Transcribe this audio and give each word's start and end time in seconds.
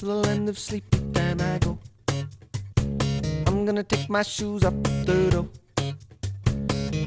till 0.00 0.08
the 0.08 0.28
land 0.28 0.48
of 0.48 0.58
sleep, 0.58 0.84
then 1.12 1.38
I 1.42 1.58
go. 1.58 1.78
I'm 3.46 3.66
gonna 3.66 3.82
take 3.82 4.08
my 4.08 4.22
shoes 4.22 4.64
up 4.64 4.72
the 5.04 5.28
door. 5.30 5.48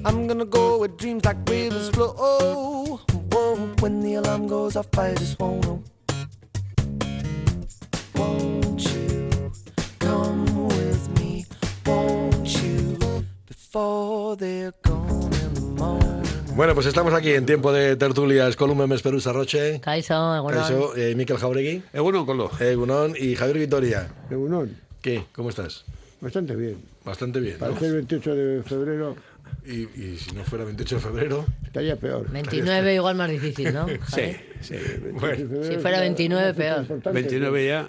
I'm 0.06 0.28
gonna 0.28 0.46
go 0.46 0.78
where 0.78 0.90
dreams 0.90 1.26
like 1.26 1.38
rivers 1.50 1.90
flow. 1.90 2.13
Whoa, 3.31 3.56
when 3.79 4.02
the 4.02 4.13
alarm 4.16 4.48
goes 4.48 4.76
off, 4.76 4.96
I 4.96 5.16
just 5.16 5.40
won't 5.40 5.66
know. 5.66 5.84
Bueno, 16.55 16.76
pues 16.76 16.85
estamos 16.85 17.13
aquí 17.13 17.31
en 17.31 17.45
tiempo 17.45 17.73
de 17.73 17.95
tertulias 17.95 18.55
Columna 18.55 18.85
Mesperusa 18.85 19.34
Roche, 19.34 19.80
Kaixo, 19.81 20.35
egunon. 20.35 20.53
Caixo, 20.59 20.95
eh, 20.95 21.16
Miquel 21.16 21.38
Jauregui, 21.38 21.81
Eh, 21.93 21.99
bueno, 21.99 22.26
con 22.26 22.38
lo. 22.38 22.52
eh, 22.59 22.76
Gunón 22.76 23.13
y 23.20 23.35
Javier 23.35 23.57
Vitoria. 23.57 24.07
Egunon, 24.29 24.76
¿Qué? 25.02 25.26
¿Cómo 25.34 25.49
estás? 25.49 25.84
bastante 26.21 26.55
bien. 26.55 26.77
Bastante 27.03 27.39
bien, 27.41 27.55
¿no? 27.59 27.67
Para 27.67 27.79
ser 27.79 27.93
28 27.95 28.35
de 28.35 28.63
febrero 28.63 29.16
Y, 29.66 29.81
y 29.99 30.17
si 30.17 30.31
no 30.31 30.43
fuera 30.45 30.63
28 30.63 30.95
de 30.95 31.02
febrero, 31.02 31.45
estaría 31.66 31.95
peor. 31.98 32.29
29 32.31 32.95
igual 32.95 33.15
más 33.15 33.29
difícil, 33.29 33.73
¿no? 33.73 33.88
Sí, 34.13 34.35
sí. 34.62 34.76
bueno, 35.13 35.63
Si 35.67 35.77
fuera 35.77 35.99
29, 35.99 36.54
peor. 36.54 36.85
29 37.13 37.67
ya. 37.67 37.88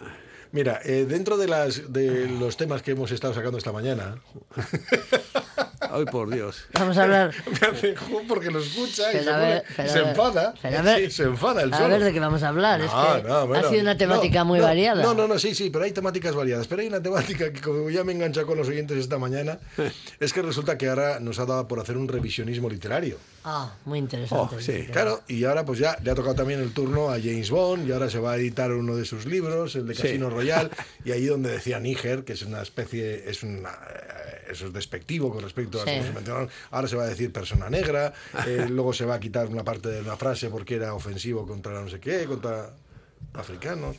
Mira, 0.52 0.80
eh, 0.84 1.04
dentro 1.08 1.36
de, 1.36 1.48
las, 1.48 1.92
de 1.92 2.28
los 2.28 2.56
temas 2.56 2.80
que 2.82 2.92
hemos 2.92 3.10
estado 3.10 3.34
sacando 3.34 3.58
esta 3.58 3.72
mañana, 3.72 4.16
Ay, 5.94 6.04
por 6.06 6.30
Dios. 6.30 6.64
Vamos 6.72 6.96
a 6.98 7.04
hablar. 7.04 7.34
me 7.60 7.66
hace 7.68 7.94
porque 8.28 8.50
lo 8.50 8.58
escucha 8.60 9.12
y 9.12 9.22
se, 9.22 9.30
a 9.30 9.36
ver, 9.38 9.62
pone- 9.62 9.74
pero 9.76 9.88
se 9.88 9.98
a 9.98 10.02
ver, 10.02 10.10
enfada. 10.10 10.54
a 10.62 10.82
ver, 10.82 11.04
Sí, 11.04 11.10
se 11.10 11.22
enfada 11.24 11.62
el 11.62 11.72
A 11.72 11.76
solo. 11.78 11.88
ver 11.90 12.04
de 12.04 12.12
qué 12.12 12.20
vamos 12.20 12.42
a 12.42 12.48
hablar. 12.48 12.80
es 12.80 12.90
que 12.90 13.28
no, 13.28 13.46
bueno, 13.46 13.66
ha 13.66 13.70
sido 13.70 13.82
una 13.82 13.96
temática 13.96 14.40
no, 14.40 14.44
muy 14.46 14.60
variada. 14.60 15.02
No, 15.02 15.14
no, 15.14 15.28
no, 15.28 15.38
sí, 15.38 15.54
sí, 15.54 15.70
pero 15.70 15.84
hay 15.84 15.92
temáticas 15.92 16.34
variadas. 16.34 16.66
Pero 16.66 16.82
hay 16.82 16.88
una 16.88 17.02
temática 17.02 17.52
que, 17.52 17.60
como 17.60 17.88
ya 17.90 18.02
me 18.04 18.12
engancha 18.12 18.44
con 18.44 18.58
los 18.58 18.68
oyentes 18.68 18.98
esta 18.98 19.18
mañana, 19.18 19.58
es 20.20 20.32
que 20.32 20.42
resulta 20.42 20.76
que 20.78 20.88
ahora 20.88 21.20
nos 21.20 21.38
ha 21.38 21.46
dado 21.46 21.68
por 21.68 21.78
hacer 21.80 21.96
un 21.96 22.08
revisionismo 22.08 22.68
literario. 22.68 23.18
Ah, 23.44 23.72
muy 23.84 23.98
interesante. 23.98 24.56
Oh, 24.56 24.60
sí. 24.60 24.86
Claro, 24.90 25.22
y 25.28 25.44
ahora 25.44 25.64
pues 25.66 25.78
ya 25.78 25.98
le 26.02 26.10
ha 26.10 26.14
tocado 26.14 26.34
también 26.34 26.60
el 26.60 26.72
turno 26.72 27.10
a 27.10 27.18
James 27.20 27.50
Bond 27.50 27.86
y 27.86 27.92
ahora 27.92 28.08
se 28.08 28.18
va 28.18 28.32
a 28.32 28.36
editar 28.36 28.72
uno 28.72 28.96
de 28.96 29.04
sus 29.04 29.26
libros, 29.26 29.74
el 29.76 29.86
de 29.86 29.94
Sí. 29.94 30.02
Casino 30.02 30.30
Royal, 30.30 30.70
y 31.04 31.12
ahí 31.12 31.26
donde 31.26 31.50
decía 31.50 31.78
Níger, 31.78 32.24
que 32.24 32.32
es 32.32 32.42
una 32.42 32.62
especie, 32.62 33.28
es 33.28 33.42
una, 33.42 33.70
eso 34.50 34.66
es 34.66 34.72
despectivo 34.72 35.30
con 35.32 35.42
respecto 35.42 35.80
a 35.80 35.84
Sí. 35.84 35.90
lo 35.90 35.96
que 36.02 36.06
se 36.08 36.12
mencionaron, 36.14 36.50
ahora 36.70 36.88
se 36.88 36.96
va 36.96 37.04
a 37.04 37.06
decir 37.06 37.32
persona 37.32 37.68
negra, 37.70 38.12
eh, 38.46 38.66
luego 38.70 38.92
se 38.92 39.04
va 39.04 39.14
a 39.14 39.20
quitar 39.20 39.46
una 39.48 39.64
parte 39.64 39.88
de 39.88 40.00
una 40.00 40.16
frase 40.16 40.48
porque 40.50 40.76
era 40.76 40.94
ofensivo 40.94 41.46
contra 41.46 41.80
no 41.80 41.88
sé 41.88 42.00
qué, 42.00 42.24
contra 42.24 42.70
africanos. 43.34 43.96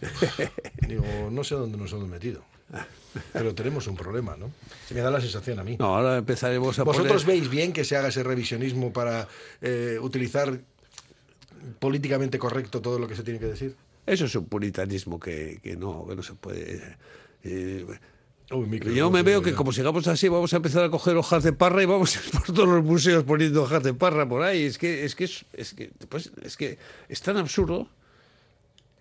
Digo, 0.88 1.04
no 1.30 1.44
sé 1.44 1.54
dónde 1.54 1.76
nos 1.76 1.92
hemos 1.92 2.08
metido. 2.08 2.42
Pero 3.32 3.52
tenemos 3.54 3.86
un 3.88 3.96
problema, 3.96 4.36
¿no? 4.36 4.52
Se 4.86 4.94
me 4.94 5.00
da 5.00 5.10
la 5.10 5.20
sensación 5.20 5.58
a 5.58 5.64
mí. 5.64 5.76
No, 5.78 5.96
ahora 5.96 6.18
empezaremos 6.18 6.78
a 6.78 6.84
¿Vosotros 6.84 7.24
poner... 7.24 7.38
veis 7.40 7.50
bien 7.50 7.72
que 7.72 7.84
se 7.84 7.96
haga 7.96 8.08
ese 8.08 8.22
revisionismo 8.22 8.92
para 8.92 9.26
eh, 9.60 9.98
utilizar 10.00 10.60
políticamente 11.80 12.38
correcto 12.38 12.80
todo 12.80 12.98
lo 12.98 13.08
que 13.08 13.16
se 13.16 13.22
tiene 13.24 13.40
que 13.40 13.46
decir? 13.46 13.74
Eso 14.06 14.24
es 14.26 14.34
un 14.36 14.46
puritanismo 14.46 15.18
que, 15.20 15.58
que 15.62 15.76
no, 15.76 16.06
que 16.08 16.14
no 16.16 16.22
se 16.22 16.34
puede... 16.34 16.96
eh, 17.44 17.84
Uy, 18.52 18.80
yo 18.96 19.12
me 19.12 19.22
veo 19.22 19.42
que 19.42 19.54
como 19.54 19.70
sigamos 19.70 20.08
así 20.08 20.26
vamos 20.26 20.52
a 20.52 20.56
empezar 20.56 20.82
a 20.82 20.90
coger 20.90 21.16
hojas 21.16 21.44
de 21.44 21.52
parra 21.52 21.84
y 21.84 21.86
vamos 21.86 22.16
a 22.16 22.18
ir 22.18 22.30
por 22.32 22.46
todos 22.46 22.68
los 22.68 22.84
museos 22.84 23.22
poniendo 23.22 23.62
hojas 23.62 23.84
de 23.84 23.94
parra 23.94 24.28
por 24.28 24.42
ahí. 24.42 24.64
Es 24.64 24.76
que 24.76 25.04
es 25.04 25.14
que 25.14 25.24
es, 25.24 25.44
es 25.52 25.72
que 25.72 25.92
pues, 26.08 26.32
es 26.42 26.56
que 26.56 26.76
es 27.08 27.22
tan 27.22 27.36
absurdo. 27.36 27.86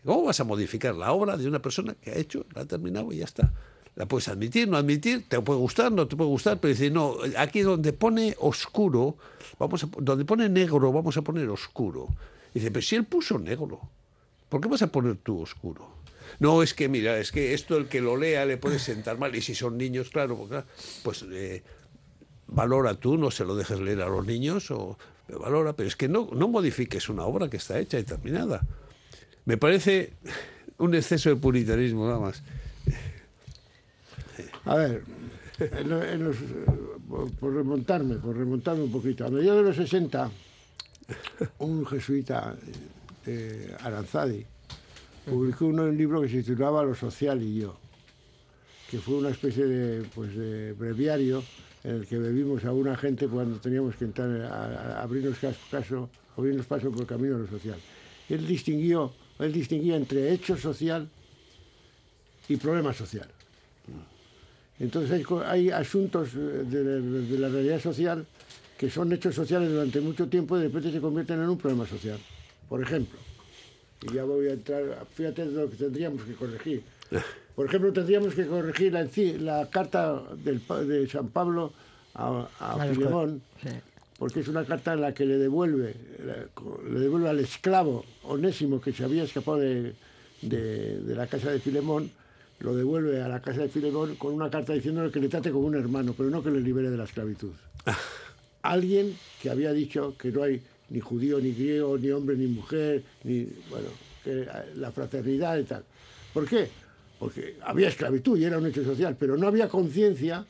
¿Cómo 0.05 0.23
vas 0.25 0.39
a 0.39 0.44
modificar 0.44 0.94
la 0.94 1.11
obra 1.11 1.36
de 1.36 1.47
una 1.47 1.59
persona 1.61 1.95
que 2.00 2.11
ha 2.11 2.15
hecho, 2.15 2.45
la 2.54 2.61
ha 2.61 2.65
terminado 2.65 3.11
y 3.11 3.17
ya 3.17 3.26
está? 3.26 3.52
La 3.95 4.05
puedes 4.05 4.27
admitir, 4.27 4.67
no 4.67 4.77
admitir, 4.77 5.27
te 5.27 5.42
puede 5.42 5.59
gustar, 5.59 5.92
no 5.92 6.08
te 6.08 6.15
puede 6.15 6.30
gustar, 6.30 6.59
pero 6.59 6.71
dice, 6.71 6.92
no, 6.92 7.15
aquí 7.36 7.61
donde 7.61 7.92
pone 7.92 8.36
oscuro, 8.39 9.17
vamos 9.58 9.83
a, 9.83 9.89
donde 9.99 10.26
pone 10.26 10.48
negro, 10.48 10.92
vamos 10.93 11.17
a 11.17 11.23
poner 11.23 11.49
oscuro. 11.49 12.08
Dice, 12.54 12.70
pero 12.70 12.86
si 12.86 12.95
él 12.95 13.05
puso 13.05 13.39
negro, 13.39 13.82
¿por 14.48 14.61
qué 14.61 14.67
vas 14.67 14.83
a 14.83 14.88
poner 14.88 15.17
tú 15.17 15.42
oscuro? 15.42 15.99
No, 16.39 16.61
es 16.63 16.73
que 16.73 16.87
mira, 16.89 17.17
es 17.17 17.31
que 17.31 17.53
esto 17.53 17.77
el 17.77 17.87
que 17.87 18.01
lo 18.01 18.15
lea 18.17 18.45
le 18.45 18.57
puede 18.57 18.77
sentar 18.79 19.17
mal. 19.17 19.35
Y 19.35 19.41
si 19.41 19.55
son 19.55 19.77
niños, 19.77 20.09
claro, 20.09 20.35
pues, 20.37 20.49
claro, 20.49 20.65
pues 21.03 21.25
eh, 21.31 21.63
valora 22.47 22.93
tú, 22.95 23.17
no 23.17 23.31
se 23.31 23.45
lo 23.45 23.55
dejes 23.55 23.79
leer 23.79 24.01
a 24.01 24.09
los 24.09 24.25
niños, 24.25 24.69
o 24.71 24.97
valora, 25.39 25.73
pero 25.73 25.87
es 25.87 25.95
que 25.95 26.07
no, 26.07 26.29
no 26.33 26.47
modifiques 26.47 27.09
una 27.09 27.23
obra 27.25 27.49
que 27.49 27.57
está 27.57 27.79
hecha 27.79 27.99
y 27.99 28.03
terminada. 28.03 28.61
Me 29.45 29.57
parece 29.57 30.13
un 30.77 30.93
exceso 30.95 31.29
de 31.29 31.35
puritanismo, 31.35 32.05
nada 32.07 32.19
más. 32.19 32.41
A 34.65 34.75
ver, 34.75 35.03
en 35.59 35.89
lo- 35.89 36.03
en 36.03 36.23
los- 36.23 36.37
por, 37.39 37.53
remontarme, 37.53 38.15
por 38.15 38.37
remontarme 38.37 38.83
un 38.83 38.91
poquito. 38.91 39.25
A 39.25 39.29
mediados 39.29 39.61
de 39.61 39.67
los 39.67 39.75
60, 39.75 40.29
un 41.59 41.85
jesuita 41.85 42.55
de 43.25 43.75
Aranzadi 43.81 44.45
publicó 45.29 45.65
un 45.65 45.97
libro 45.97 46.21
que 46.21 46.29
se 46.29 46.43
titulaba 46.43 46.83
Lo 46.83 46.95
social 46.95 47.41
y 47.41 47.59
yo, 47.59 47.77
que 48.89 48.97
fue 48.99 49.15
una 49.15 49.29
especie 49.29 49.65
de, 49.65 50.03
pues, 50.15 50.35
de 50.35 50.73
breviario 50.73 51.43
en 51.83 51.95
el 51.95 52.05
que 52.07 52.17
bebimos 52.17 52.65
a 52.65 52.73
una 52.73 52.95
gente 52.97 53.27
cuando 53.27 53.57
teníamos 53.59 53.95
que 53.95 54.05
entrar 54.05 54.29
a, 54.41 55.01
abrirnos 55.01 55.37
cas- 55.39 55.55
caso, 55.71 56.09
abrirnos 56.35 56.65
paso 56.65 56.91
por 56.91 57.01
el 57.01 57.07
camino 57.07 57.35
de 57.37 57.43
lo 57.43 57.47
social. 57.47 57.77
Él 58.27 58.45
distinguió, 58.45 59.13
él 59.39 59.53
distinguía 59.53 59.95
entre 59.95 60.31
hecho 60.33 60.57
social 60.57 61.07
y 62.47 62.57
problema 62.57 62.93
social. 62.93 63.27
Entonces 64.79 65.11
hay, 65.11 65.23
hay 65.45 65.69
asuntos 65.71 66.29
eh, 66.35 66.37
de, 66.37 67.01
de 67.01 67.37
la 67.39 67.49
realidad 67.49 67.81
social 67.81 68.25
que 68.77 68.89
son 68.89 69.11
hechos 69.11 69.35
sociales 69.35 69.69
durante 69.69 69.99
mucho 69.99 70.27
tiempo 70.27 70.55
y 70.57 70.61
de 70.61 70.67
repente 70.67 70.91
se 70.91 71.01
convierten 71.01 71.41
en 71.41 71.49
un 71.49 71.57
problema 71.57 71.85
social. 71.85 72.17
Por 72.69 72.81
ejemplo, 72.81 73.19
y 74.02 74.14
ya 74.14 74.23
voy 74.23 74.48
a 74.48 74.54
entrar, 74.54 75.05
fíjate 75.14 75.45
de 75.45 75.52
lo 75.52 75.70
que 75.70 75.76
tendríamos 75.76 76.23
que 76.23 76.33
corregir. 76.33 76.83
Por 77.55 77.65
ejemplo, 77.67 77.92
tendríamos 77.92 78.33
que 78.33 78.45
corregir 78.48 78.93
la, 78.93 79.70
carta 79.70 80.21
del 80.43 80.61
de 80.87 81.08
San 81.10 81.27
Pablo 81.30 81.73
a, 82.15 82.48
a 82.59 82.86
Filemón, 82.88 83.42
sí. 83.61 83.70
porque 84.17 84.39
es 84.39 84.48
una 84.48 84.64
carta 84.64 84.93
en 84.93 85.02
la 85.02 85.14
que 85.14 85.26
le 85.26 85.38
devuelve, 85.38 85.93
le 86.26 86.93
le 86.93 86.99
devuelve 86.99 87.30
al 87.30 87.39
esclavo 87.39 88.05
onésimo 88.23 88.80
que 88.80 88.93
se 88.93 89.04
había 89.04 89.23
escapado 89.23 89.58
de, 89.58 89.93
de- 90.42 91.02
de 91.02 91.15
la 91.15 91.27
casa 91.27 91.52
de 91.52 91.59
Filemón, 91.59 92.09
lo 92.61 92.76
devuelve 92.76 93.21
a 93.21 93.27
la 93.27 93.42
casa 93.42 93.61
de 93.61 93.70
Filemón 93.70 94.15
con 94.15 94.33
una 94.33 94.49
carta 94.49 94.71
diciéndole 94.73 95.11
que 95.11 95.20
le 95.20 95.27
trate 95.30 95.52
como 95.52 95.67
un 95.67 95.76
hermano, 95.76 96.14
pero 96.15 96.30
no 96.30 96.42
que 96.42 96.52
le 96.52 96.61
libere 96.61 96.89
de 96.89 96.98
la 96.98 97.04
esclavitud. 97.05 97.52
Alguien 98.61 99.15
que 99.42 99.49
había 99.49 99.71
dicho 99.73 100.15
que 100.17 100.32
no 100.32 100.43
hay 100.43 100.61
ni 100.89 101.00
judío 101.00 101.39
ni 101.39 101.52
griego, 101.52 101.98
ni 101.98 102.10
hombre 102.11 102.36
ni 102.36 102.48
mujer, 102.48 103.04
ni, 103.23 103.48
bueno, 103.70 103.89
que 104.23 104.48
la 104.76 104.92
fraternidad 104.92 105.58
y 105.58 105.64
tal. 105.64 105.83
¿Por 106.33 106.48
qué? 106.48 106.67
Porque 107.20 107.58
había 107.64 107.89
esclavitud 107.89 108.38
y 108.38 108.45
era 108.45 108.58
un 108.58 108.66
hecho 108.66 108.83
social, 108.83 109.16
pero 109.20 109.38
no 109.38 109.48
había 109.48 109.67
conciencia 109.67 110.45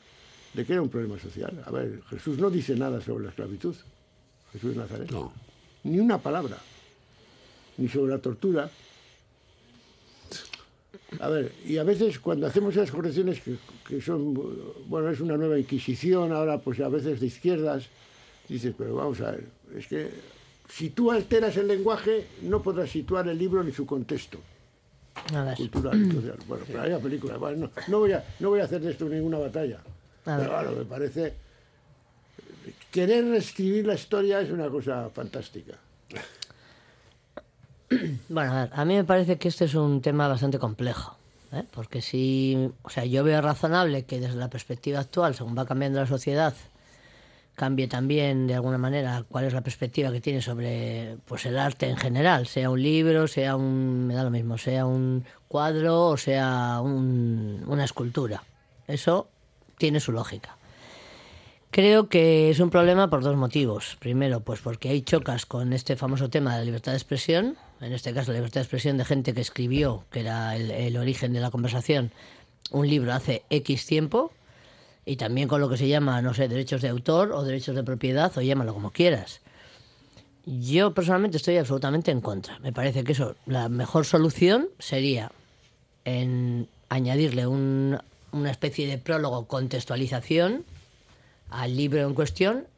de 0.54 0.64
que 0.64 0.72
era 0.72 0.82
un 0.82 0.88
problema 0.88 1.18
social. 1.18 1.62
A 1.64 1.70
ver, 1.70 2.00
Jesús 2.10 2.38
no 2.38 2.50
dice 2.50 2.74
nada 2.74 3.00
sobre 3.00 3.24
la 3.24 3.30
esclavitud. 3.30 3.74
Jesús 4.52 4.74
de 4.74 4.80
Nazaret. 4.80 5.10
No. 5.10 5.32
Ni 5.84 5.98
una 5.98 6.18
palabra. 6.18 6.58
Ni 7.76 7.88
sobre 7.88 8.12
la 8.12 8.18
tortura. 8.18 8.70
A 11.20 11.28
ver, 11.28 11.52
y 11.66 11.76
a 11.76 11.84
veces 11.84 12.18
cuando 12.18 12.46
hacemos 12.46 12.74
esas 12.74 12.90
correcciones 12.90 13.40
que, 13.40 13.56
que 13.86 14.00
son, 14.00 14.34
bueno, 14.86 15.10
es 15.10 15.20
una 15.20 15.36
nueva 15.36 15.58
inquisición, 15.58 16.32
ahora 16.32 16.58
pues 16.58 16.80
a 16.80 16.88
veces 16.88 17.20
de 17.20 17.26
izquierdas, 17.26 17.88
dices, 18.54 18.74
pero 18.76 18.94
vamos 18.94 19.20
a 19.20 19.32
ver, 19.32 19.46
es 19.76 19.86
que 19.86 20.10
si 20.68 20.90
tú 20.90 21.10
alteras 21.10 21.56
el 21.56 21.68
lenguaje, 21.68 22.26
no 22.42 22.62
podrás 22.62 22.90
situar 22.90 23.28
el 23.28 23.38
libro 23.38 23.62
ni 23.62 23.72
su 23.72 23.86
contexto 23.86 24.38
cultural 25.56 26.02
y 26.06 26.12
social. 26.12 26.38
Bueno, 26.46 26.64
pero 26.66 26.82
hay 26.82 26.96
películas. 27.00 27.38
Bueno, 27.38 27.66
no, 27.66 27.70
no 27.88 27.98
voy 27.98 28.12
a, 28.12 28.24
no 28.38 28.50
voy 28.50 28.60
a 28.60 28.64
hacer 28.64 28.80
de 28.80 28.92
esto 28.92 29.06
ninguna 29.06 29.38
batalla. 29.38 29.78
Pero 30.24 30.50
bueno, 30.50 30.72
me 30.72 30.84
parece. 30.84 31.34
Querer 32.90 33.24
reescribir 33.26 33.86
la 33.86 33.94
historia 33.94 34.40
es 34.40 34.50
una 34.50 34.68
cosa 34.68 35.10
fantástica. 35.10 35.74
Bueno, 38.28 38.52
a 38.52 38.60
ver, 38.60 38.70
a 38.72 38.84
mí 38.84 38.94
me 38.94 39.02
parece 39.02 39.36
que 39.36 39.48
este 39.48 39.64
es 39.64 39.74
un 39.74 40.00
tema 40.00 40.28
bastante 40.28 40.60
complejo. 40.60 41.16
¿eh? 41.52 41.64
Porque 41.72 42.00
si, 42.00 42.70
o 42.82 42.88
sea, 42.88 43.04
yo 43.04 43.24
veo 43.24 43.40
razonable 43.40 44.04
que 44.04 44.20
desde 44.20 44.36
la 44.36 44.48
perspectiva 44.48 45.00
actual, 45.00 45.34
según 45.34 45.58
va 45.58 45.66
cambiando 45.66 45.98
la 45.98 46.06
sociedad, 46.06 46.54
cambie 47.60 47.88
también 47.88 48.46
de 48.46 48.54
alguna 48.54 48.78
manera 48.78 49.22
cuál 49.28 49.44
es 49.44 49.52
la 49.52 49.60
perspectiva 49.60 50.10
que 50.10 50.22
tiene 50.22 50.40
sobre 50.40 51.16
pues 51.26 51.44
el 51.44 51.58
arte 51.58 51.90
en 51.90 51.98
general, 51.98 52.46
sea 52.46 52.70
un 52.70 52.82
libro, 52.82 53.28
sea 53.28 53.54
un, 53.54 54.06
me 54.06 54.14
da 54.14 54.24
lo 54.24 54.30
mismo, 54.30 54.56
sea 54.56 54.86
un 54.86 55.26
cuadro 55.46 56.06
o 56.06 56.16
sea 56.16 56.80
un- 56.82 57.62
una 57.66 57.84
escultura. 57.84 58.42
Eso 58.88 59.28
tiene 59.76 60.00
su 60.00 60.10
lógica. 60.10 60.56
Creo 61.70 62.08
que 62.08 62.48
es 62.50 62.58
un 62.60 62.70
problema 62.70 63.10
por 63.10 63.22
dos 63.22 63.36
motivos. 63.36 63.96
Primero, 64.00 64.40
pues 64.40 64.60
porque 64.60 64.88
hay 64.88 65.02
chocas 65.02 65.44
con 65.44 65.74
este 65.74 65.96
famoso 65.96 66.30
tema 66.30 66.52
de 66.54 66.60
la 66.60 66.64
libertad 66.64 66.92
de 66.92 66.98
expresión, 66.98 67.56
en 67.82 67.92
este 67.92 68.14
caso 68.14 68.32
la 68.32 68.38
libertad 68.38 68.60
de 68.60 68.64
expresión 68.64 68.96
de 68.96 69.04
gente 69.04 69.34
que 69.34 69.40
escribió, 69.42 70.04
que 70.10 70.20
era 70.20 70.56
el, 70.56 70.70
el 70.70 70.96
origen 70.96 71.32
de 71.34 71.40
la 71.40 71.50
conversación, 71.50 72.10
un 72.70 72.88
libro 72.88 73.12
hace 73.12 73.42
X 73.50 73.84
tiempo, 73.86 74.32
y 75.10 75.16
también 75.16 75.48
con 75.48 75.60
lo 75.60 75.68
que 75.68 75.76
se 75.76 75.88
llama, 75.88 76.22
no 76.22 76.34
sé, 76.34 76.46
derechos 76.46 76.82
de 76.82 76.88
autor 76.88 77.32
o 77.32 77.42
derechos 77.42 77.74
de 77.74 77.82
propiedad, 77.82 78.30
o 78.38 78.40
llámalo 78.42 78.72
como 78.72 78.92
quieras. 78.92 79.40
Yo 80.46 80.94
personalmente 80.94 81.36
estoy 81.36 81.56
absolutamente 81.56 82.12
en 82.12 82.20
contra. 82.20 82.60
Me 82.60 82.72
parece 82.72 83.02
que 83.02 83.10
eso, 83.10 83.34
la 83.44 83.68
mejor 83.68 84.04
solución 84.04 84.68
sería 84.78 85.32
en 86.04 86.68
añadirle 86.90 87.48
un- 87.48 87.98
una 88.30 88.52
especie 88.52 88.86
de 88.86 88.98
prólogo, 88.98 89.48
contextualización 89.48 90.64
al 91.48 91.76
libro 91.76 92.02
en 92.06 92.14
cuestión, 92.14 92.68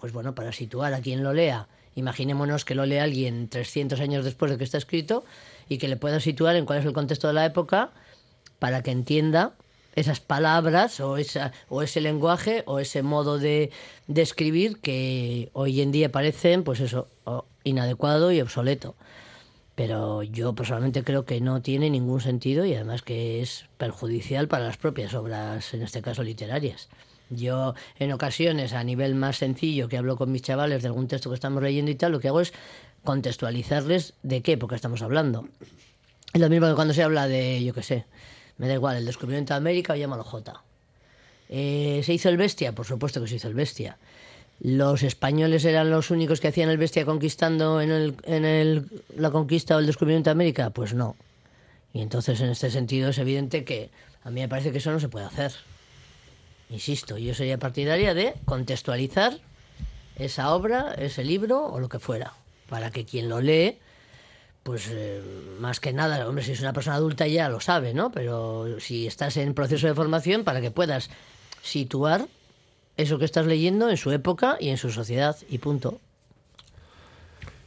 pues 0.00 0.12
bueno, 0.12 0.34
para 0.34 0.50
situar 0.50 0.92
a 0.94 1.00
quien 1.00 1.22
lo 1.22 1.32
lea. 1.32 1.68
Imaginémonos 1.94 2.64
que 2.64 2.74
lo 2.74 2.86
lea 2.86 3.04
alguien 3.04 3.46
300 3.48 4.00
años 4.00 4.24
después 4.24 4.50
de 4.50 4.58
que 4.58 4.64
está 4.64 4.78
escrito 4.78 5.24
y 5.68 5.78
que 5.78 5.86
le 5.86 5.96
pueda 5.96 6.18
situar 6.18 6.56
en 6.56 6.66
cuál 6.66 6.80
es 6.80 6.86
el 6.86 6.92
contexto 6.92 7.28
de 7.28 7.34
la 7.34 7.46
época 7.46 7.90
para 8.58 8.82
que 8.82 8.90
entienda 8.90 9.52
esas 9.94 10.20
palabras 10.20 11.00
o, 11.00 11.16
esa, 11.16 11.52
o 11.68 11.82
ese 11.82 12.00
lenguaje 12.00 12.62
o 12.66 12.78
ese 12.78 13.02
modo 13.02 13.38
de, 13.38 13.70
de 14.06 14.22
escribir 14.22 14.78
que 14.80 15.50
hoy 15.52 15.80
en 15.80 15.92
día 15.92 16.10
parecen, 16.10 16.64
pues 16.64 16.80
eso, 16.80 17.08
inadecuado 17.64 18.32
y 18.32 18.40
obsoleto. 18.40 18.94
Pero 19.74 20.22
yo 20.22 20.54
personalmente 20.54 21.02
creo 21.02 21.24
que 21.24 21.40
no 21.40 21.62
tiene 21.62 21.88
ningún 21.88 22.20
sentido 22.20 22.64
y 22.64 22.74
además 22.74 23.02
que 23.02 23.40
es 23.40 23.66
perjudicial 23.78 24.48
para 24.48 24.66
las 24.66 24.76
propias 24.76 25.14
obras, 25.14 25.72
en 25.72 25.82
este 25.82 26.02
caso 26.02 26.22
literarias. 26.22 26.88
Yo 27.30 27.74
en 27.98 28.12
ocasiones, 28.12 28.74
a 28.74 28.84
nivel 28.84 29.14
más 29.14 29.38
sencillo, 29.38 29.88
que 29.88 29.96
hablo 29.96 30.16
con 30.16 30.30
mis 30.30 30.42
chavales 30.42 30.82
de 30.82 30.88
algún 30.88 31.08
texto 31.08 31.30
que 31.30 31.34
estamos 31.34 31.62
leyendo 31.62 31.90
y 31.90 31.94
tal, 31.94 32.12
lo 32.12 32.20
que 32.20 32.28
hago 32.28 32.42
es 32.42 32.52
contextualizarles 33.04 34.14
de 34.22 34.42
qué 34.42 34.52
época 34.52 34.76
estamos 34.76 35.00
hablando. 35.00 35.48
Es 36.34 36.40
lo 36.40 36.48
mismo 36.50 36.68
que 36.68 36.74
cuando 36.74 36.94
se 36.94 37.02
habla 37.02 37.26
de, 37.26 37.64
yo 37.64 37.72
qué 37.72 37.82
sé, 37.82 38.04
me 38.58 38.68
da 38.68 38.74
igual, 38.74 38.96
el 38.96 39.06
descubrimiento 39.06 39.54
de 39.54 39.58
América 39.58 39.92
o 39.92 39.96
llámalo 39.96 40.24
J. 40.24 40.62
Eh, 41.48 42.02
¿Se 42.04 42.12
hizo 42.12 42.28
el 42.28 42.36
bestia? 42.36 42.72
Por 42.72 42.86
supuesto 42.86 43.20
que 43.20 43.28
se 43.28 43.36
hizo 43.36 43.48
el 43.48 43.54
bestia. 43.54 43.98
¿Los 44.60 45.02
españoles 45.02 45.64
eran 45.64 45.90
los 45.90 46.10
únicos 46.10 46.40
que 46.40 46.48
hacían 46.48 46.68
el 46.68 46.78
bestia 46.78 47.04
conquistando 47.04 47.80
en, 47.80 47.90
el, 47.90 48.14
en 48.24 48.44
el, 48.44 48.88
la 49.16 49.30
conquista 49.30 49.76
o 49.76 49.80
el 49.80 49.86
descubrimiento 49.86 50.30
de 50.30 50.32
América? 50.32 50.70
Pues 50.70 50.94
no. 50.94 51.16
Y 51.92 52.00
entonces, 52.00 52.40
en 52.40 52.48
este 52.48 52.70
sentido, 52.70 53.10
es 53.10 53.18
evidente 53.18 53.64
que 53.64 53.90
a 54.24 54.30
mí 54.30 54.40
me 54.40 54.48
parece 54.48 54.72
que 54.72 54.78
eso 54.78 54.92
no 54.92 55.00
se 55.00 55.08
puede 55.08 55.26
hacer. 55.26 55.52
Insisto, 56.70 57.18
yo 57.18 57.34
sería 57.34 57.58
partidaria 57.58 58.14
de 58.14 58.34
contextualizar 58.44 59.38
esa 60.16 60.54
obra, 60.54 60.94
ese 60.94 61.24
libro 61.24 61.66
o 61.66 61.80
lo 61.80 61.88
que 61.88 61.98
fuera, 61.98 62.32
para 62.68 62.90
que 62.90 63.04
quien 63.04 63.28
lo 63.28 63.40
lee, 63.40 63.78
pues 64.62 64.88
eh, 64.90 65.20
más 65.60 65.80
que 65.80 65.92
nada, 65.92 66.28
hombre, 66.28 66.44
si 66.44 66.52
es 66.52 66.60
una 66.60 66.72
persona 66.72 66.96
adulta 66.96 67.26
ya 67.26 67.48
lo 67.48 67.60
sabe, 67.60 67.94
¿no? 67.94 68.12
Pero 68.12 68.78
si 68.80 69.06
estás 69.06 69.36
en 69.36 69.54
proceso 69.54 69.86
de 69.88 69.94
formación, 69.94 70.44
para 70.44 70.60
que 70.60 70.70
puedas 70.70 71.10
situar 71.62 72.26
eso 72.96 73.18
que 73.18 73.24
estás 73.24 73.46
leyendo 73.46 73.88
en 73.90 73.96
su 73.96 74.10
época 74.12 74.56
y 74.60 74.68
en 74.68 74.76
su 74.76 74.90
sociedad, 74.90 75.36
y 75.48 75.58
punto. 75.58 76.00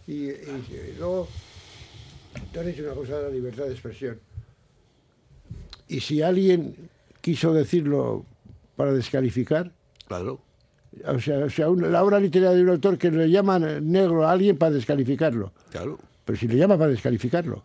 Y, 0.07 0.27
y 0.30 0.95
luego, 1.00 1.27
te 2.53 2.59
has 2.59 2.65
dicho 2.65 2.83
una 2.83 2.94
cosa 2.94 3.18
de 3.18 3.24
la 3.24 3.30
libertad 3.30 3.65
de 3.65 3.71
expresión. 3.71 4.19
Y 5.88 6.00
si 6.00 6.21
alguien 6.21 6.89
quiso 7.21 7.53
decirlo 7.53 8.25
para 8.75 8.94
descalificar, 8.94 9.71
Claro. 10.07 10.39
o 11.07 11.19
sea, 11.19 11.39
o 11.45 11.50
sea 11.50 11.69
un- 11.69 11.92
la 11.92 12.03
obra 12.03 12.19
literaria 12.19 12.56
de 12.56 12.63
un 12.63 12.69
autor 12.69 12.97
que 12.97 13.09
le 13.12 13.30
llaman 13.30 13.92
negro 13.92 14.27
a 14.27 14.31
alguien 14.31 14.57
para 14.57 14.71
descalificarlo, 14.74 15.51
Claro. 15.71 16.00
Pero 16.25 16.38
si 16.38 16.48
le 16.48 16.57
llama 16.57 16.77
para 16.77 16.89
descalificarlo. 16.92 17.63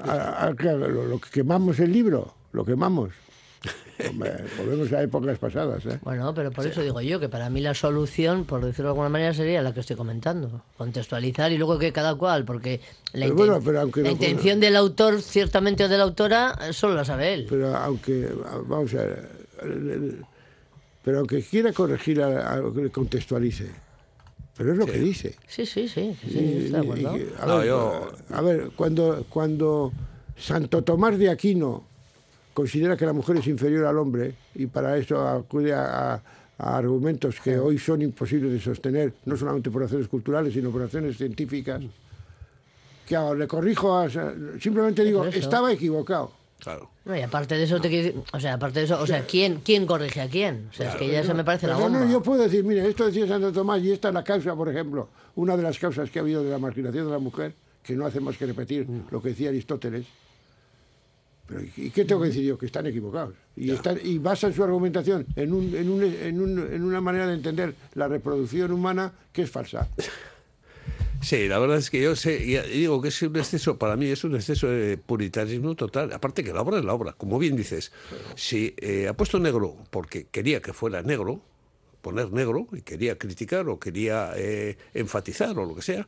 A- 0.00 0.46
a- 0.46 0.54
claro, 0.54 0.88
lo, 0.88 1.06
lo 1.06 1.20
que 1.20 1.30
quemamos 1.30 1.78
el 1.80 1.92
libro, 1.92 2.34
lo 2.52 2.64
quemamos. 2.64 3.10
Hombre, 4.10 4.32
volvemos 4.58 4.92
a 4.92 5.02
épocas 5.02 5.38
pasadas. 5.38 5.86
¿eh? 5.86 5.98
Bueno, 6.02 6.34
pero 6.34 6.50
por 6.50 6.66
eso 6.66 6.82
digo 6.82 7.00
yo 7.00 7.20
que 7.20 7.28
para 7.28 7.48
mí 7.48 7.60
la 7.60 7.74
solución, 7.74 8.44
por 8.44 8.64
decirlo 8.64 8.86
de 8.88 8.90
alguna 8.92 9.08
manera, 9.08 9.32
sería 9.32 9.62
la 9.62 9.72
que 9.72 9.80
estoy 9.80 9.94
comentando. 9.96 10.62
Contextualizar 10.76 11.52
y 11.52 11.58
luego 11.58 11.78
que 11.78 11.92
cada 11.92 12.14
cual, 12.16 12.44
porque 12.44 12.80
la, 13.12 13.26
Pero 13.26 13.36
bueno, 13.36 13.60
la 13.72 13.84
no- 13.84 14.10
intención 14.10 14.58
del 14.58 14.74
autor, 14.76 15.22
ciertamente, 15.22 15.84
o 15.84 15.88
de 15.88 15.96
la 15.96 16.02
autora, 16.04 16.72
solo 16.72 16.94
la 16.94 17.04
sabe 17.04 17.32
él. 17.34 17.46
Pero 17.48 17.74
aunque, 17.76 18.28
vamos 18.66 18.92
a 18.94 18.98
ver, 18.98 19.28
pero 21.04 21.18
aunque 21.20 21.40
quiera 21.42 21.72
corregir 21.72 22.20
a, 22.20 22.52
a 22.52 22.56
lo 22.56 22.74
que 22.74 22.82
le 22.82 22.90
contextualice, 22.90 23.70
pero 24.56 24.72
es 24.72 24.78
lo 24.78 24.86
que 24.86 24.98
dice. 24.98 25.34
Sí, 25.48 25.66
sí, 25.66 25.88
sí, 25.88 26.16
sí, 26.22 26.38
Y- 26.38 26.72
a, 27.40 27.46
No, 27.46 27.58
ver, 27.58 27.66
yo- 27.66 28.12
a 28.30 28.40
ver, 28.40 28.70
cuando, 28.76 29.24
cuando 29.28 29.92
Santo 30.36 30.82
Tomás 30.82 31.18
de 31.18 31.30
Aquino 31.30 31.84
considera 32.52 32.96
que 32.96 33.04
la 33.06 33.12
mujer 33.12 33.36
es 33.38 33.46
inferior 33.48 33.84
al 33.86 33.98
hombre 33.98 34.34
y 34.54 34.66
para 34.66 34.96
eso 34.96 35.20
acude 35.26 35.72
a, 35.72 36.14
a- 36.14 36.22
a 36.56 36.76
argumentos 36.76 37.40
que 37.40 37.58
hoy 37.58 37.78
son 37.78 38.00
imposibles 38.02 38.52
de 38.52 38.60
sostener, 38.60 39.12
no 39.24 39.36
solamente 39.36 39.70
por 39.72 39.82
razones 39.82 40.06
culturales, 40.06 40.52
sino 40.54 40.70
por 40.70 40.82
razones 40.82 41.16
científicas, 41.16 41.82
que 43.08 43.16
ahora 43.16 43.40
le 43.40 43.48
corrijo, 43.48 43.92
a, 43.98 44.08
simplemente 44.60 45.02
digo, 45.04 45.24
estaba 45.40 45.72
equivocado. 45.72 46.30
Claro. 46.58 46.90
No, 47.04 47.14
y 47.16 47.20
aparte 47.20 47.56
de 47.56 47.64
eso, 47.64 47.80
te 47.80 47.88
quiero 47.90 48.04
decir- 48.06 48.22
o 48.32 48.40
sea, 48.40 48.54
aparte 48.54 48.78
de 48.78 48.86
eso, 48.86 48.98
o 49.00 49.06
sea, 49.06 49.26
¿quién, 49.26 49.60
quién 49.62 49.84
corrige 49.86 50.20
a 50.22 50.28
quién? 50.28 50.68
O 50.70 50.72
sea, 50.74 50.90
es 50.90 50.96
que 50.96 51.08
ya 51.10 51.20
eso 51.20 51.34
me 51.34 51.44
parece 51.44 51.66
la 51.66 51.76
Pero 51.76 51.88
no, 51.90 51.98
bomba. 51.98 52.10
yo 52.12 52.22
puedo 52.22 52.42
decir, 52.42 52.64
mire, 52.64 52.88
esto 52.88 53.04
decía 53.06 53.26
Santo 53.26 53.52
Tomás 53.52 53.82
y 53.82 53.92
esta 53.92 54.08
es 54.08 54.14
la 54.14 54.24
causa, 54.24 54.54
por 54.56 54.68
ejemplo, 54.70 55.08
una 55.36 55.56
de 55.56 55.62
las 55.62 55.78
causas 55.78 56.10
que 56.10 56.18
ha 56.18 56.22
habido 56.22 56.42
de 56.42 56.50
la 56.50 56.58
marginación 56.58 57.04
de 57.06 57.12
la 57.12 57.18
mujer, 57.18 57.52
que 57.82 57.94
no 57.94 58.06
hace 58.06 58.20
más 58.20 58.38
que 58.38 58.46
repetir 58.46 58.88
Mm. 58.88 59.08
lo 59.10 59.20
que 59.20 59.30
decía 59.30 59.50
Aristóteles. 59.50 60.06
Pero 61.46 61.60
¿y 61.60 61.72
y 61.76 61.90
qué 61.90 62.06
tengo 62.06 62.22
que 62.22 62.28
decir 62.28 62.42
yo? 62.44 62.56
Que 62.56 62.64
están 62.64 62.86
equivocados. 62.86 63.34
Y, 63.56 63.70
están, 63.70 63.98
y 64.02 64.16
basan 64.16 64.54
su 64.54 64.64
argumentación 64.64 65.26
en, 65.36 65.52
un, 65.52 65.74
en, 65.76 65.90
un- 65.90 66.02
en 66.02 66.40
un- 66.40 66.72
en 66.72 66.82
una 66.82 67.02
manera 67.02 67.26
de 67.26 67.34
entender 67.34 67.74
la 67.94 68.08
reproducción 68.08 68.72
humana 68.72 69.12
que 69.32 69.42
es 69.42 69.50
falsa. 69.50 69.86
Sí, 71.24 71.48
la 71.48 71.58
verdad 71.58 71.78
es 71.78 71.88
que 71.88 72.02
yo 72.02 72.14
sé, 72.16 72.36
y 72.44 72.58
digo 72.76 73.00
que 73.00 73.08
es 73.08 73.22
un 73.22 73.34
exceso, 73.36 73.78
para 73.78 73.96
mí 73.96 74.06
es 74.08 74.24
un 74.24 74.34
exceso 74.34 74.66
de 74.68 74.98
puritanismo 74.98 75.74
total. 75.74 76.12
Aparte 76.12 76.44
que 76.44 76.52
la 76.52 76.60
obra 76.60 76.78
es 76.78 76.84
la 76.84 76.92
obra, 76.92 77.14
como 77.14 77.38
bien 77.38 77.56
dices. 77.56 77.92
Si 78.34 78.74
eh, 78.76 79.08
ha 79.08 79.16
puesto 79.16 79.38
negro 79.38 79.74
porque 79.90 80.26
quería 80.30 80.60
que 80.60 80.74
fuera 80.74 81.00
negro, 81.00 81.40
poner 82.02 82.30
negro, 82.30 82.68
y 82.72 82.82
quería 82.82 83.16
criticar 83.16 83.66
o 83.70 83.78
quería 83.80 84.32
eh, 84.36 84.76
enfatizar 84.92 85.58
o 85.58 85.64
lo 85.64 85.74
que 85.74 85.80
sea, 85.80 86.06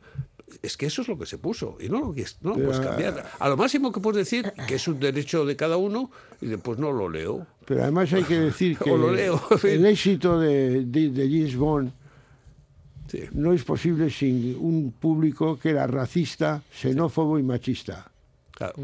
es 0.61 0.77
que 0.77 0.85
eso 0.85 1.01
es 1.01 1.07
lo 1.07 1.17
que 1.17 1.25
se 1.25 1.39
puso 1.39 1.77
y 1.79 1.89
no 1.89 1.99
lo, 1.99 2.13
no 2.41 2.49
lo 2.51 2.63
puedes 2.63 2.79
cambiar. 2.79 3.25
A 3.39 3.49
lo 3.49 3.57
máximo 3.57 3.91
que 3.91 3.99
puedes 3.99 4.17
decir 4.17 4.53
que 4.67 4.75
es 4.75 4.87
un 4.87 4.99
derecho 4.99 5.45
de 5.47 5.55
cada 5.55 5.77
uno 5.77 6.11
y 6.41 6.45
después 6.45 6.77
no 6.77 6.91
lo 6.91 7.09
leo. 7.09 7.47
Pero 7.65 7.81
además 7.81 8.13
hay 8.13 8.23
que 8.23 8.39
decir 8.39 8.77
que 8.83 8.91
O 8.91 8.97
lo 8.97 9.11
leo, 9.11 9.41
en 9.49 9.57
fin. 9.57 9.71
el 9.71 9.85
éxito 9.87 10.39
de, 10.39 10.85
de, 10.85 11.09
de 11.09 11.23
James 11.27 11.55
Bond 11.55 11.91
Sí. 13.07 13.23
no 13.31 13.53
es 13.53 13.63
posible 13.63 14.09
sin 14.09 14.55
un 14.59 14.91
público 14.91 15.57
que 15.57 15.69
era 15.69 15.87
racista, 15.87 16.61
xenófobo 16.71 17.39
y 17.39 17.43
machista. 17.43 18.11
Claro. 18.51 18.75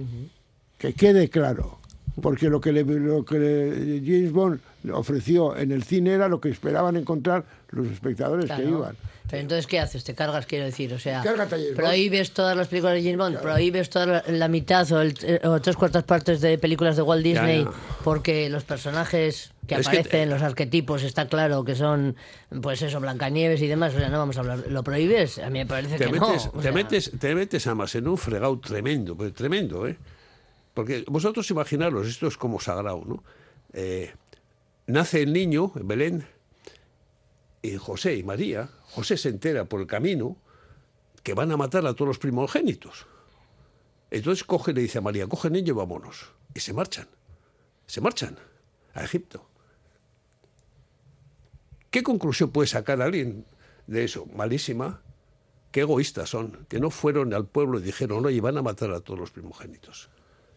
Que 0.77 0.93
quede 0.93 1.29
claro. 1.29 1.79
Porque 2.21 2.49
lo 2.49 2.61
que, 2.61 2.71
le, 2.71 2.83
lo 2.83 3.25
que 3.25 3.39
le- 3.39 4.01
James 4.05 4.31
Bond 4.31 4.59
le 4.83 4.91
ofreció 4.93 5.57
en 5.57 5.71
el 5.71 5.83
cine 5.83 6.11
era 6.13 6.27
lo 6.27 6.39
que 6.39 6.49
esperaban 6.49 6.95
encontrar 6.95 7.43
los 7.71 7.87
espectadores 7.87 8.45
Claro. 8.45 8.63
que 8.63 8.69
iban. 8.69 8.95
Pero 9.29 9.41
entonces, 9.41 9.65
¿qué 9.65 9.79
haces? 9.79 10.03
Te 10.03 10.13
cargas, 10.13 10.45
quiero 10.45 10.65
decir. 10.65 10.93
O 10.93 10.99
sea, 10.99 11.23
prohíbes 11.75 12.31
todas 12.31 12.55
las 12.55 12.67
películas 12.67 12.95
de 12.95 13.01
James 13.01 13.17
Bond, 13.17 13.39
prohíbes 13.39 13.89
toda 13.89 14.05
la, 14.05 14.23
la 14.27 14.47
mitad 14.47 14.89
o, 14.91 15.01
el- 15.01 15.15
o 15.43 15.59
tres 15.59 15.75
cuartas 15.75 16.03
partes 16.03 16.39
de 16.41 16.57
películas 16.59 16.95
de 16.97 17.01
Walt 17.01 17.23
Disney 17.23 17.63
ya. 17.63 17.71
porque 18.03 18.49
los 18.49 18.63
personajes 18.63 19.51
que 19.65 19.75
Es 19.75 19.87
que 19.87 19.97
aparecen, 19.97 20.29
te- 20.29 20.35
los 20.35 20.41
arquetipos, 20.43 21.01
está 21.03 21.27
claro 21.27 21.63
que 21.63 21.73
son, 21.73 22.15
pues 22.61 22.81
eso, 22.83 22.99
Blancanieves 22.99 23.61
y 23.61 23.67
demás. 23.67 23.95
O 23.95 23.97
sea, 23.97 24.09
no 24.09 24.19
vamos 24.19 24.37
a 24.37 24.41
hablar. 24.41 24.65
¿Lo 24.69 24.83
prohíbes? 24.83 25.39
A 25.39 25.49
mí 25.49 25.59
me 25.59 25.65
parece 25.65 25.97
te 25.97 26.05
que 26.05 26.11
metes, 26.11 26.45
no. 26.45 26.51
o 26.51 26.57
te 26.57 26.61
sea, 26.63 26.71
metes, 26.73 27.11
te 27.19 27.33
metes 27.33 27.65
además 27.65 27.95
en 27.95 28.07
un 28.07 28.17
fregado 28.17 28.59
tremendo, 28.59 29.15
pero 29.17 29.33
tremendo, 29.33 29.87
¿eh? 29.87 29.95
Porque 30.73 31.05
vosotros 31.07 31.49
imaginaros, 31.51 32.07
esto 32.07 32.27
es 32.27 32.37
como 32.37 32.59
sagrado, 32.59 33.03
¿no? 33.05 33.23
Eh, 33.73 34.13
nace 34.87 35.21
el 35.21 35.33
niño 35.33 35.71
en 35.75 35.87
Belén 35.87 36.27
y 37.61 37.77
José 37.77 38.15
y 38.15 38.23
María, 38.23 38.69
José 38.89 39.17
se 39.17 39.29
entera 39.29 39.65
por 39.65 39.81
el 39.81 39.87
camino 39.87 40.37
que 41.23 41.33
van 41.33 41.51
a 41.51 41.57
matar 41.57 41.85
a 41.85 41.93
todos 41.93 42.07
los 42.07 42.19
primogénitos. 42.19 43.05
Entonces 44.11 44.43
coge 44.43 44.71
y 44.71 44.73
le 44.75 44.81
dice 44.81 44.97
a 44.97 45.01
María, 45.01 45.27
coge 45.27 45.47
el 45.47 45.53
niño 45.53 45.73
y 45.73 45.77
vámonos. 45.77 46.31
Y 46.53 46.59
se 46.59 46.73
marchan, 46.73 47.07
se 47.87 48.01
marchan 48.01 48.37
a 48.93 49.03
Egipto. 49.03 49.47
¿Qué 51.89 52.03
conclusión 52.03 52.51
puede 52.51 52.67
sacar 52.67 53.01
alguien 53.01 53.45
de 53.87 54.03
eso? 54.03 54.25
Malísima. 54.35 55.01
Qué 55.71 55.81
egoístas 55.81 56.29
son, 56.29 56.65
que 56.69 56.79
no 56.79 56.91
fueron 56.91 57.33
al 57.33 57.47
pueblo 57.47 57.79
y 57.79 57.81
dijeron, 57.81 58.23
oye, 58.25 58.41
van 58.41 58.57
a 58.57 58.61
matar 58.61 58.91
a 58.91 58.99
todos 58.99 59.19
los 59.19 59.31
primogénitos. 59.31 60.09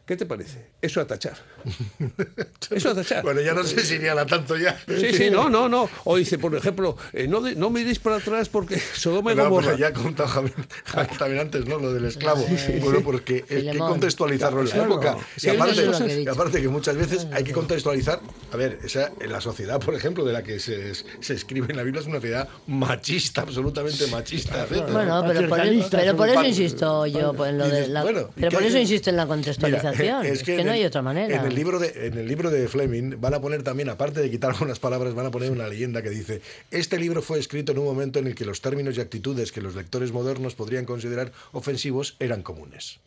¿Qué 0.07 0.17
te 0.17 0.25
parece? 0.25 0.69
Eso 0.81 1.01
a 1.01 1.07
tachar. 1.07 1.35
Eso 2.71 2.91
a 2.91 2.95
tachar. 2.95 3.25
Bueno, 3.25 3.41
ya 3.41 3.55
no 3.55 3.65
sé 3.65 3.81
si 3.85 3.95
iría 3.95 4.13
a 4.13 4.15
la 4.15 4.25
tanto 4.27 4.57
ya. 4.57 4.79
Sí, 4.87 5.13
sí, 5.13 5.31
no, 5.31 5.51
no, 5.51 5.69
no. 5.69 5.89
O 6.05 6.17
dice, 6.17 6.39
por 6.39 6.55
ejemplo, 6.55 6.97
eh, 7.13 7.27
no, 7.27 7.41
de- 7.41 7.57
no 7.57 7.71
miréis 7.71 7.99
para 7.99 8.17
atrás 8.17 8.49
porque 8.49 8.79
Sodoma 8.95 9.33
y 9.33 9.37
No, 9.37 9.45
Gomorra. 9.45 9.67
pues 9.71 9.79
ya 9.79 9.89
ha 9.89 9.93
contado 9.93 10.29
Javier, 10.29 10.55
Javier 10.85 11.19
también 11.19 11.41
antes, 11.41 11.67
¿no? 11.67 11.79
Lo 11.79 11.93
del 11.93 12.05
esclavo. 12.05 12.47
Bueno, 12.81 13.01
porque 13.03 13.37
es 13.39 13.43
que 13.47 13.57
Filemón. 13.57 13.91
contextualizarlo 13.91 14.61
en 14.61 14.67
la 14.69 14.73
Claro. 14.75 14.93
época. 14.93 15.17
Sí, 15.37 15.49
y, 15.49 15.51
aparte, 15.51 15.75
que 16.07 16.23
y 16.23 16.29
aparte 16.29 16.63
que 16.63 16.69
muchas 16.69 16.97
veces 16.97 17.27
hay 17.33 17.43
que 17.45 17.53
contextualizar. 17.53 18.21
A 18.53 18.57
ver, 18.57 18.79
esa, 18.85 19.11
en 19.21 19.33
la 19.33 19.41
sociedad, 19.41 19.81
por 19.81 19.95
ejemplo, 19.95 20.25
de 20.25 20.33
la 20.33 20.43
que 20.45 20.61
se, 20.61 20.95
se 20.95 21.35
escribe 21.35 21.67
en 21.71 21.77
la 21.77 21.83
Biblia 21.83 22.01
es 22.01 22.07
una 22.07 22.17
sociedad 22.17 22.49
machista, 22.69 23.43
absolutamente 23.43 24.07
machista. 24.07 24.67
Bueno, 24.71 25.25
pero 25.27 25.49
por, 25.49 25.59
pero 25.59 26.25
eso 26.25 26.45
insisto 26.45 27.07
yo 27.07 27.33
pues, 27.35 27.51
en 27.51 27.59
lo 27.59 27.69
de 27.69 27.89
la, 27.89 28.03
bueno, 28.03 28.31
¿y 28.37 28.41
pero 28.41 28.53
por 28.53 28.63
hay 28.63 28.69
eso 28.69 28.79
insisto 28.79 29.11
en 29.11 29.17
la 29.17 29.27
Mira, 29.27 29.93
es, 30.01 30.43
que, 30.43 30.63
no 30.65 30.73
hay 30.73 30.85
otra 30.85 31.03
manera. 31.03 31.37
En 31.37 31.45
el 31.45 31.55
libro 31.55 31.79
de, 31.79 32.07
en 32.07 32.19
el 32.19 32.29
libro 32.29 32.51
de 32.51 32.69
Fleming 32.69 33.21
van 33.21 33.35
a 33.35 33.41
poner 33.41 33.63
también, 33.63 33.89
aparte 33.89 34.21
de 34.21 34.31
quitar 34.31 34.51
algunas 34.55 34.79
palabras, 34.79 35.15
van 35.15 35.27
a 35.27 35.31
poner 35.31 35.51
una 35.51 35.69
leyenda 35.69 36.03
que 36.03 36.11
dice: 36.11 36.41
Este 36.71 36.99
libro 36.99 37.23
fue 37.23 37.39
escrito 37.39 37.73
en 37.73 37.79
un 37.79 37.85
momento 37.85 38.19
en 38.19 38.27
el 38.27 38.35
que 38.35 38.45
los 38.45 38.61
términos 38.61 38.97
y 38.97 39.01
actitudes 39.01 39.53
que 39.53 39.61
los 39.61 39.75
lectores 39.75 40.13
modernos 40.13 40.55
podrían 40.55 40.85
considerar 40.85 41.33
ofensivos 41.53 42.17
eran 42.19 42.43
comunes. 42.43 43.01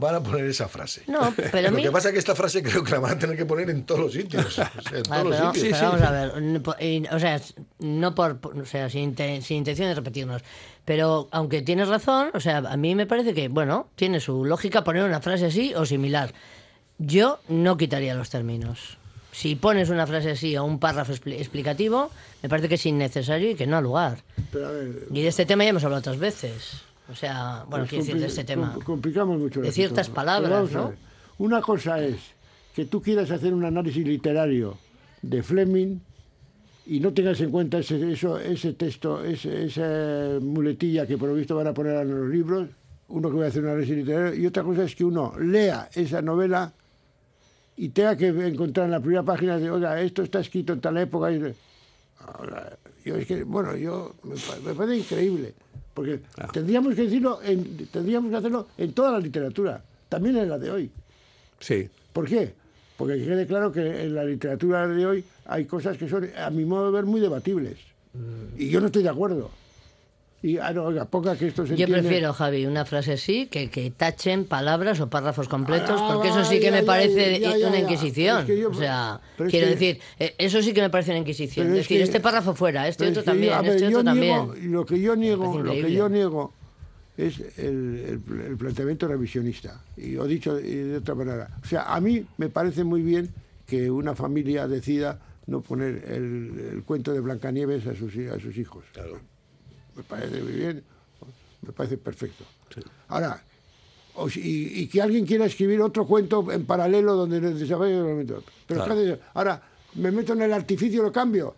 Van 0.00 0.14
a 0.14 0.22
poner 0.22 0.44
esa 0.46 0.68
frase. 0.68 1.02
No, 1.06 1.32
pero 1.36 1.70
Lo 1.70 1.76
mí- 1.76 1.82
que 1.82 1.90
pasa 1.90 2.08
es 2.08 2.12
que 2.14 2.18
esta 2.18 2.34
frase 2.34 2.62
creo 2.62 2.82
que 2.82 2.92
la 2.92 3.00
van 3.00 3.12
a 3.12 3.18
tener 3.18 3.36
que 3.36 3.44
poner 3.44 3.68
en 3.70 3.84
todos 3.84 4.00
los 4.00 4.12
sitios. 4.12 4.46
o 4.46 4.50
sea, 4.50 4.72
en 4.92 5.02
Vale, 5.02 5.22
todos 5.24 5.34
pero, 5.36 5.44
los 5.46 5.54
sitios. 5.54 5.78
pero 5.78 5.90
vamos 5.90 6.02
a 6.02 6.10
ver, 6.10 7.08
o 7.12 7.18
sea, 7.18 7.40
no 7.80 8.14
por, 8.14 8.40
o 8.62 8.64
sea, 8.66 8.88
sin, 8.88 9.14
sin 9.42 9.56
intención 9.58 9.88
de 9.88 9.94
repetirnos, 9.94 10.42
pero 10.84 11.28
aunque 11.32 11.62
tienes 11.62 11.88
razón, 11.88 12.30
o 12.34 12.40
sea, 12.40 12.58
a 12.58 12.76
mí 12.76 12.94
me 12.94 13.06
parece 13.06 13.34
que, 13.34 13.48
bueno, 13.48 13.88
tiene 13.96 14.20
su 14.20 14.44
lógica 14.44 14.84
poner 14.84 15.02
una 15.04 15.20
frase 15.20 15.46
así 15.46 15.74
o 15.74 15.84
similar. 15.84 16.32
Yo 16.98 17.40
no 17.48 17.76
quitaría 17.76 18.14
los 18.14 18.30
términos. 18.30 18.98
Si 19.32 19.56
pones 19.56 19.88
una 19.90 20.06
frase 20.06 20.30
así 20.30 20.56
o 20.56 20.64
un 20.64 20.78
párrafo 20.78 21.12
expli- 21.12 21.36
explicativo, 21.38 22.10
me 22.42 22.48
parece 22.48 22.68
que 22.68 22.76
es 22.76 22.86
innecesario 22.86 23.50
y 23.50 23.54
que 23.56 23.66
no 23.66 23.76
ha 23.76 23.80
lugar. 23.80 24.18
Pero 24.52 24.68
a 24.68 24.70
ver, 24.70 24.90
Y 25.10 25.22
de 25.22 25.28
este 25.28 25.44
tema 25.44 25.64
ya 25.64 25.70
hemos 25.70 25.82
hablado 25.82 25.98
otras 25.98 26.18
veces. 26.18 26.82
O 27.10 27.14
sea, 27.14 27.64
bueno, 27.68 27.84
pues 27.84 27.90
quiero 27.90 28.04
decir, 28.04 28.20
de 28.20 28.26
este 28.26 28.44
tema. 28.44 28.72
com- 28.74 28.82
Complicamos 28.82 29.38
mucho. 29.38 29.60
De 29.60 29.70
ciertas 29.72 30.08
palabras, 30.08 30.70
¿no? 30.72 30.88
ver. 30.88 30.98
Una 31.38 31.60
cosa 31.60 32.02
es 32.02 32.16
que 32.74 32.86
tú 32.86 33.02
quieras 33.02 33.30
hacer 33.30 33.52
un 33.52 33.64
análisis 33.64 34.06
literario 34.06 34.76
de 35.22 35.42
Fleming 35.42 35.98
y 36.86 37.00
no 37.00 37.12
tengas 37.12 37.40
en 37.40 37.50
cuenta 37.50 37.78
ese, 37.78 38.12
eso, 38.12 38.38
ese 38.38 38.72
texto, 38.74 39.24
ese, 39.24 39.64
esa 39.66 40.38
muletilla 40.40 41.06
que 41.06 41.16
por 41.18 41.28
lo 41.28 41.34
visto 41.34 41.56
van 41.56 41.66
a 41.66 41.74
poner 41.74 42.00
en 42.02 42.10
los 42.20 42.28
libros, 42.30 42.68
uno 43.08 43.30
que 43.30 43.36
va 43.36 43.44
a 43.44 43.48
hacer 43.48 43.62
un 43.62 43.68
análisis 43.70 43.96
literario, 43.96 44.34
y 44.40 44.46
otra 44.46 44.62
cosa 44.62 44.84
es 44.84 44.94
que 44.94 45.04
uno 45.04 45.34
lea 45.38 45.88
esa 45.94 46.20
novela 46.22 46.72
y 47.76 47.88
tenga 47.90 48.16
que 48.16 48.28
encontrar 48.28 48.86
en 48.86 48.92
la 48.92 49.00
primera 49.00 49.22
página 49.22 49.58
de, 49.58 49.70
oiga, 49.70 50.00
esto 50.00 50.22
está 50.22 50.40
escrito 50.40 50.72
en 50.72 50.80
tal 50.80 50.96
época. 50.98 51.30
Y, 51.32 51.54
Ahora, 52.26 52.78
yo 53.04 53.16
es 53.16 53.26
que, 53.26 53.44
bueno, 53.44 53.76
yo 53.76 54.14
me 54.64 54.74
parece 54.74 54.96
increíble, 54.98 55.54
porque 55.94 56.20
tendríamos 56.52 56.94
que 56.94 57.02
decirlo, 57.02 57.40
en- 57.42 57.86
tendríamos 57.92 58.30
que 58.30 58.36
hacerlo 58.36 58.66
en 58.76 58.92
toda 58.92 59.12
la 59.12 59.20
literatura, 59.20 59.82
también 60.08 60.36
en 60.36 60.48
la 60.48 60.58
de 60.58 60.70
hoy. 60.70 60.90
Sí. 61.60 61.88
¿Por 62.12 62.26
qué? 62.28 62.52
Porque 62.96 63.16
que 63.18 63.24
quede 63.24 63.46
claro 63.46 63.72
que 63.72 64.02
en 64.04 64.14
la 64.14 64.24
literatura 64.24 64.86
de 64.86 65.06
hoy 65.06 65.24
hay 65.46 65.64
cosas 65.64 65.96
que 65.96 66.08
son, 66.08 66.28
a 66.36 66.50
mi 66.50 66.64
modo 66.64 66.86
de 66.86 66.92
ver, 66.92 67.04
muy 67.04 67.20
debatibles. 67.20 67.76
Y 68.56 68.68
yo 68.70 68.80
no 68.80 68.86
estoy 68.86 69.02
de 69.02 69.08
acuerdo. 69.08 69.50
Y, 70.46 70.58
ah, 70.58 70.74
no, 70.74 70.84
oiga, 70.84 71.06
ponga 71.06 71.38
que 71.38 71.46
esto 71.46 71.62
se 71.66 71.74
Yo 71.74 71.84
entiende- 71.86 72.02
prefiero, 72.06 72.34
Javi, 72.34 72.66
una 72.66 72.84
frase 72.84 73.12
así 73.14 73.46
que, 73.46 73.70
que 73.70 73.90
tachen 73.90 74.44
palabras 74.44 75.00
o 75.00 75.08
párrafos 75.08 75.48
completos, 75.48 75.98
Ah, 75.98 76.10
porque 76.12 76.28
eso 76.28 76.44
sí 76.44 76.56
que 76.58 76.66
ya, 76.66 76.70
me 76.72 76.80
ya, 76.82 76.86
parece 76.86 77.40
ya, 77.40 77.56
ya, 77.56 77.68
una 77.68 77.78
inquisición. 77.78 78.40
Es 78.40 78.44
que 78.44 78.58
yo- 78.58 78.68
o 78.68 78.74
sea, 78.74 79.20
quiero 79.38 79.50
que- 79.50 79.70
decir, 79.70 80.00
eh, 80.18 80.34
eso 80.36 80.60
sí 80.60 80.74
que 80.74 80.82
me 80.82 80.90
parece 80.90 81.12
una 81.12 81.20
inquisición. 81.20 81.64
Pero 81.64 81.78
Es 81.78 81.84
decir, 81.84 81.96
que- 81.96 82.02
este 82.04 82.20
párrafo 82.20 82.54
fuera, 82.54 82.86
este 82.86 83.04
otro 83.08 83.22
yo- 83.22 83.24
también, 83.24 83.58
ver, 83.62 83.70
este 83.70 83.86
otro 83.96 84.02
niego- 84.12 84.44
también. 84.48 84.70
Lo 84.72 84.84
que 84.84 85.00
yo 85.00 85.16
niego, 85.16 85.62
lo 85.62 85.72
que 85.72 85.92
yo 85.92 86.08
niego 86.10 86.52
es 87.16 87.40
el, 87.56 88.20
el- 88.28 88.40
el 88.46 88.56
planteamiento 88.58 89.08
revisionista. 89.08 89.80
Y 89.96 90.16
o 90.16 90.26
dicho 90.26 90.56
de, 90.56 90.84
de 90.88 90.96
otra 90.98 91.14
manera. 91.14 91.48
O 91.62 91.66
sea, 91.66 91.84
a 91.84 91.98
mí 92.02 92.22
me 92.36 92.50
parece 92.50 92.84
muy 92.84 93.00
bien 93.00 93.30
que 93.66 93.90
una 93.90 94.14
familia 94.14 94.68
decida 94.68 95.20
no 95.46 95.62
poner 95.62 96.04
el, 96.06 96.70
el 96.74 96.82
cuento 96.84 97.14
de 97.14 97.20
Blancanieves 97.20 97.86
a 97.86 97.94
sus, 97.94 98.14
a 98.30 98.38
sus 98.38 98.58
hijos. 98.58 98.84
Me 99.96 100.02
parece 100.02 100.40
muy 100.42 100.52
bien, 100.52 100.82
me 101.62 101.72
parece 101.72 101.96
perfecto. 101.98 102.44
Ahora, 103.08 103.42
o 104.16 104.28
si- 104.28 104.40
y, 104.40 104.82
y 104.82 104.88
que 104.88 105.00
alguien 105.02 105.24
quiera 105.26 105.44
escribir 105.46 105.80
otro 105.80 106.06
cuento 106.06 106.50
en 106.50 106.64
paralelo 106.66 107.14
donde 107.14 107.40
no 107.40 107.50
desarrolle 107.50 107.96
el 107.98 108.04
momento. 108.04 108.42
Pero 108.66 108.84
¿qué 108.84 108.90
hace? 108.92 109.20
ahora 109.34 109.62
me 109.94 110.10
meto 110.10 110.32
en 110.32 110.42
el 110.42 110.52
artificio 110.52 111.00
y 111.00 111.04
lo 111.04 111.12
cambio. 111.12 111.54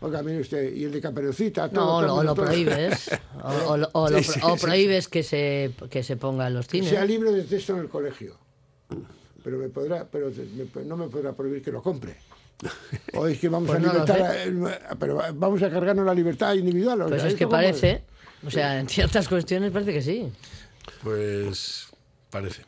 Oiga, 0.00 0.22
mire 0.22 0.40
usted, 0.40 0.74
y 0.74 0.84
el 0.84 0.92
de 0.92 1.00
Caperucita, 1.00 1.68
todo. 1.68 2.00
No, 2.02 2.14
o 2.14 2.16
lo, 2.18 2.22
lo 2.22 2.34
todo. 2.34 2.46
prohíbes. 2.46 3.10
O, 3.42 3.76
o 3.92 4.08
lo- 4.08 4.18
Sí, 4.22 4.24
sí, 4.32 4.40
o 4.42 4.56
sí, 4.56 4.64
prohíbes 4.64 5.08
que 5.08 5.22
se, 5.22 5.72
que 5.90 6.02
se 6.02 6.16
ponga 6.16 6.46
en 6.46 6.54
los 6.54 6.66
Que 6.66 6.78
cines. 6.78 6.90
sea 6.90 7.04
libre 7.04 7.30
de 7.32 7.42
texto 7.42 7.74
en 7.74 7.80
el 7.80 7.88
colegio. 7.88 8.36
Pero 9.42 9.58
me 9.58 9.68
podrá, 9.68 10.06
pero 10.10 10.30
me- 10.74 10.84
no 10.84 10.96
me 10.96 11.08
podrá 11.08 11.32
prohibir 11.32 11.62
que 11.62 11.70
lo 11.70 11.82
compre. 11.82 12.16
O 13.14 13.26
es 13.26 13.38
que 13.38 13.48
vamos 13.48 13.68
Pues 13.68 13.78
a 13.84 14.50
no 14.50 14.66
a- 14.66 14.94
pero 14.98 15.20
vamos 15.34 15.62
a 15.62 15.70
cargarnos 15.70 16.06
la 16.06 16.14
libertad 16.14 16.54
individual. 16.54 17.02
o 17.02 17.08
Pues 17.08 17.20
sea, 17.22 17.28
es 17.30 17.34
que 17.34 17.44
¿esto 17.44 17.48
cómo 17.50 17.56
parece, 17.62 18.02
o 18.46 18.50
sea, 18.50 18.78
en 18.80 18.88
ciertas 18.88 19.28
cuestiones 19.28 19.70
parece 19.72 19.92
que 19.92 20.02
sí. 20.02 20.32
Pues 21.02 21.88
parece. 22.30 22.62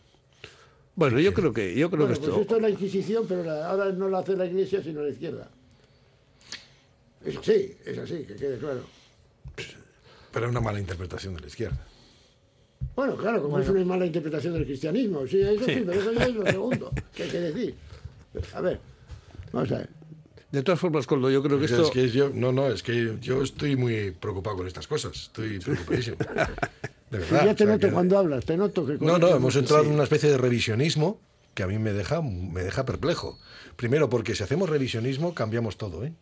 Bueno, 0.95 1.19
yo 1.21 1.35
creo 1.35 1.53
que, 1.53 1.75
yo 1.75 1.91
creo 1.91 2.07
Bueno, 2.07 2.15
que 2.15 2.21
pues 2.21 2.29
esto. 2.31 2.41
esto 2.43 2.57
es 2.57 2.63
la 2.63 2.71
Inquisición, 2.71 3.27
pero 3.29 3.45
la- 3.45 3.69
ahora 3.69 3.93
no 3.93 4.09
lo 4.09 4.17
hace 4.19 4.37
la 4.37 4.47
Iglesia, 4.47 4.83
sino 4.83 5.03
la 5.03 5.11
izquierda. 5.11 5.51
Es 7.25 7.37
así, 7.37 7.77
es 7.85 7.99
así, 7.99 8.25
que 8.25 8.37
quede 8.37 8.59
claro. 8.59 8.81
Pero 10.33 10.47
es 10.47 10.51
una 10.51 10.61
mala 10.61 10.79
interpretación 10.79 11.35
de 11.35 11.41
la 11.41 11.47
izquierda. 11.49 11.79
Bueno, 12.95 13.17
claro, 13.17 13.43
como 13.43 13.59
es 13.59 13.69
una 13.69 13.85
mala 13.85 14.07
interpretación 14.07 14.53
del 14.55 14.65
cristianismo. 14.65 15.27
Sí, 15.27 15.41
eso 15.41 15.65
sí, 15.65 15.83
pero 15.85 15.93
eso 15.93 16.13
ya 16.13 16.25
es 16.27 16.35
lo 16.35 16.47
segundo 16.47 16.93
que 17.15 17.23
hay 17.25 17.29
que 17.31 17.41
decir. 17.41 17.75
A 18.55 18.61
ver, 18.61 18.81
vamos 19.53 19.73
a 19.73 19.79
ver. 19.79 19.91
De 20.53 20.63
todas 20.63 20.79
formas, 20.81 21.07
Coldo, 21.07 21.29
yo 21.31 21.43
creo 21.43 21.59
que 21.59 21.65
O 21.65 21.69
sea, 21.69 21.77
esto. 21.79 21.89
es 21.89 21.93
que 21.95 22.09
yo, 22.11 22.31
no, 22.33 22.53
no, 22.53 22.69
es 22.69 22.83
que 22.83 23.17
yo 23.21 23.43
estoy 23.43 23.77
muy 23.77 24.13
preocupado 24.13 24.57
con 24.59 24.67
estas 24.67 24.87
cosas. 24.87 25.15
Estoy 25.17 25.59
preocupadísimo. 25.59 26.17
De 27.11 27.19
Sí, 27.25 27.31
verdad. 27.31 27.47
ya 27.47 27.55
te 27.55 27.65
o 27.65 27.67
sea, 27.67 27.75
noto 27.77 27.87
que- 27.89 27.93
cuando 27.93 28.19
hablas, 28.19 28.45
te 28.45 28.57
noto 28.57 28.85
que... 28.87 28.99
No, 29.01 29.19
no, 29.19 29.29
hemos 29.29 29.55
entrado 29.57 29.85
en 29.85 29.93
una 29.93 30.03
especie 30.05 30.29
de 30.31 30.39
revisionismo 30.39 31.21
que 31.55 31.63
a 31.63 31.67
mí 31.69 31.79
me 31.79 31.93
deja, 31.93 32.21
me 32.23 32.63
deja 32.63 32.85
perplejo. 32.85 33.39
Primero, 33.77 34.09
porque 34.11 34.35
si 34.35 34.43
hacemos 34.43 34.69
revisionismo, 34.69 35.33
cambiamos 35.35 35.77
todo, 35.77 36.05
¿eh? 36.05 36.13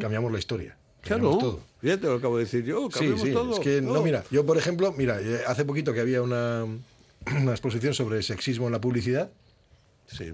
Cambiamos 0.00 0.32
la 0.32 0.38
historia. 0.38 0.76
Claro, 1.02 1.22
Cambiamos 1.30 1.38
todo. 1.38 1.60
ya 1.82 1.96
te 1.98 2.06
lo 2.06 2.14
acabo 2.14 2.36
de 2.38 2.44
decir 2.44 2.64
yo, 2.64 2.88
Sí, 2.90 2.98
cambiamos 2.98 3.22
sí, 3.22 3.32
todo. 3.32 3.52
es 3.54 3.58
que, 3.60 3.80
no, 3.82 4.02
mira, 4.02 4.24
yo 4.30 4.44
por 4.46 4.56
ejemplo, 4.58 4.92
mira, 4.96 5.20
eh, 5.20 5.40
hace 5.46 5.64
poquito 5.64 5.92
que 5.92 6.00
había 6.00 6.22
una, 6.22 6.64
una 6.64 7.50
exposición 7.52 7.94
sobre 7.94 8.22
sexismo 8.22 8.66
en 8.66 8.72
la 8.72 8.80
publicidad, 8.80 9.30
Sí. 10.06 10.32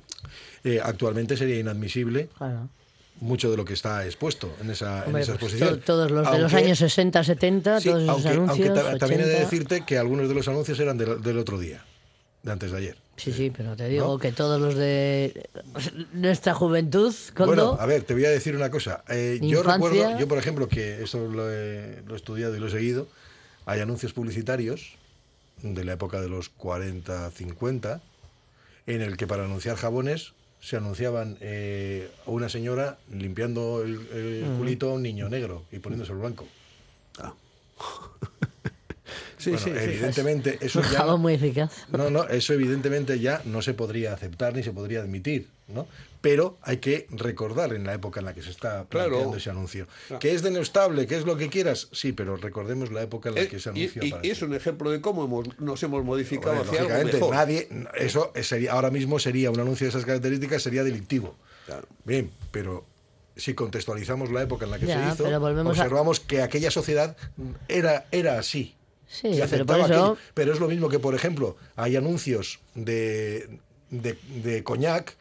eh, 0.65 0.81
actualmente 0.83 1.37
sería 1.37 1.59
inadmisible 1.61 2.29
Claro. 2.37 2.69
mucho 3.21 3.51
de 3.51 3.57
lo 3.57 3.65
que 3.65 3.75
está 3.75 4.05
expuesto 4.07 4.53
en 4.61 4.71
esa, 4.71 5.01
en 5.01 5.07
Hombre, 5.07 5.23
esa 5.23 5.33
pues 5.39 5.53
exposición. 5.53 5.81
to- 5.81 5.85
todos 5.85 6.11
los 6.11 6.31
de 6.31 6.39
los 6.39 6.53
Aunque- 6.53 6.67
años 6.67 6.79
60, 6.79 7.23
70, 7.25 7.81
sí, 7.81 7.89
todos 7.89 8.03
esos 8.03 8.15
aunque, 8.15 8.29
anuncios. 8.29 8.69
aunque 8.71 8.83
ta- 8.93 8.99
también 8.99 9.21
he 9.21 9.25
de 9.25 9.35
80. 9.35 9.45
decirte 9.51 9.85
que 9.87 9.99
algunos 9.99 10.29
de 10.29 10.35
los 10.35 10.49
anuncios 10.49 10.79
eran 10.81 10.99
del, 10.99 11.23
del 11.23 11.39
otro 11.39 11.59
día, 11.59 11.85
de 12.43 12.53
antes 12.53 12.71
de 12.73 12.79
ayer. 12.79 12.97
Sí, 13.17 13.33
sí, 13.33 13.51
pero 13.57 13.75
te 13.77 13.89
digo 13.89 14.07
¿No? 14.07 14.19
que 14.19 14.31
todos 14.31 14.61
los 14.61 14.77
de 14.77 15.49
nuestra 16.13 16.55
juventud, 16.55 17.13
cuando 17.37 17.55
Bueno, 17.73 17.77
a 17.81 17.87
ver, 17.87 18.03
te 18.05 18.15
voy 18.15 18.25
a 18.25 18.31
decir 18.31 18.55
una 18.55 18.71
cosa. 18.71 19.03
Eh, 19.09 19.41
yo 19.43 19.63
recuerdo, 19.65 20.19
yo 20.19 20.29
por 20.29 20.39
ejemplo, 20.39 20.69
que 20.69 21.03
eso 21.03 21.27
lo 21.27 21.51
he, 21.53 22.03
lo 22.07 22.15
he 22.15 22.17
estudiado 22.17 22.55
y 22.57 22.61
lo 22.61 22.69
he 22.69 22.71
seguido, 22.71 23.09
hay 23.67 23.81
anuncios 23.81 24.13
publicitarios 24.13 24.95
de 25.63 25.85
la 25.85 25.95
época 25.95 26.21
de 26.21 26.29
los 26.29 26.49
40, 26.49 27.31
50, 27.33 28.01
en 28.89 29.03
el 29.03 29.17
que 29.17 29.27
para 29.27 29.45
anunciar 29.45 29.77
jabones 29.77 30.33
se 30.61 30.77
anunciaban 30.77 31.37
eh, 31.41 32.11
a 32.27 32.31
una 32.31 32.49
señora 32.49 32.99
limpiando 33.13 33.83
el, 33.83 33.95
el 34.13 34.45
culito 34.59 34.91
a 34.91 34.95
un 34.95 35.03
niño 35.03 35.29
negro 35.29 35.65
y 35.71 35.79
poniéndose 35.79 36.13
el 36.13 36.19
blanco. 36.19 36.47
Sí, 39.37 39.51
Bueno, 39.51 39.67
sí, 39.67 39.71
sí. 39.71 39.71
evidentemente 39.71 40.59
eso 40.65 40.81
un 40.81 40.91
ya... 40.91 41.17
muy 41.17 41.35
eficaz. 41.35 41.71
No, 41.93 42.11
no, 42.11 42.25
eso 42.25 42.55
evidentemente 42.55 43.21
ya 43.21 43.41
no 43.45 43.63
se 43.63 43.73
podría 43.73 44.13
aceptar 44.13 44.55
ni 44.55 44.65
se 44.65 44.73
podría 44.73 45.01
admitir, 45.01 45.47
¿no? 45.69 45.87
Pero 46.21 46.59
hay 46.63 46.79
que 46.79 47.07
recordar 47.11 47.73
en 47.73 47.85
la 47.85 47.95
época 47.95 48.19
en 48.21 48.27
la 48.27 48.35
que 48.35 48.43
se 48.43 48.51
está 48.51 48.85
planteando 48.87 49.19
Claro. 49.25 49.37
ese 49.37 49.51
anuncio. 49.51 49.87
Que 50.19 50.35
es 50.35 50.43
denostable, 50.43 51.07
que 51.07 51.17
es 51.17 51.25
lo 51.25 51.37
que 51.37 51.49
quieras, 51.49 51.89
sí, 51.93 52.13
pero 52.13 52.37
recordemos 52.37 52.91
la 52.91 53.03
época 53.03 53.29
en 53.29 53.37
la 53.37 53.41
Eh, 53.43 53.49
que 53.49 53.61
se 53.61 53.69
anunció. 53.69 54.03
y- 54.05 54.11
para 54.11 54.27
y 54.27 54.31
es 54.31 54.33
esto. 54.39 54.47
un 54.47 54.55
ejemplo 54.55 54.91
de 54.91 55.01
cómo 55.01 55.25
hemos, 55.25 55.59
nos 55.61 55.81
hemos 55.85 56.05
modificado 56.05 56.57
hacia 56.63 56.81
algo 56.81 56.89
lógicamente, 56.91 57.13
mejor. 57.19 57.35
nadie, 57.35 57.69
eso 57.97 58.33
sería, 58.43 58.73
ahora 58.73 58.91
mismo 58.91 59.19
sería 59.21 59.51
un 59.53 59.61
anuncio 59.61 59.85
de 59.85 59.91
esas 59.91 60.05
características, 60.05 60.61
sería 60.63 60.83
delictivo. 60.83 61.37
Claro. 61.67 61.87
Bien, 62.05 62.31
pero 62.51 62.85
si 63.37 63.55
contextualizamos 63.55 64.33
la 64.33 64.43
época 64.43 64.65
en 64.65 64.73
la 64.73 64.79
que 64.81 64.87
Ya, 64.87 65.15
se 65.15 65.15
hizo, 65.23 65.27
a- 65.33 65.39
observamos 65.69 66.19
que 66.19 66.43
aquella 66.43 66.73
sociedad 66.73 67.17
era, 67.69 68.07
era 68.11 68.39
así. 68.41 68.75
Sí, 69.07 69.29
y 69.29 69.33
pero 69.35 69.45
aceptaba 69.45 69.83
por 69.85 69.93
eso-. 69.93 70.19
Pero 70.35 70.53
es 70.53 70.59
lo 70.59 70.67
mismo 70.69 70.89
que, 70.89 70.99
por 70.99 71.15
ejemplo, 71.15 71.57
hay 71.77 71.95
anuncios 71.97 72.59
de 72.75 73.61
de, 73.91 74.19
de 74.43 74.63
coñac 74.65 75.17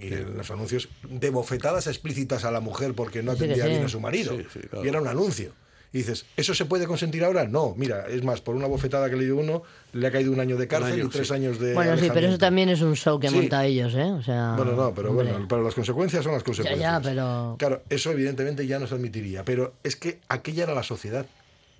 y 0.00 0.12
en 0.12 0.36
los 0.36 0.50
anuncios 0.50 0.88
de 1.08 1.30
bofetadas 1.30 1.86
explícitas 1.86 2.44
a 2.44 2.50
la 2.50 2.60
mujer 2.60 2.94
porque 2.94 3.22
no 3.22 3.32
atendía 3.32 3.66
bien 3.66 3.84
a 3.84 3.88
su 3.88 4.00
marido. 4.00 4.36
Claro. 4.70 4.84
Y 4.84 4.88
era 4.88 5.00
un 5.00 5.08
anuncio. 5.08 5.52
Y 5.90 5.98
dices, 5.98 6.26
¿eso 6.36 6.52
se 6.54 6.66
puede 6.66 6.86
consentir 6.86 7.24
ahora? 7.24 7.46
No, 7.48 7.74
mira, 7.74 8.06
es 8.08 8.22
más, 8.22 8.42
por 8.42 8.54
una 8.54 8.66
bofetada 8.66 9.08
que 9.08 9.16
le 9.16 9.24
dio 9.24 9.36
uno, 9.38 9.62
le 9.94 10.06
ha 10.06 10.10
caído 10.12 10.30
un 10.32 10.38
año 10.38 10.58
de 10.58 10.68
cárcel 10.68 10.92
año, 10.92 11.06
y 11.06 11.08
tres 11.08 11.28
sí. 11.28 11.32
años 11.34 11.58
de. 11.58 11.72
Bueno, 11.72 11.96
sí, 11.96 12.10
pero 12.12 12.26
eso 12.28 12.36
también 12.36 12.68
es 12.68 12.82
un 12.82 12.94
show 12.94 13.18
que 13.18 13.28
Sí. 13.30 13.34
monta 13.36 13.64
ellos, 13.64 13.94
¿eh? 13.94 14.02
O 14.12 14.22
sea, 14.22 14.52
Bueno, 14.54 14.72
no, 14.72 14.92
pero 14.94 15.10
hombre. 15.10 15.30
bueno, 15.32 15.46
pero 15.48 15.62
las 15.64 15.74
consecuencias 15.74 16.22
son 16.22 16.34
las 16.34 16.42
consecuencias. 16.42 16.78
ya, 16.78 17.00
pero- 17.00 17.56
Claro, 17.58 17.82
eso 17.88 18.10
evidentemente 18.12 18.66
ya 18.66 18.78
no 18.78 18.86
se 18.86 18.96
admitiría, 18.96 19.46
pero 19.46 19.72
es 19.82 19.96
que 19.96 20.20
aquella 20.28 20.64
era 20.64 20.74
la 20.74 20.82
sociedad. 20.82 21.24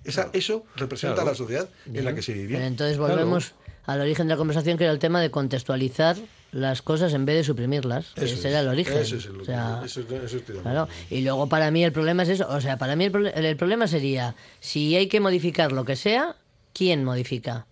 Esa, 0.03 0.29
Eso 0.33 0.65
representa 0.75 1.13
Claro. 1.17 1.29
la 1.29 1.35
sociedad 1.35 1.69
en 1.93 2.03
la 2.03 2.15
que 2.15 2.23
se 2.23 2.31
Pero 2.31 2.47
vivía. 2.47 2.65
entonces 2.65 2.97
volvemos 2.97 3.53
al 3.85 4.01
origen 4.01 4.25
de 4.27 4.33
la 4.33 4.37
conversación, 4.37 4.77
que 4.79 4.85
era 4.85 4.93
el 4.93 4.97
tema 4.99 5.21
de 5.21 5.29
contextualizar 5.29 6.15
las 6.51 6.81
cosas 6.81 7.13
en 7.13 7.25
vez 7.25 7.35
de 7.37 7.43
suprimirlas. 7.43 8.07
Eso 8.15 8.25
Ese 8.35 8.49
era 8.49 8.59
es, 8.59 8.63
el 8.65 8.71
origen. 8.71 8.97
Eso 8.97 9.15
es 9.17 9.25
el- 9.25 9.41
O 9.41 9.45
sea, 9.45 9.81
eso- 9.85 10.01
eso 10.01 10.37
estoy 10.37 10.55
de 10.55 10.59
acuerdo. 10.59 10.61
Claro, 10.63 10.87
y 11.09 11.21
luego 11.21 11.47
para 11.47 11.69
mí 11.71 11.83
el 11.83 11.91
problema 11.91 12.23
es 12.23 12.29
eso, 12.29 12.47
o 12.49 12.59
sea, 12.61 12.77
para 12.77 12.95
mí 12.95 13.05
el, 13.05 13.27
el 13.27 13.55
problema 13.57 13.87
sería, 13.87 14.35
si 14.59 14.95
hay 14.95 15.07
que 15.07 15.19
modificar 15.19 15.71
lo 15.71 15.85
que 15.85 15.95
sea, 15.95 16.35
¿quién 16.73 17.03
modifica? 17.03 17.65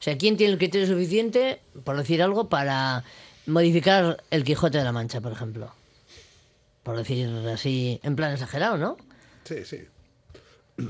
O 0.00 0.02
sea, 0.04 0.18
¿quién 0.18 0.36
tiene 0.36 0.52
el 0.52 0.58
criterio 0.58 0.86
suficiente, 0.86 1.60
por 1.84 1.96
decir 1.96 2.22
algo, 2.22 2.48
para 2.48 3.04
modificar 3.46 4.22
el 4.30 4.44
Quijote 4.44 4.78
de 4.78 4.84
la 4.84 4.92
Mancha, 4.92 5.20
por 5.20 5.32
ejemplo? 5.32 5.72
Por 6.82 6.96
decir 6.96 7.28
así, 7.52 8.00
en 8.02 8.14
plan 8.16 8.32
exagerado, 8.32 8.76
¿no? 8.76 8.96
Sí, 9.44 9.64
sí. 9.64 9.78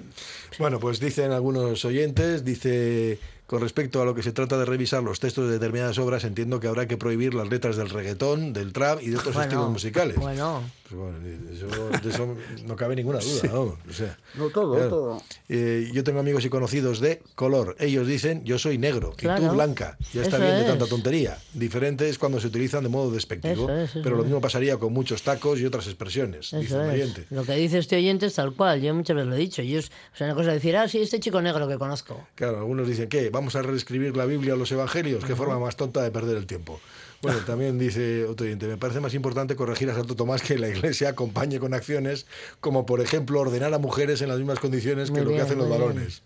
Bueno, 0.58 0.78
pues 0.80 1.00
dicen 1.00 1.32
algunos 1.32 1.84
oyentes, 1.84 2.44
dice, 2.44 3.18
con 3.54 3.62
respecto 3.62 4.02
a 4.02 4.04
lo 4.04 4.16
que 4.16 4.24
se 4.24 4.32
trata 4.32 4.58
de 4.58 4.64
revisar 4.64 5.00
los 5.04 5.20
textos 5.20 5.46
de 5.46 5.52
determinadas 5.52 5.96
obras, 5.98 6.24
entiendo 6.24 6.58
que 6.58 6.66
habrá 6.66 6.88
que 6.88 6.96
prohibir 6.96 7.34
las 7.34 7.48
letras 7.48 7.76
del 7.76 7.88
reggaetón, 7.88 8.52
del 8.52 8.72
trap 8.72 9.00
y 9.00 9.10
de 9.10 9.16
otros 9.16 9.32
Bueno, 9.32 9.48
estilos 9.48 9.70
musicales. 9.70 10.16
Bueno, 10.16 10.60
Pues 10.86 11.00
bueno, 11.00 11.18
de 11.18 11.54
eso, 11.54 11.66
de 12.02 12.10
eso 12.10 12.36
no 12.66 12.76
cabe 12.76 12.94
ninguna 12.94 13.18
duda, 13.18 13.50
¿no? 13.50 13.60
O 13.88 13.92
sea, 13.92 14.18
No 14.34 14.50
todo, 14.50 14.74
claro. 14.74 14.88
todo. 14.90 15.22
Eh, 15.48 15.90
yo 15.94 16.04
tengo 16.04 16.20
amigos 16.20 16.44
y 16.44 16.50
conocidos 16.50 17.00
de 17.00 17.22
color. 17.34 17.74
Ellos 17.80 18.06
dicen, 18.06 18.44
yo 18.44 18.58
soy 18.58 18.76
negro 18.76 19.12
y 19.14 19.20
Claro. 19.22 19.46
tú 19.48 19.54
blanca. 19.54 19.96
Ya 20.12 20.20
está 20.20 20.36
Eso 20.36 20.44
bien 20.44 20.58
de 20.58 20.64
tanta 20.64 20.86
tontería. 20.86 21.38
Diferente 21.54 22.06
es 22.10 22.18
cuando 22.18 22.38
se 22.38 22.48
utilizan 22.48 22.82
de 22.82 22.90
modo 22.90 23.10
despectivo. 23.10 23.64
Eso 23.64 23.76
es, 23.78 23.90
eso 23.90 24.00
pero 24.04 24.16
lo 24.16 24.24
mismo 24.24 24.42
pasaría 24.42 24.76
con 24.76 24.92
muchos 24.92 25.22
tacos 25.22 25.58
y 25.58 25.64
otras 25.64 25.86
expresiones, 25.86 26.50
dice 26.52 26.76
oyente. 26.76 27.24
Lo 27.30 27.44
que 27.44 27.54
dice 27.54 27.78
este 27.78 27.96
oyente 27.96 28.26
es 28.26 28.34
tal 28.34 28.52
cual, 28.52 28.82
yo 28.82 28.94
muchas 28.94 29.16
veces 29.16 29.28
lo 29.30 29.36
he 29.36 29.38
dicho. 29.38 29.62
Yo 29.62 29.78
es, 29.78 29.88
o 30.12 30.16
sea, 30.18 30.26
una 30.26 30.34
cosa 30.34 30.48
es 30.50 30.56
decir, 30.56 30.76
ah, 30.76 30.86
sí, 30.86 30.98
este 31.00 31.18
chico 31.18 31.40
negro 31.40 31.66
que 31.66 31.78
conozco. 31.78 32.26
Claro, 32.34 32.58
algunos 32.58 32.86
dicen, 32.86 33.08
¿qué? 33.08 33.30
¿Vamos 33.30 33.56
a 33.56 33.62
reescribir 33.62 34.14
la 34.18 34.26
Biblia 34.26 34.52
o 34.52 34.56
los 34.58 34.70
evangelios? 34.70 35.24
¿Qué 35.24 35.34
forma 35.34 35.58
más 35.58 35.76
tonta 35.76 36.02
de 36.02 36.10
perder 36.10 36.36
el 36.36 36.46
tiempo? 36.46 36.78
Bueno, 37.22 37.38
también 37.46 37.78
dice 37.78 38.26
otro 38.26 38.44
oyente, 38.44 38.66
me 38.66 38.76
parece 38.76 39.00
más 39.00 39.14
importante 39.14 39.56
corregir 39.56 39.88
a 39.90 39.94
Santo 39.94 40.14
Tomás 40.14 40.42
que 40.42 40.58
la 40.58 40.68
Iglesia 40.68 41.08
acompañe 41.08 41.58
con 41.58 41.72
acciones 41.72 42.26
como, 42.60 42.84
por 42.84 43.00
ejemplo, 43.00 43.40
ordenar 43.40 43.72
a 43.72 43.78
mujeres 43.78 44.20
en 44.20 44.28
las 44.28 44.38
mismas 44.38 44.58
condiciones 44.58 45.10
que 45.10 45.22
Muy 45.22 45.30
lo 45.30 45.36
que 45.36 45.40
hacen 45.40 45.58
los 45.58 45.68
bien. 45.68 45.80
varones. 45.80 46.22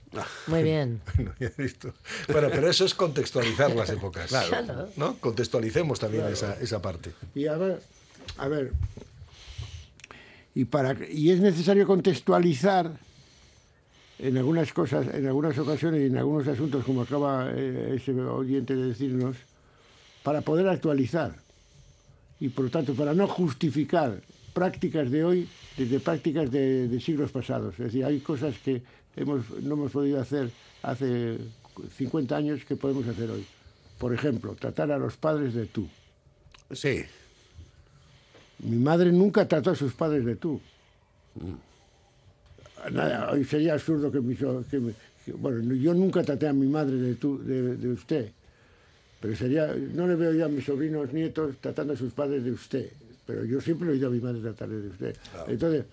Muy 0.49 0.63
bien. 0.65 1.01
Bueno, 1.15 1.35
ya 1.39 1.47
he 1.57 1.63
visto. 1.63 1.93
Bueno, 2.33 2.49
pero 2.51 2.69
eso 2.69 2.85
es 2.85 2.95
contextualizar 2.95 3.75
las 3.77 3.91
épocas. 3.91 4.29
Claro. 4.29 4.89
¿no? 4.97 5.17
Contextualicemos 5.21 6.01
también 6.01 6.25
esa, 6.27 6.55
esa 6.61 6.83
parte. 6.83 7.13
Y 7.35 7.47
a 7.47 7.57
ver, 7.57 7.81
a 8.37 8.49
ver, 8.49 8.73
y, 10.55 10.65
para, 10.65 10.97
y 11.09 11.31
es 11.31 11.39
necesario 11.41 11.87
contextualizar 11.87 12.91
en 14.19 14.37
algunas 14.37 14.73
cosas, 14.73 15.07
en 15.15 15.27
algunas 15.29 15.57
ocasiones 15.59 16.01
y 16.03 16.07
en 16.07 16.17
algunos 16.17 16.49
asuntos, 16.49 16.85
como 16.85 17.03
acaba 17.03 17.53
eh, 17.55 17.95
ese 17.95 18.13
oyente 18.21 18.75
de 18.75 18.87
decirnos, 18.89 19.37
para 20.29 20.43
poder 20.43 20.69
actualizar. 20.69 21.35
Y 22.39 22.51
por 22.51 22.67
lo 22.67 22.71
tanto, 22.71 22.93
para 22.93 23.15
no 23.15 23.27
justificar 23.27 24.21
prácticas 24.53 25.11
de 25.11 25.25
hoy 25.25 25.49
desde 25.75 26.01
prácticas 26.01 26.51
de, 26.51 26.87
de 26.87 27.01
siglos 27.01 27.31
pasados. 27.31 27.73
Es 27.79 27.87
decir, 27.87 28.05
hay 28.05 28.21
cosas 28.21 28.55
que 28.63 28.83
hemos, 29.17 29.49
no 29.63 29.73
hemos 29.73 29.91
podido 29.91 30.21
hacer 30.21 30.51
hace 30.83 31.39
50 31.97 32.37
años 32.37 32.63
que 32.67 32.77
podemos 32.77 33.09
hacer 33.09 33.31
hoy. 33.31 33.47
Por 33.99 34.13
ejemplo, 34.13 34.55
tratar 34.55 34.93
a 34.93 34.99
los 34.99 35.17
padres 35.17 35.55
de 35.55 35.65
tú. 35.65 35.89
Sí. 36.73 36.99
Mi 38.59 38.77
madre 38.77 39.11
nunca 39.13 39.49
trató 39.49 39.71
a 39.71 39.75
sus 39.77 39.95
padres 39.95 40.27
de 40.27 40.37
tú. 40.37 40.61
Nada, 42.93 43.31
hoy 43.33 43.45
sería 43.47 43.73
absurdo 43.73 44.13
que, 44.13 44.21
me- 44.21 44.37
que- 44.37 45.33
bueno, 45.33 45.73
yo 45.73 45.95
nunca 45.95 46.23
traté 46.23 46.49
a 46.49 46.53
mi 46.53 46.67
madre 46.67 46.97
de 46.97 47.15
tú, 47.15 47.39
de, 47.43 47.77
de 47.79 47.89
usted. 47.89 48.33
Pero 49.21 49.35
sería, 49.37 49.75
no 49.95 50.07
le 50.07 50.15
veo 50.15 50.33
yo 50.33 50.45
a 50.47 50.49
mis 50.49 50.65
sobrinos 50.65 51.13
nietos 51.13 51.57
tratando 51.61 51.95
a 51.95 51.97
sus 51.97 52.13
padres 52.13 52.45
de 52.45 52.53
usted. 52.53 52.91
Pero 53.27 53.45
yo 53.45 53.61
siempre 53.61 53.89
he 53.89 53.93
oído 53.93 54.09
a 54.09 54.11
mi 54.11 54.21
madre 54.21 54.41
tratarle 54.41 54.77
de 54.77 54.89
usted. 54.89 55.17
Entonces, 55.49 55.85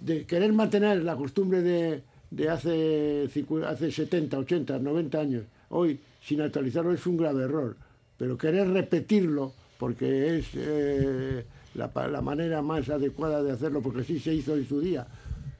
de 0.00 0.24
querer 0.24 0.52
mantener 0.52 1.02
la 1.02 1.16
costumbre 1.16 1.62
de, 1.62 2.02
de 2.30 2.48
hace, 2.48 3.28
hace 3.66 3.92
70, 3.92 4.38
80, 4.38 4.78
90 4.78 5.20
años, 5.20 5.44
hoy 5.70 6.00
sin 6.22 6.40
actualizarlo 6.40 6.92
es 6.92 7.06
un 7.06 7.16
grave 7.16 7.44
error. 7.44 7.76
Pero 8.16 8.36
querer 8.36 8.68
repetirlo, 8.68 9.52
porque 9.78 10.38
es 10.38 10.46
eh, 10.54 11.44
la, 11.74 12.20
manera 12.20 12.62
más 12.62 12.88
adecuada 12.88 13.42
de 13.42 13.52
hacerlo, 13.52 13.80
porque 13.80 14.00
así 14.00 14.18
se 14.18 14.34
hizo 14.34 14.56
en 14.56 14.66
su 14.66 14.80
día, 14.80 15.06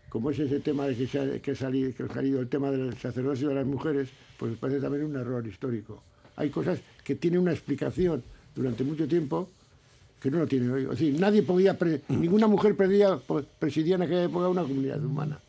como 0.08 0.30
es 0.30 0.38
ese 0.38 0.60
tema 0.60 0.86
de 0.86 0.96
que, 0.96 1.06
se 1.06 1.20
ha, 1.20 1.38
que, 1.38 1.52
ha 1.52 1.54
salido, 1.54 1.94
que 1.94 2.02
ha 2.02 2.08
salido 2.08 2.40
el 2.40 2.48
tema 2.48 2.70
del 2.70 2.96
sacerdocio 2.96 3.48
de 3.48 3.54
las 3.54 3.66
mujeres, 3.66 4.08
pues 4.38 4.52
me 4.52 4.56
parece 4.56 4.80
también 4.80 5.04
un 5.04 5.16
error 5.16 5.46
histórico. 5.46 6.02
Hay 6.38 6.50
cosas 6.50 6.78
que 7.04 7.14
tienen 7.16 7.40
una 7.40 7.52
explicación 7.52 8.22
durante 8.54 8.84
mucho 8.84 9.06
tiempo 9.08 9.48
que 10.20 10.30
no 10.30 10.38
lo 10.38 10.46
tienen 10.46 10.70
hoy. 10.70 10.82
Es 10.84 10.90
decir, 10.90 11.18
nadie 11.20 11.42
podía, 11.42 11.76
pre- 11.78 12.00
ninguna 12.08 12.46
mujer 12.46 12.76
presidía, 12.76 13.16
po- 13.18 13.42
presidía 13.58 13.96
en 13.96 14.02
aquella 14.02 14.24
época 14.24 14.48
una 14.48 14.62
comunidad 14.62 15.04
humana. 15.04 15.40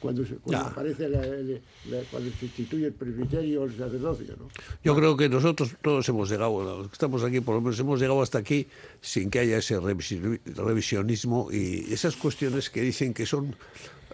Cuando, 0.00 0.24
se, 0.26 0.34
cuando 0.36 0.66
aparece 0.68 1.08
la- 1.08 1.24
el- 1.26 1.60
la- 1.90 2.02
cuando 2.10 2.30
se 2.38 2.44
instituye 2.46 2.86
el 2.86 2.92
presbiterio 2.92 3.62
o 3.62 3.64
el 3.64 3.76
sacerdocio, 3.76 4.36
¿no? 4.38 4.48
Yo 4.84 4.94
creo 4.94 5.16
que 5.16 5.28
nosotros 5.28 5.70
todos 5.82 6.06
hemos 6.10 6.28
llegado, 6.30 6.62
los 6.78 6.88
que 6.88 6.92
estamos 6.92 7.24
aquí 7.24 7.40
por 7.40 7.54
lo 7.54 7.60
menos 7.62 7.80
hemos 7.80 7.98
llegado 7.98 8.20
hasta 8.22 8.38
aquí 8.38 8.66
sin 9.00 9.30
que 9.30 9.38
haya 9.40 9.56
ese 9.58 9.78
revisi- 9.80 10.40
revisionismo 10.54 11.48
y 11.50 11.86
esas 11.92 12.14
cuestiones 12.16 12.68
que 12.70 12.82
dicen 12.82 13.14
que 13.14 13.24
son 13.26 13.56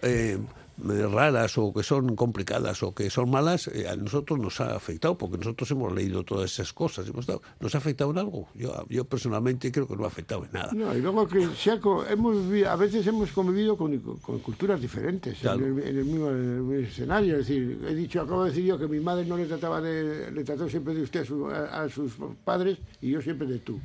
eh, 0.01 0.37
raras 0.77 1.57
o 1.57 1.71
que 1.73 1.83
son 1.83 2.15
complicadas 2.15 2.81
o 2.83 2.93
que 2.95 3.09
son 3.09 3.29
malas, 3.29 3.67
eh, 3.67 3.87
a 3.87 3.95
nosotros 3.95 4.39
nos 4.39 4.59
ha 4.59 4.75
afectado 4.75 5.17
porque 5.17 5.37
nosotros 5.37 5.69
hemos 5.71 5.93
leído 5.93 6.23
todas 6.23 6.51
esas 6.51 6.73
cosas. 6.73 7.07
Hemos 7.07 7.21
estado- 7.21 7.41
¿Nos 7.59 7.75
ha 7.75 7.77
afectado 7.77 8.09
en 8.11 8.17
algo? 8.17 8.47
Yo, 8.55 8.85
yo 8.89 9.05
personalmente 9.05 9.71
creo 9.71 9.87
que 9.87 9.95
no 9.95 10.03
ha 10.03 10.07
afectado 10.07 10.43
en 10.45 10.51
nada. 10.51 10.71
No, 10.73 10.95
y 10.97 11.01
luego 11.01 11.27
que 11.27 11.47
se 11.55 11.71
ha 11.71 11.79
hemos, 12.09 12.37
a 12.65 12.75
veces 12.75 13.05
hemos 13.07 13.31
convivido 13.31 13.77
con, 13.77 13.97
con 13.99 14.39
culturas 14.39 14.81
diferentes 14.81 15.37
Claro. 15.39 15.65
en, 15.65 15.77
el, 15.79 15.87
en 15.87 15.97
el 15.99 16.05
mismo, 16.05 16.29
en 16.29 16.35
el 16.37 16.61
mismo 16.61 16.73
escenario. 16.87 17.33
Es 17.37 17.47
decir, 17.47 17.79
he 17.87 17.93
dicho, 17.93 18.21
acabo 18.21 18.43
de 18.43 18.49
decir 18.49 18.65
yo 18.65 18.77
que 18.79 18.87
mi 18.87 18.99
madre 18.99 19.25
no 19.25 19.37
le 19.37 19.45
trataba 19.45 19.79
de, 19.79 20.31
le 20.31 20.43
trató 20.43 20.67
siempre 20.69 20.95
de 20.95 21.03
usted 21.03 21.21
a, 21.21 21.25
su- 21.25 21.47
a- 21.47 21.83
a 21.83 21.89
sus 21.89 22.13
padres 22.43 22.79
y 23.01 23.11
yo 23.11 23.21
siempre 23.21 23.47
de 23.47 23.59
tú, 23.59 23.79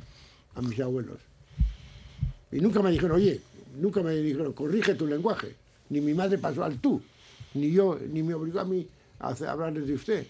a 0.55 0.61
mis 0.61 0.79
abuelos. 0.79 1.17
Y 2.51 2.59
nunca 2.61 2.81
me 2.81 2.89
dijeron, 2.91 3.17
oye, 3.17 3.39
nunca 3.77 4.01
me 4.01 4.15
dijeron, 4.15 4.53
corrige 4.53 4.95
tu 4.95 5.05
lenguaje. 5.05 5.55
Ni 5.89 6.01
mi 6.01 6.13
madre 6.13 6.37
pasó 6.37 6.63
al 6.63 6.79
tú, 6.79 7.01
ni 7.53 7.71
yo, 7.71 7.97
ni 8.11 8.23
me 8.23 8.33
obligó 8.33 8.59
a 8.59 8.65
mí 8.65 8.87
a 9.19 9.29
hablarles 9.47 9.87
de 9.87 9.93
usted. 9.93 10.27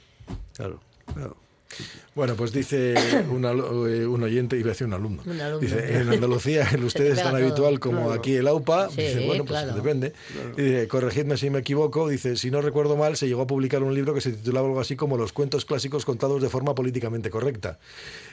Claro, 0.56 0.80
claro. 1.14 1.36
Bueno, 2.16 2.36
pues 2.36 2.52
dice 2.52 2.94
eh, 2.98 3.26
un 3.28 4.24
oyente, 4.24 4.58
iba 4.58 4.70
a 4.70 4.74
decir 4.74 4.88
un 4.88 4.94
alumno. 4.94 5.22
Un 5.26 5.40
alumno. 5.40 5.60
Dice, 5.60 6.00
en 6.00 6.10
Andalucía 6.10 6.68
el 6.74 6.84
usted 6.86 7.06
te 7.06 7.12
es 7.12 7.18
tan 7.22 7.34
todo. 7.34 7.44
habitual 7.44 7.80
como 7.80 8.06
Claro. 8.06 8.14
aquí 8.14 8.36
el 8.36 8.48
AUPA. 8.48 8.90
Sí, 8.90 9.02
dice, 9.02 9.26
bueno, 9.28 9.46
pues 9.46 9.62
claro. 9.62 9.76
depende. 9.76 10.14
Y 10.58 10.62
dice, 10.64 10.88
corregidme 10.88 11.38
si 11.38 11.50
me 11.52 11.60
equivoco. 11.60 12.10
Dice, 12.10 12.36
si 12.36 12.50
no 12.50 12.62
recuerdo 12.62 12.98
mal, 12.98 13.16
se 13.18 13.28
llegó 13.28 13.44
a 13.44 13.48
publicar 13.48 13.84
un 13.84 13.94
libro 13.94 14.14
que 14.16 14.22
se 14.22 14.32
titulaba 14.32 14.68
algo 14.68 14.80
así 14.80 14.96
como 14.96 15.16
Los 15.18 15.32
cuentos 15.32 15.66
clásicos 15.66 16.06
contados 16.06 16.42
de 16.42 16.50
forma 16.50 16.74
políticamente 16.74 17.30
correcta. 17.30 17.78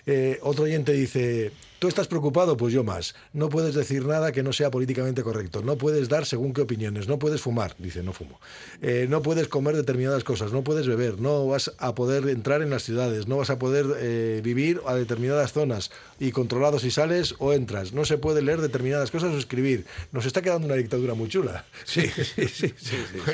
Eh, 0.06 0.38
otro 0.42 0.64
oyente 0.64 0.92
dice, 0.92 1.52
tú 1.78 1.88
estás 1.88 2.08
preocupado, 2.08 2.56
pues 2.56 2.72
yo 2.72 2.84
más. 2.84 3.14
No 3.32 3.48
puedes 3.48 3.74
decir 3.74 4.04
nada 4.04 4.32
que 4.32 4.42
no 4.42 4.52
sea 4.52 4.70
políticamente 4.70 5.22
correcto. 5.22 5.62
No 5.62 5.76
puedes 5.76 6.08
dar 6.08 6.26
según 6.26 6.52
qué 6.52 6.62
opiniones. 6.62 7.08
No 7.08 7.18
puedes 7.18 7.40
fumar. 7.40 7.74
Dice, 7.78 8.02
no 8.02 8.12
fumo. 8.12 8.40
Eh, 8.82 9.06
no 9.08 9.22
puedes 9.22 9.48
comer 9.48 9.76
determinadas 9.76 10.24
cosas. 10.24 10.52
No 10.52 10.62
puedes 10.62 10.86
beber. 10.86 11.20
No 11.20 11.46
vas 11.46 11.72
a 11.78 11.94
poder 11.94 12.28
entrar 12.28 12.62
en 12.62 12.70
las 12.70 12.82
ciudades. 12.82 13.26
No 13.26 13.36
vas 13.36 13.50
a 13.50 13.58
poder 13.58 13.86
eh, 13.98 14.40
vivir 14.42 14.80
a 14.86 14.94
determinadas 14.94 15.52
zonas 15.52 15.90
y 16.18 16.32
controlado 16.32 16.78
si 16.78 16.90
sales 16.90 17.34
o 17.38 17.52
entras. 17.52 17.92
No 17.92 18.04
se 18.04 18.18
puede 18.18 18.42
leer 18.42 18.60
determinadas 18.60 19.10
cosas 19.10 19.32
o 19.32 19.38
escribir. 19.38 19.86
Nos 20.12 20.26
está 20.26 20.42
quedando 20.42 20.66
una 20.66 20.76
dictadura 20.76 21.14
muy 21.14 21.28
chula. 21.28 21.64
Sí, 21.84 22.02
sí, 22.08 22.24
sí, 22.24 22.48
sí, 22.48 22.74
sí, 22.76 22.96
sí. 23.24 23.32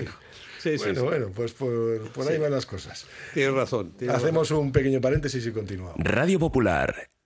Sí, 0.63 0.79
sí, 0.79 0.85
bueno, 0.85 1.01
sí. 1.01 1.07
bueno, 1.07 1.29
pues 1.35 1.53
por, 1.53 2.13
por 2.13 2.29
ahí 2.29 2.39
van 2.39 2.53
las 2.53 2.67
cosas. 2.67 3.07
Tienes 3.35 3.53
razón. 3.53 3.93
tienes 3.99 4.17
Hacemos 4.17 4.51
un 4.53 4.71
pequeño 4.71 5.01
paréntesis 5.01 5.45
y 5.45 5.51
continuamos. 5.51 5.97
Radio 5.99 6.39
Popular, 6.39 7.09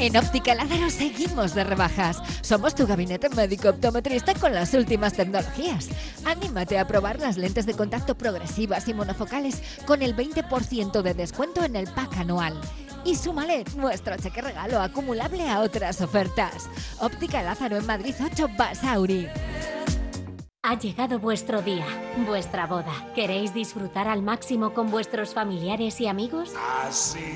En 0.00 0.16
Óptica 0.16 0.54
Lázaro 0.54 0.88
seguimos 0.88 1.54
de 1.54 1.62
rebajas. 1.62 2.22
Somos 2.40 2.74
tu 2.74 2.86
gabinete 2.86 3.28
médico 3.28 3.68
optometrista 3.68 4.32
con 4.32 4.54
las 4.54 4.72
últimas 4.72 5.12
tecnologías. 5.12 5.90
Anímate 6.24 6.78
a 6.78 6.86
probar 6.86 7.20
las 7.20 7.36
lentes 7.36 7.66
de 7.66 7.74
contacto 7.74 8.14
progresivas 8.16 8.88
y 8.88 8.94
monofocales 8.94 9.62
con 9.86 10.00
el 10.00 10.16
20% 10.16 11.02
de 11.02 11.12
descuento 11.12 11.62
en 11.64 11.76
el 11.76 11.86
pack 11.86 12.16
anual. 12.16 12.58
Y 13.04 13.14
súmale 13.14 13.64
nuestro 13.76 14.16
cheque 14.16 14.40
regalo 14.40 14.80
acumulable 14.80 15.46
a 15.50 15.60
otras 15.60 16.00
ofertas. 16.00 16.70
Óptica 16.98 17.42
Lázaro 17.42 17.76
en 17.76 17.84
Madrid 17.84 18.14
8 18.24 18.48
Basauri. 18.56 19.28
Ha 20.62 20.78
llegado 20.78 21.18
vuestro 21.18 21.62
día, 21.62 21.86
vuestra 22.26 22.66
boda. 22.66 22.92
¿Queréis 23.14 23.54
disfrutar 23.54 24.06
al 24.08 24.20
máximo 24.20 24.74
con 24.74 24.90
vuestros 24.90 25.32
familiares 25.32 25.98
y 26.02 26.06
amigos? 26.06 26.52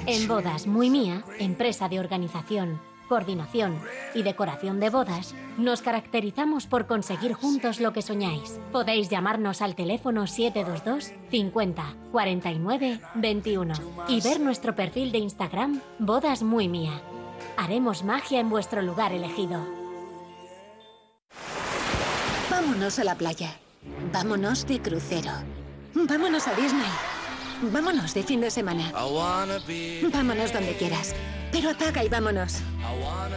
En 0.07 0.29
Bodas 0.29 0.67
Muy 0.67 0.91
Mía, 0.91 1.25
empresa 1.39 1.89
de 1.89 2.01
organización, 2.01 2.83
coordinación 3.09 3.81
y 4.15 4.25
decoración 4.25 4.79
de 4.79 4.91
bodas, 4.91 5.35
nos 5.57 5.81
caracterizamos 5.81 6.67
por 6.67 6.87
conseguir 6.87 7.33
juntos 7.33 7.81
lo 7.81 7.95
que 7.95 8.03
soñáis. 8.03 8.61
Podéis 8.73 9.09
llamarnos 9.09 9.63
al 9.63 9.75
teléfono 9.75 10.27
722 10.27 11.13
50 11.31 11.97
49 12.13 13.01
21 13.15 13.75
y 14.07 14.21
ver 14.21 14.39
nuestro 14.39 14.75
perfil 14.75 15.13
de 15.13 15.19
Instagram 15.19 15.81
Bodas 15.99 16.43
Muy 16.43 16.69
Mía. 16.69 17.01
Haremos 17.57 18.05
magia 18.05 18.39
en 18.41 18.51
vuestro 18.51 18.83
lugar 18.83 19.15
elegido. 19.15 19.84
Vámonos 22.75 22.99
a 22.99 23.05
la 23.05 23.15
playa. 23.15 23.57
Vámonos 24.13 24.67
de 24.67 24.83
crucero. 24.83 25.31
Vámonos 25.95 26.49
a 26.49 26.55
Disney. 26.55 26.91
Vámonos 27.71 28.13
de 28.15 28.25
fin 28.25 28.41
de 28.41 28.51
semana. 28.51 28.91
Vámonos 30.13 30.53
donde 30.53 30.77
quieras. 30.77 31.15
Pero 31.53 31.71
apaga 31.71 32.03
y 32.03 32.09
vámonos. 32.09 32.57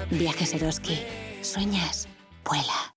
Viajes 0.09 0.55
Eroski. 0.55 0.97
Sueñas. 1.43 2.07
Vuela. 2.43 2.96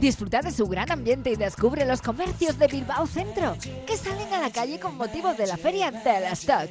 Disfruta 0.00 0.42
de 0.42 0.52
su 0.52 0.66
gran 0.66 0.90
ambiente 0.90 1.30
y 1.30 1.36
descubre 1.36 1.84
los 1.86 2.02
comercios 2.02 2.58
de 2.58 2.66
Bilbao 2.66 3.06
Centro, 3.06 3.56
que 3.86 3.96
salen 3.96 4.32
a 4.34 4.40
la 4.40 4.50
calle 4.50 4.78
con 4.78 4.96
motivo 4.96 5.32
de 5.34 5.46
la 5.46 5.56
Feria 5.56 5.90
del 5.90 6.24
Stock. 6.32 6.70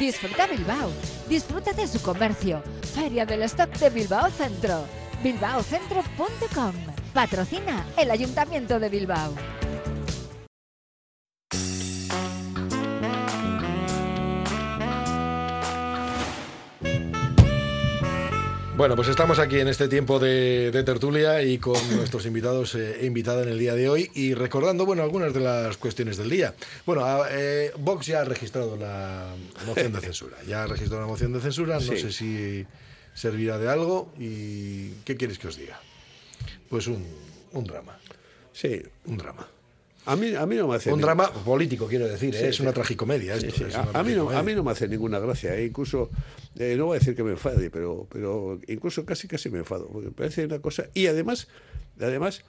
Disfruta 0.00 0.46
Bilbao, 0.46 0.90
disfruta 1.28 1.72
de 1.72 1.86
su 1.86 2.00
comercio. 2.00 2.62
Feria 2.94 3.26
del 3.26 3.42
Stock 3.42 3.70
de 3.78 3.90
Bilbao 3.90 4.30
Centro. 4.30 4.84
bilbaocentro.com. 5.22 6.72
Patrocina 7.12 7.86
el 7.96 8.10
Ayuntamiento 8.10 8.80
de 8.80 8.88
Bilbao. 8.88 9.61
Bueno, 18.82 18.96
pues 18.96 19.06
estamos 19.06 19.38
aquí 19.38 19.60
en 19.60 19.68
este 19.68 19.86
tiempo 19.86 20.18
de, 20.18 20.72
de 20.72 20.82
tertulia 20.82 21.40
y 21.40 21.58
con 21.58 21.76
nuestros 21.96 22.26
invitados 22.26 22.74
e 22.74 23.06
invitada 23.06 23.44
en 23.44 23.50
el 23.50 23.56
día 23.60 23.76
de 23.76 23.88
hoy 23.88 24.10
y 24.12 24.34
recordando, 24.34 24.84
bueno, 24.84 25.04
algunas 25.04 25.32
de 25.32 25.38
las 25.38 25.76
cuestiones 25.76 26.16
del 26.16 26.28
día. 26.28 26.52
Bueno, 26.84 27.04
a- 27.04 27.28
eh, 27.30 27.70
Vox 27.78 28.06
ya 28.06 28.22
ha 28.22 28.24
registrado 28.24 28.76
la 28.76 29.36
moción 29.66 29.92
de 29.92 30.00
censura. 30.00 30.36
Ya 30.48 30.64
ha 30.64 30.66
registrado 30.66 31.00
la 31.00 31.06
moción 31.06 31.32
de 31.32 31.38
censura. 31.38 31.76
No 31.76 31.80
Sí. 31.80 31.96
sé 31.96 32.10
si 32.10 32.66
servirá 33.14 33.56
de 33.56 33.68
algo 33.70 34.12
y 34.18 34.90
¿qué 35.04 35.16
quieres 35.16 35.38
que 35.38 35.46
os 35.46 35.56
diga? 35.56 35.80
Pues 36.68 36.88
un, 36.88 37.06
un 37.52 37.62
drama. 37.64 37.96
Sí. 38.52 38.82
Un 39.06 39.16
drama. 39.16 39.46
A 40.04 40.16
mí, 40.16 40.34
a 40.34 40.44
mí 40.46 40.56
no 40.56 40.66
me 40.68 40.76
hace 40.76 40.92
Un 40.92 41.00
drama 41.00 41.32
político, 41.32 41.86
quiero 41.86 42.08
decir. 42.08 42.34
¿eh? 42.34 42.48
Es 42.48 42.58
una 42.60 42.72
tragicomedia 42.72 43.34
esto. 43.36 43.52
sí. 43.54 43.64
A, 43.74 43.82
una 43.82 43.98
a 44.00 44.02
mí 44.02 44.12
no, 44.14 44.30
a 44.30 44.42
mí 44.42 44.54
no 44.54 44.64
me 44.64 44.72
hace 44.72 44.88
ninguna 44.88 45.18
gracia. 45.20 45.54
eh, 45.56 45.66
Incluso, 45.66 46.10
eh, 46.58 46.74
no 46.76 46.86
voy 46.86 46.96
a 46.96 46.98
decir 46.98 47.14
que 47.14 47.22
me 47.22 47.30
enfade, 47.32 47.70
pero, 47.70 48.06
pero 48.10 48.58
incluso 48.66 49.04
casi 49.04 49.28
casi 49.28 49.48
me 49.48 49.58
enfado. 49.60 49.86
Porque 49.88 50.08
me 50.08 50.12
parece 50.14 50.44
una 50.44 50.58
cosa. 50.60 50.86
Y 50.94 51.06
además, 51.06 51.46
además 52.00 52.42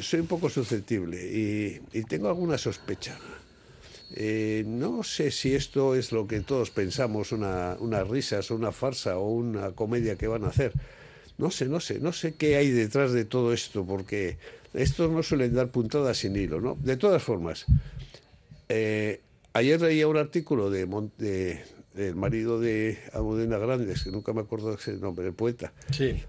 soy 0.00 0.20
un 0.20 0.26
poco 0.26 0.48
susceptible 0.48 1.22
y, 1.22 1.80
y 1.92 2.02
tengo 2.04 2.28
alguna 2.28 2.56
sospecha. 2.56 3.18
No 4.64 5.02
sé 5.02 5.30
si 5.30 5.54
esto 5.54 5.94
es 5.94 6.12
lo 6.12 6.26
que 6.26 6.40
todos 6.40 6.70
pensamos, 6.70 7.32
una, 7.32 7.76
unas 7.80 8.08
risas, 8.08 8.50
una 8.50 8.72
farsa 8.72 9.18
o 9.18 9.28
una 9.30 9.72
comedia 9.72 10.16
que 10.16 10.28
van 10.28 10.44
a 10.44 10.48
hacer. 10.48 10.72
No 11.36 11.50
sé, 11.50 11.66
no 11.66 11.80
sé, 11.80 11.98
no 11.98 12.12
sé 12.12 12.34
qué 12.34 12.56
hay 12.56 12.70
detrás 12.70 13.12
de 13.12 13.24
todo 13.24 13.52
esto, 13.52 13.84
porque 13.84 14.38
estos 14.74 15.10
no 15.10 15.22
suelen 15.22 15.54
dar 15.54 15.68
puntadas 15.70 16.18
sin 16.18 16.36
hilo, 16.36 16.60
¿no? 16.60 16.76
De 16.82 16.96
todas 16.96 17.22
formas, 17.22 17.64
eh, 18.68 19.20
ayer 19.52 19.80
leía 19.80 20.08
un 20.08 20.16
artículo 20.16 20.70
de, 20.70 20.86
Mon- 20.86 21.12
de- 21.18 21.62
del 21.94 22.16
marido 22.16 22.60
de 22.60 22.98
Almudena 23.12 23.58
Grandes, 23.58 24.02
que 24.04 24.10
nunca 24.10 24.32
me 24.32 24.40
acuerdo 24.40 24.74
ese 24.74 24.94
nombre, 24.94 25.26
el 25.26 25.32
poeta, 25.34 25.72
Sí. 25.90 26.22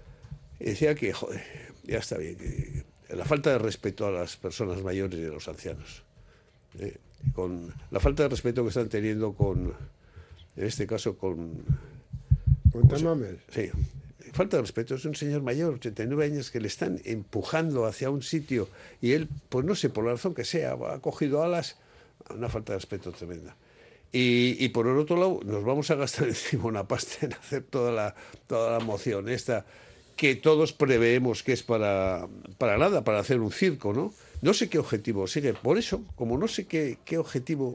y 0.60 0.64
decía 0.64 0.94
que, 0.94 1.12
joder, 1.12 1.42
ya 1.84 1.98
está 1.98 2.18
bien, 2.18 2.36
que 2.36 2.84
la 3.14 3.24
falta 3.24 3.50
de 3.50 3.58
respeto 3.58 4.06
a 4.06 4.10
las 4.12 4.36
personas 4.36 4.82
mayores 4.82 5.18
y 5.18 5.24
a 5.24 5.28
los 5.28 5.48
ancianos, 5.48 6.02
eh, 6.78 6.96
con 7.34 7.72
la 7.90 7.98
falta 8.00 8.22
de 8.24 8.28
respeto 8.28 8.62
que 8.62 8.68
están 8.68 8.88
teniendo 8.88 9.32
con, 9.32 9.74
en 10.56 10.64
este 10.64 10.86
caso, 10.86 11.16
con... 11.18 11.64
Con 12.72 12.86
Tamames. 12.88 13.36
Sí, 13.50 13.70
falta 14.36 14.56
de 14.56 14.62
respeto, 14.62 14.94
es 14.94 15.04
un 15.04 15.14
señor 15.14 15.42
mayor, 15.42 15.74
89 15.74 16.24
años, 16.24 16.50
que 16.50 16.60
le 16.60 16.68
están 16.68 17.00
empujando 17.04 17.86
hacia 17.86 18.10
un 18.10 18.22
sitio 18.22 18.68
y 19.00 19.12
él, 19.12 19.28
pues 19.48 19.64
no 19.64 19.74
sé, 19.74 19.90
por 19.90 20.04
la 20.04 20.12
razón 20.12 20.34
que 20.34 20.44
sea, 20.44 20.72
ha 20.74 21.00
cogido 21.00 21.42
alas, 21.42 21.76
una 22.30 22.48
falta 22.48 22.72
de 22.72 22.78
respeto 22.78 23.12
tremenda. 23.12 23.56
Y, 24.12 24.56
y 24.64 24.68
por 24.68 24.86
el 24.86 24.96
otro 24.96 25.16
lado, 25.16 25.40
nos 25.44 25.64
vamos 25.64 25.90
a 25.90 25.96
gastar 25.96 26.28
encima 26.28 26.66
una 26.66 26.86
pasta 26.86 27.26
en 27.26 27.32
hacer 27.32 27.64
toda 27.64 27.90
la, 27.90 28.14
toda 28.46 28.78
la 28.78 28.84
moción 28.84 29.28
esta, 29.28 29.66
que 30.16 30.34
todos 30.34 30.72
preveemos 30.72 31.42
que 31.42 31.52
es 31.52 31.62
para, 31.62 32.26
para 32.58 32.78
nada, 32.78 33.04
para 33.04 33.18
hacer 33.18 33.40
un 33.40 33.52
circo, 33.52 33.92
¿no? 33.92 34.14
No 34.42 34.54
sé 34.54 34.68
qué 34.68 34.78
objetivo 34.78 35.26
sigue. 35.26 35.52
Por 35.54 35.78
eso, 35.78 36.02
como 36.14 36.38
no 36.38 36.48
sé 36.48 36.66
qué, 36.66 36.98
qué 37.04 37.18
objetivo 37.18 37.74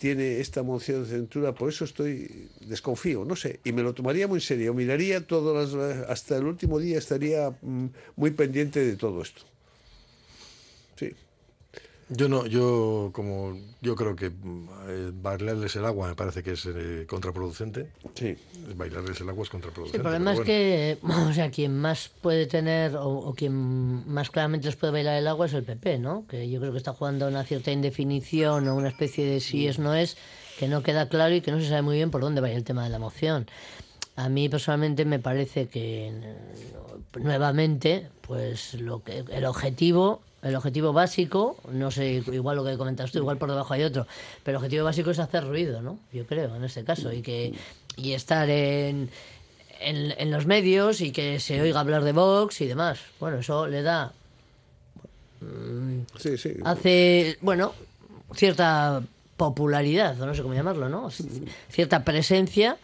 tiene 0.00 0.40
esta 0.40 0.62
moción 0.62 1.04
de 1.04 1.10
censura, 1.10 1.52
por 1.52 1.68
eso 1.68 1.84
estoy 1.84 2.48
desconfío, 2.66 3.26
no 3.26 3.36
sé, 3.36 3.60
y 3.64 3.72
me 3.72 3.82
lo 3.82 3.92
tomaría 3.92 4.26
muy 4.26 4.38
en 4.38 4.40
serio, 4.40 4.72
miraría 4.72 5.26
todas 5.26 5.74
las, 5.74 6.08
hasta 6.08 6.38
el 6.38 6.46
último 6.46 6.78
día 6.78 6.96
estaría 6.96 7.50
mm, 7.60 7.86
muy 8.16 8.30
pendiente 8.30 8.82
de 8.82 8.96
todo 8.96 9.20
esto. 9.20 9.42
Yo 12.12 12.28
no, 12.28 12.44
yo 12.46 13.10
como 13.12 13.56
yo 13.80 13.94
creo 13.94 14.16
que 14.16 14.30
mm, 14.30 14.68
eh, 14.88 15.10
bailarles 15.14 15.76
el 15.76 15.84
agua 15.84 16.08
me 16.08 16.14
parece 16.16 16.42
que 16.42 16.52
es 16.52 16.66
eh, 16.66 17.06
contraproducente. 17.08 17.90
Sí. 18.14 18.36
Bailarles 18.76 19.20
el 19.20 19.28
agua 19.28 19.42
es 19.44 19.48
Sí, 19.48 19.52
contraproducente. 19.52 19.96
el 19.98 20.02
problema 20.02 20.32
es 20.32 20.38
pero 20.40 20.46
que, 20.46 20.98
o 21.30 21.32
sea, 21.32 21.50
quien 21.50 21.78
más 21.78 22.10
puede 22.20 22.46
tener 22.46 22.96
o, 22.96 23.08
o 23.08 23.34
quien 23.34 23.52
más 24.12 24.30
claramente 24.30 24.66
les 24.66 24.76
puede 24.76 24.92
bailar 24.92 25.16
el 25.18 25.28
agua 25.28 25.46
es 25.46 25.54
el 25.54 25.62
PP, 25.62 25.98
¿no? 26.00 26.26
Que 26.28 26.50
yo 26.50 26.58
creo 26.60 26.72
que 26.72 26.78
está 26.78 26.92
jugando 26.92 27.26
a 27.26 27.28
una 27.28 27.44
cierta 27.44 27.70
indefinición 27.70 28.66
o 28.66 28.74
una 28.74 28.88
especie 28.88 29.24
de 29.24 29.38
si 29.40 29.68
es 29.68 29.78
no 29.78 29.94
es, 29.94 30.16
que 30.58 30.66
no 30.68 30.82
queda 30.82 31.08
claro 31.08 31.34
y 31.34 31.40
que 31.40 31.52
no 31.52 31.60
se 31.60 31.68
sabe 31.68 31.82
muy 31.82 31.96
bien 31.96 32.10
por 32.10 32.20
dónde 32.22 32.40
va 32.40 32.50
el 32.50 32.64
tema 32.64 32.82
de 32.84 32.90
la 32.90 32.98
moción. 32.98 33.46
A 34.16 34.28
mí 34.28 34.48
personalmente 34.48 35.04
me 35.04 35.20
parece 35.20 35.68
que 35.68 36.08
eh, 36.08 36.34
nuevamente, 37.18 38.08
pues 38.26 38.74
lo 38.74 39.02
que 39.02 39.24
el 39.30 39.44
objetivo, 39.46 40.20
el 40.42 40.56
objetivo 40.56 40.92
básico, 40.92 41.56
no 41.70 41.90
sé, 41.90 42.22
igual 42.32 42.56
lo 42.56 42.64
que 42.64 42.76
comentas 42.76 43.12
tú, 43.12 43.18
igual 43.18 43.36
por 43.38 43.50
debajo 43.50 43.74
hay 43.74 43.82
otro, 43.82 44.06
pero 44.42 44.56
el 44.58 44.64
objetivo 44.64 44.84
básico 44.84 45.10
es 45.10 45.18
hacer 45.18 45.46
ruido, 45.46 45.82
¿no? 45.82 45.98
Yo 46.12 46.26
creo, 46.26 46.54
en 46.56 46.64
este 46.64 46.84
caso, 46.84 47.12
y 47.12 47.20
que 47.22 47.52
y 47.96 48.12
estar 48.12 48.48
en, 48.48 49.10
en, 49.80 50.14
en 50.16 50.30
los 50.30 50.46
medios 50.46 51.00
y 51.02 51.12
que 51.12 51.40
se 51.40 51.60
oiga 51.60 51.80
hablar 51.80 52.04
de 52.04 52.12
Vox 52.12 52.60
y 52.62 52.66
demás. 52.66 53.00
Bueno, 53.18 53.38
eso 53.40 53.66
le 53.66 53.82
da 53.82 54.12
Sí, 56.18 56.36
sí. 56.36 56.54
hace, 56.64 57.38
bueno, 57.40 57.74
cierta 58.34 59.02
popularidad, 59.36 60.20
o 60.20 60.26
no 60.26 60.34
sé 60.34 60.42
cómo 60.42 60.54
llamarlo, 60.54 60.88
¿no? 60.88 61.08
Cierta 61.70 62.04
presencia 62.04 62.76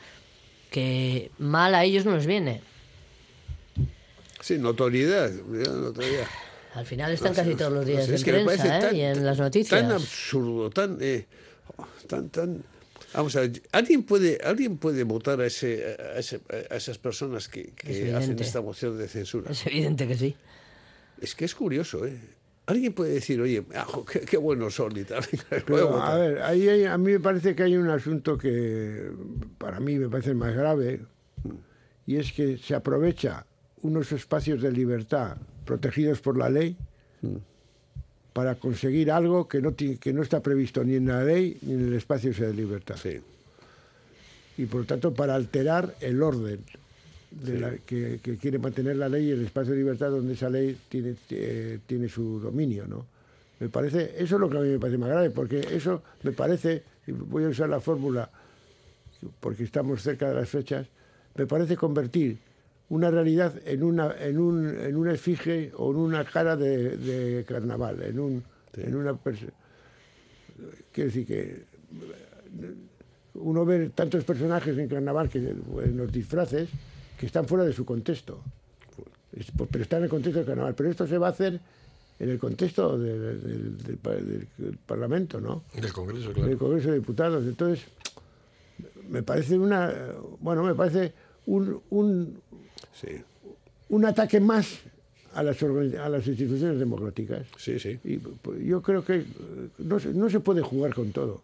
que 0.70 1.30
mal 1.38 1.74
a 1.74 1.84
ellos 1.84 2.04
no 2.06 2.16
les 2.16 2.26
viene. 2.26 2.62
Sí, 4.40 4.58
notoriedad. 4.58 5.30
notoriedad. 5.30 6.26
Al 6.76 6.86
final 6.86 7.12
están 7.12 7.32
No 7.32 7.36
casi 7.36 7.54
todos 7.54 7.72
los 7.72 7.84
no 7.84 7.90
días 7.90 8.08
es 8.08 8.20
en 8.20 8.24
que 8.24 8.32
me 8.32 8.44
prensa 8.44 8.64
parece 8.64 8.76
¿eh? 8.78 8.88
tan- 8.90 8.96
y 8.96 9.00
en 9.02 9.24
las 9.26 9.38
noticias. 9.38 9.80
Tan 9.80 9.90
absurdo, 9.92 10.70
tan, 10.70 10.98
eh, 11.00 11.26
tan, 12.06 12.28
tan. 12.28 12.62
Vamos 13.14 13.34
a 13.36 13.40
ver, 13.40 13.62
¿alguien 13.72 14.02
puede, 14.02 14.38
alguien 14.44 14.76
puede 14.76 15.02
votar 15.04 15.40
a, 15.40 15.46
ese, 15.46 15.96
a, 16.14 16.18
ese- 16.18 16.40
a 16.70 16.76
esas 16.76 16.98
personas 16.98 17.48
que, 17.48 17.72
Es 17.82 18.14
hacen 18.14 18.38
esta 18.38 18.60
moción 18.60 18.98
de 18.98 19.08
censura? 19.08 19.50
Es 19.50 19.66
evidente 19.66 20.06
que 20.06 20.16
sí. 20.16 20.36
Es 21.20 21.34
que 21.34 21.46
es 21.46 21.54
curioso, 21.54 22.04
¿eh? 22.06 22.18
Alguien 22.66 22.92
puede 22.92 23.12
decir, 23.14 23.40
oye, 23.40 23.64
ah, 23.74 23.84
jo, 23.86 24.04
qué, 24.04 24.20
qué 24.20 24.36
buenos 24.36 24.74
son 24.74 24.94
y 24.98 25.04
tal. 25.04 25.24
Pero, 25.66 26.02
a 26.02 26.16
ver, 26.18 26.42
ahí 26.42 26.68
hay- 26.68 26.84
a 26.84 26.98
mí 26.98 27.12
me 27.12 27.20
parece 27.20 27.54
que 27.54 27.62
hay 27.62 27.76
un 27.76 27.88
asunto 27.88 28.36
que 28.36 29.10
para 29.56 29.80
mí 29.80 29.96
me 29.96 30.08
parece 30.10 30.34
más 30.34 30.52
grave 30.54 31.00
y 32.06 32.16
es 32.16 32.32
que 32.32 32.58
se 32.58 32.74
aprovecha 32.74 33.46
unos 33.86 34.12
espacios 34.12 34.60
de 34.62 34.70
libertad 34.72 35.36
protegidos 35.64 36.20
por 36.20 36.36
la 36.36 36.48
ley 36.50 36.76
para 38.32 38.54
conseguir 38.56 39.10
algo 39.10 39.48
que 39.48 39.60
no, 39.62 39.74
que 39.74 40.12
no 40.12 40.22
está 40.22 40.40
previsto 40.40 40.84
ni 40.84 40.94
en 40.96 41.06
la 41.06 41.24
ley 41.24 41.56
ni 41.62 41.72
en 41.72 41.86
el 41.88 41.92
espacio 41.94 42.32
de 42.32 42.52
libertad. 42.52 42.96
Sí. 43.02 43.18
Y 44.58 44.66
por 44.66 44.80
lo 44.80 44.86
tanto 44.86 45.12
para 45.14 45.34
alterar 45.34 45.94
el 46.00 46.22
orden 46.22 46.60
de 47.30 47.58
la- 47.58 47.76
que, 47.78 48.20
que 48.22 48.36
quiere 48.36 48.58
mantener 48.58 48.96
la 48.96 49.08
ley 49.08 49.28
y 49.28 49.30
el 49.30 49.44
espacio 49.44 49.72
de 49.72 49.78
libertad 49.78 50.10
donde 50.10 50.34
esa 50.34 50.48
ley 50.50 50.78
tiene, 50.88 51.14
eh, 51.30 51.78
tiene 51.86 52.08
su 52.08 52.40
dominio, 52.40 52.86
¿no? 52.86 53.06
Me 53.58 53.68
parece, 53.70 54.14
eso 54.18 54.36
es 54.36 54.40
lo 54.40 54.50
que 54.50 54.58
a 54.58 54.60
mí 54.60 54.68
me 54.68 54.78
parece 54.78 54.98
más 54.98 55.08
grave, 55.08 55.30
porque 55.30 55.60
eso 55.72 56.02
me 56.22 56.32
parece, 56.32 56.82
y 57.06 57.12
voy 57.12 57.44
a 57.44 57.48
usar 57.48 57.70
la 57.70 57.80
fórmula, 57.80 58.28
porque 59.40 59.64
estamos 59.64 60.02
cerca 60.02 60.28
de 60.28 60.34
las 60.34 60.48
fechas, 60.48 60.86
me 61.34 61.46
parece 61.46 61.74
convertir 61.76 62.36
una 62.88 63.10
realidad 63.10 63.54
en 63.64 63.82
una, 63.82 64.14
en 64.18 64.38
un, 64.38 64.68
en 64.68 64.96
una 64.96 65.12
esfinge 65.12 65.72
o 65.76 65.90
en 65.90 65.96
una 65.96 66.24
cara 66.24 66.56
de, 66.56 66.96
de 66.96 67.44
carnaval, 67.44 68.02
en 68.02 68.18
un, 68.20 68.44
en 68.76 68.94
una 68.94 69.16
quiero 70.92 71.08
decir 71.10 71.26
que 71.26 71.62
uno 73.34 73.64
ve 73.64 73.90
tantos 73.94 74.24
personajes 74.24 74.76
en 74.78 74.88
carnaval 74.88 75.28
que 75.28 75.38
en 75.38 75.96
los 75.96 76.10
disfraces 76.12 76.68
que 77.18 77.26
están 77.26 77.46
fuera 77.46 77.64
de 77.64 77.72
su 77.72 77.84
contexto. 77.84 78.40
Es- 79.32 79.52
Pero 79.70 79.82
están 79.82 79.98
en 79.98 80.04
el 80.04 80.10
contexto 80.10 80.38
del 80.38 80.46
carnaval. 80.46 80.74
Pero 80.74 80.90
esto 80.90 81.06
se 81.06 81.18
va 81.18 81.26
a 81.28 81.30
hacer 81.30 81.60
en 82.18 82.30
el 82.30 82.38
contexto 82.38 82.98
de- 82.98 83.18
de- 83.18 83.36
del, 83.36 83.78
del 83.78 83.96
pa- 83.98 84.14
del 84.14 84.46
Parlamento, 84.86 85.40
¿no? 85.40 85.64
Del 85.74 85.92
Congreso, 85.92 86.26
Del 86.28 86.34
claro. 86.34 86.58
Congreso 86.58 86.90
de 86.90 86.98
Diputados. 86.98 87.44
Entonces, 87.44 87.84
me 89.10 89.22
parece 89.22 89.58
una. 89.58 89.92
Bueno, 90.40 90.62
me 90.62 90.74
parece 90.74 91.12
un, 91.46 91.80
un, 91.90 92.40
Sí, 92.92 93.08
un 93.88 94.04
ataque 94.04 94.40
más 94.40 94.80
a 95.34 95.42
las, 95.42 95.62
a 95.62 96.08
las 96.08 96.26
instituciones 96.26 96.78
democráticas. 96.78 97.46
sí, 97.56 97.78
sí. 97.78 97.98
Y 98.04 98.16
pues, 98.16 98.62
yo 98.64 98.80
creo 98.82 99.04
que 99.04 99.16
eh, 99.16 99.24
no 99.78 100.00
se, 100.00 100.08
no 100.14 100.30
se 100.30 100.40
puede 100.40 100.62
jugar 100.62 100.94
con 100.94 101.12
todo. 101.12 101.42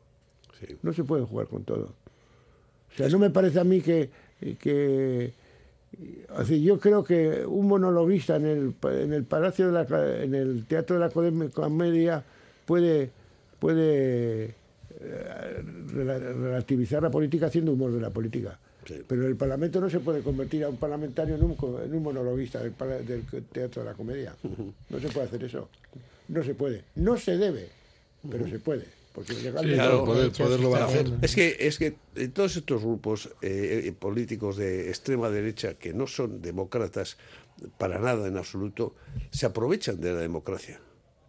sí. 0.58 0.76
No 0.82 0.92
se 0.92 1.04
puede 1.04 1.24
jugar 1.24 1.46
con 1.48 1.64
todo. 1.64 1.92
O 2.92 2.96
sea, 2.96 3.08
no 3.08 3.18
me 3.18 3.30
parece 3.30 3.60
a 3.60 3.64
mí 3.64 3.80
que... 3.80 4.10
que 4.60 5.32
así, 6.36 6.62
yo 6.62 6.78
creo 6.80 7.04
que 7.04 7.44
un 7.46 7.68
monologuista 7.68 8.36
en 8.36 8.46
el, 8.46 8.74
en 8.90 9.12
el 9.12 9.24
Palacio 9.24 9.70
de 9.70 9.72
la... 9.72 10.22
En 10.22 10.34
el 10.34 10.64
Teatro 10.66 10.98
de 10.98 11.00
la 11.00 11.10
Comedia 11.50 12.24
puede, 12.64 13.10
puede 13.58 14.54
eh, 15.00 15.62
rela- 15.88 16.18
relativizar 16.18 17.02
la 17.02 17.10
política 17.10 17.46
haciendo 17.46 17.72
humor 17.72 17.92
de 17.92 18.00
la 18.00 18.10
política. 18.10 18.58
Sí. 18.86 19.02
Pero 19.06 19.26
el 19.26 19.36
Parlamento 19.36 19.80
no 19.80 19.88
se 19.88 20.00
puede 20.00 20.22
convertir 20.22 20.64
a 20.64 20.68
un 20.68 20.76
parlamentario 20.76 21.36
en 21.36 21.42
un, 21.44 21.56
en 21.84 21.94
un 21.94 22.02
monologuista 22.02 22.60
del, 22.60 22.72
Teatro 23.52 23.82
de 23.82 23.88
la 23.90 23.94
Comedia. 23.94 24.34
No 24.90 25.00
se 25.00 25.08
puede 25.08 25.26
hacer 25.26 25.44
eso. 25.44 25.68
No 26.28 26.42
se 26.42 26.54
puede. 26.54 26.84
No 26.96 27.16
se 27.16 27.36
debe, 27.36 27.68
pero 28.30 28.48
se 28.48 28.58
puede. 28.58 28.86
Porque 29.14 29.34
legalmente- 29.34 29.74
Claro, 29.74 30.04
poder, 30.04 30.32
poderlo 30.32 30.70
van 30.70 30.82
a 30.82 30.86
hacer. 30.86 31.06
Es 31.20 31.34
que, 31.34 31.56
es 31.60 31.78
que 31.78 31.94
eh, 32.16 32.28
todos 32.28 32.56
estos 32.56 32.80
grupos 32.82 33.26
eh, 33.42 33.82
eh, 33.84 33.92
políticos 33.92 34.56
de 34.56 34.88
extrema 34.88 35.28
derecha 35.28 35.74
que 35.74 35.92
no 35.92 36.06
son 36.06 36.40
demócratas 36.40 37.18
para 37.78 37.98
nada 37.98 38.26
en 38.26 38.36
absoluto, 38.38 38.94
se 39.30 39.44
aprovechan 39.46 40.00
de 40.00 40.12
la 40.12 40.20
democracia. 40.20 40.80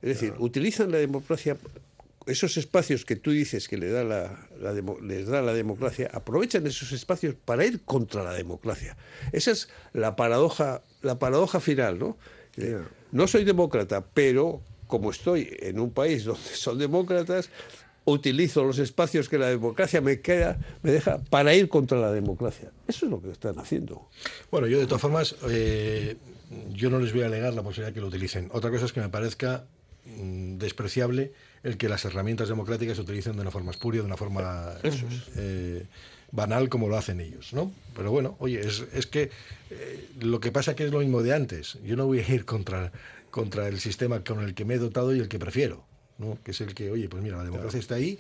Es 0.02 0.10
decir, 0.10 0.34
utilizan 0.40 0.92
la 0.92 0.98
democracia, 0.98 1.58
esos 2.28 2.58
espacios 2.58 3.06
que 3.06 3.16
tú 3.16 3.32
dices 3.32 3.68
que 3.68 3.78
le 3.78 3.90
da 3.92 4.04
la, 4.04 4.48
la 4.60 4.74
demo- 4.74 5.00
les 5.02 5.28
da 5.28 5.42
la 5.42 5.54
democracia, 5.54 6.10
aprovechan 6.14 6.66
esos 6.68 6.92
espacios 6.92 7.36
para 7.46 7.66
ir 7.66 7.82
contra 7.84 8.24
la 8.24 8.34
democracia. 8.34 8.96
Esa 9.32 9.52
es 9.52 9.70
la 9.94 10.16
paradoja, 10.16 10.82
la 11.02 11.20
paradoja 11.20 11.60
final, 11.60 12.00
¿no? 12.00 12.18
Eh, 12.58 12.78
No 13.12 13.28
soy 13.28 13.44
demócrata, 13.44 14.06
pero 14.14 14.62
como 14.88 15.12
estoy 15.12 15.50
en 15.60 15.80
un 15.80 15.92
país 15.92 16.24
donde 16.26 16.42
son 16.56 16.78
demócratas, 16.78 17.50
utilizo 18.06 18.64
los 18.66 18.80
espacios 18.80 19.30
que 19.30 19.38
la 19.38 19.48
democracia 19.48 20.02
me 20.02 20.20
queda, 20.20 20.60
me 20.82 20.92
deja 20.92 21.20
para 21.30 21.56
ir 21.56 21.70
contra 21.70 21.98
la 22.00 22.12
democracia. 22.12 22.70
Eso 22.88 23.06
es 23.06 23.12
lo 23.12 23.22
que 23.22 23.32
están 23.32 23.58
haciendo. 23.60 24.10
Bueno, 24.52 24.68
yo 24.68 24.78
de 24.80 24.86
todas 24.86 25.02
formas, 25.02 25.36
eh, 25.50 26.18
yo 26.74 26.90
no 26.90 27.00
les 27.00 27.14
voy 27.14 27.22
a 27.24 27.28
alegar 27.28 27.54
la 27.54 27.64
posibilidad 27.64 27.94
que 27.94 28.02
lo 28.02 28.08
utilicen. 28.08 28.50
Otra 28.52 28.70
cosa 28.72 28.86
es 28.86 28.92
que 28.94 29.00
me 29.00 29.08
parezca 29.10 29.66
mm, 30.06 30.58
despreciable 30.58 31.32
el 31.64 31.78
que 31.78 31.90
las 31.90 32.04
herramientas 32.06 32.50
democráticas 32.50 32.98
se 32.98 33.02
utilicen 33.02 33.36
de 33.36 33.42
una 33.42 33.52
forma 33.52 33.72
espuria, 33.72 34.02
de 34.02 34.08
una 34.08 34.18
forma 34.18 34.74
eh, 35.36 35.86
banal 36.32 36.70
como 36.70 36.90
lo 36.90 36.98
hacen 36.98 37.22
ellos, 37.22 37.54
¿no? 37.54 37.72
Pero 37.96 38.12
bueno, 38.12 38.36
oye, 38.40 38.60
es, 38.60 38.84
es 38.94 39.08
que 39.08 39.32
eh, 39.70 40.10
lo 40.20 40.40
que 40.40 40.52
pasa 40.52 40.76
que 40.76 40.84
es 40.86 40.92
lo 40.92 41.00
mismo 41.00 41.24
de 41.24 41.34
antes. 41.34 41.80
Yo 41.84 41.96
no 41.96 42.06
voy 42.06 42.20
a 42.20 42.28
ir 42.28 42.46
contra, 42.46 42.92
contra 43.32 43.68
el 43.68 43.80
sistema 43.80 44.24
con 44.24 44.44
el 44.44 44.54
que 44.54 44.66
me 44.66 44.76
he 44.76 44.78
dotado 44.78 45.16
y 45.16 45.20
el 45.20 45.30
que 45.30 45.40
prefiero. 45.40 45.86
¿No? 46.20 46.38
que 46.44 46.52
es 46.52 46.62
el 46.62 46.74
que, 46.76 46.92
oye, 46.92 47.10
pues 47.10 47.22
mira, 47.24 47.38
la 47.38 47.44
democracia 47.44 47.80
está 47.80 47.96
ahí 47.96 48.18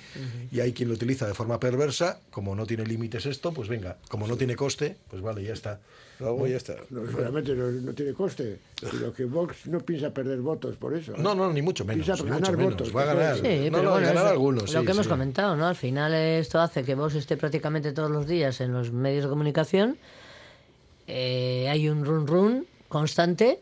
y 0.51 0.59
hay 0.59 0.73
quien 0.73 0.89
lo 0.89 0.95
utiliza 0.95 1.27
de 1.27 1.33
forma 1.33 1.59
perversa, 1.59 2.19
como 2.31 2.55
no 2.55 2.65
tiene 2.65 2.85
límites 2.85 3.25
esto, 3.25 3.53
pues 3.53 3.69
venga, 3.69 3.97
como 4.09 4.27
no 4.27 4.35
tiene 4.35 4.55
coste, 4.55 4.97
pues 5.09 5.21
vale, 5.21 5.43
ya 5.43 5.53
está. 5.53 5.79
Luego 6.19 6.47
ya 6.47 6.57
está. 6.57 6.75
No, 6.89 7.05
seguramente 7.07 7.53
no, 7.55 7.69
no 7.69 7.93
tiene 7.93 8.13
coste. 8.13 8.59
Sino 8.79 9.11
que 9.11 9.25
Vox 9.25 9.65
no 9.67 9.79
piensa 9.79 10.13
perder 10.13 10.39
votos 10.39 10.75
por 10.77 10.95
eso. 10.95 11.13
¿eh? 11.13 11.17
No, 11.17 11.33
no, 11.35 11.51
ni 11.51 11.61
mucho 11.61 11.83
menos. 11.85 12.05
Piensa 12.05 12.23
ni 12.23 12.29
ganar 12.29 12.55
mucho 12.55 12.77
menos. 12.77 12.95
Va 12.95 13.01
a 13.01 13.05
ganar. 13.05 13.33
porque- 13.35 13.57
Sí, 13.63 13.65
no, 13.69 13.77
pero 13.77 13.83
no, 13.83 13.91
bueno, 13.91 14.07
ganar 14.07 14.25
es 14.25 14.31
algunos. 14.31 14.73
lo 14.73 14.79
sí, 14.79 14.85
que 14.85 14.91
hemos 14.91 15.05
sí. 15.05 15.09
comentado, 15.09 15.55
¿no? 15.57 15.67
Al 15.67 15.75
final 15.75 16.13
esto 16.13 16.61
hace 16.61 16.83
que 16.83 16.95
vos 16.95 17.15
esté 17.15 17.35
prácticamente 17.35 17.91
todos 17.93 18.11
los 18.11 18.27
días 18.27 18.61
en 18.61 18.71
los 18.73 18.91
medios 18.91 19.23
de 19.23 19.29
comunicación. 19.31 19.97
Eh, 21.07 21.67
hay 21.69 21.89
un 21.89 22.05
run 22.05 22.27
run 22.27 22.67
constante 22.87 23.59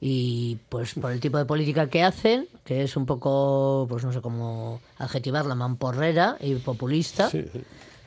y 0.00 0.56
pues 0.68 0.94
por 0.94 1.12
el 1.12 1.20
tipo 1.20 1.36
de 1.36 1.44
política 1.44 1.88
que 1.88 2.02
hacen, 2.02 2.48
que 2.64 2.82
es 2.82 2.96
un 2.96 3.04
poco, 3.04 3.86
pues 3.88 4.02
no 4.04 4.12
sé 4.12 4.20
cómo 4.20 4.80
adjetivarla, 4.98 5.54
mamporrera 5.54 6.36
y 6.40 6.54
populista. 6.54 7.30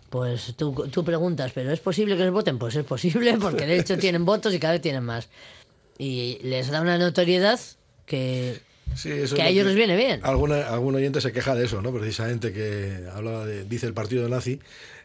Pues 0.10 0.54
tú, 0.56 0.74
tú 0.92 1.04
preguntas, 1.04 1.52
¿pero 1.54 1.72
es 1.72 1.80
posible 1.80 2.16
que 2.18 2.24
les 2.24 2.32
voten? 2.32 2.58
Pues 2.58 2.76
es 2.76 2.86
posible, 2.86 3.38
porque 3.40 3.66
de 3.66 3.80
hecho 3.80 3.98
tienen 4.00 4.26
votos 4.26 4.54
y 4.54 4.60
cada 4.60 4.74
vez 4.74 4.82
tienen 4.82 5.04
más. 5.04 5.30
Y 5.98 6.40
les 6.44 6.70
da 6.70 6.82
una 6.82 6.98
notoriedad 6.98 7.60
que, 8.06 8.60
Sí, 8.96 9.10
eso 9.12 9.36
que 9.36 9.42
a 9.42 9.46
lo 9.46 9.52
ellos 9.52 9.66
les 9.68 9.76
viene 9.76 9.96
bien. 9.96 10.22
Alguna, 10.24 10.68
algún 10.68 10.96
oyente 10.96 11.22
se 11.22 11.32
queja 11.32 11.56
de 11.56 11.66
eso, 11.66 11.82
¿no? 11.82 11.92
Precisamente 11.92 12.54
que 12.54 13.08
hablaba 13.14 13.46
de, 13.46 13.66
dice 13.66 13.88
el 13.88 13.94
partido 13.94 14.28
nazi, 14.30 14.60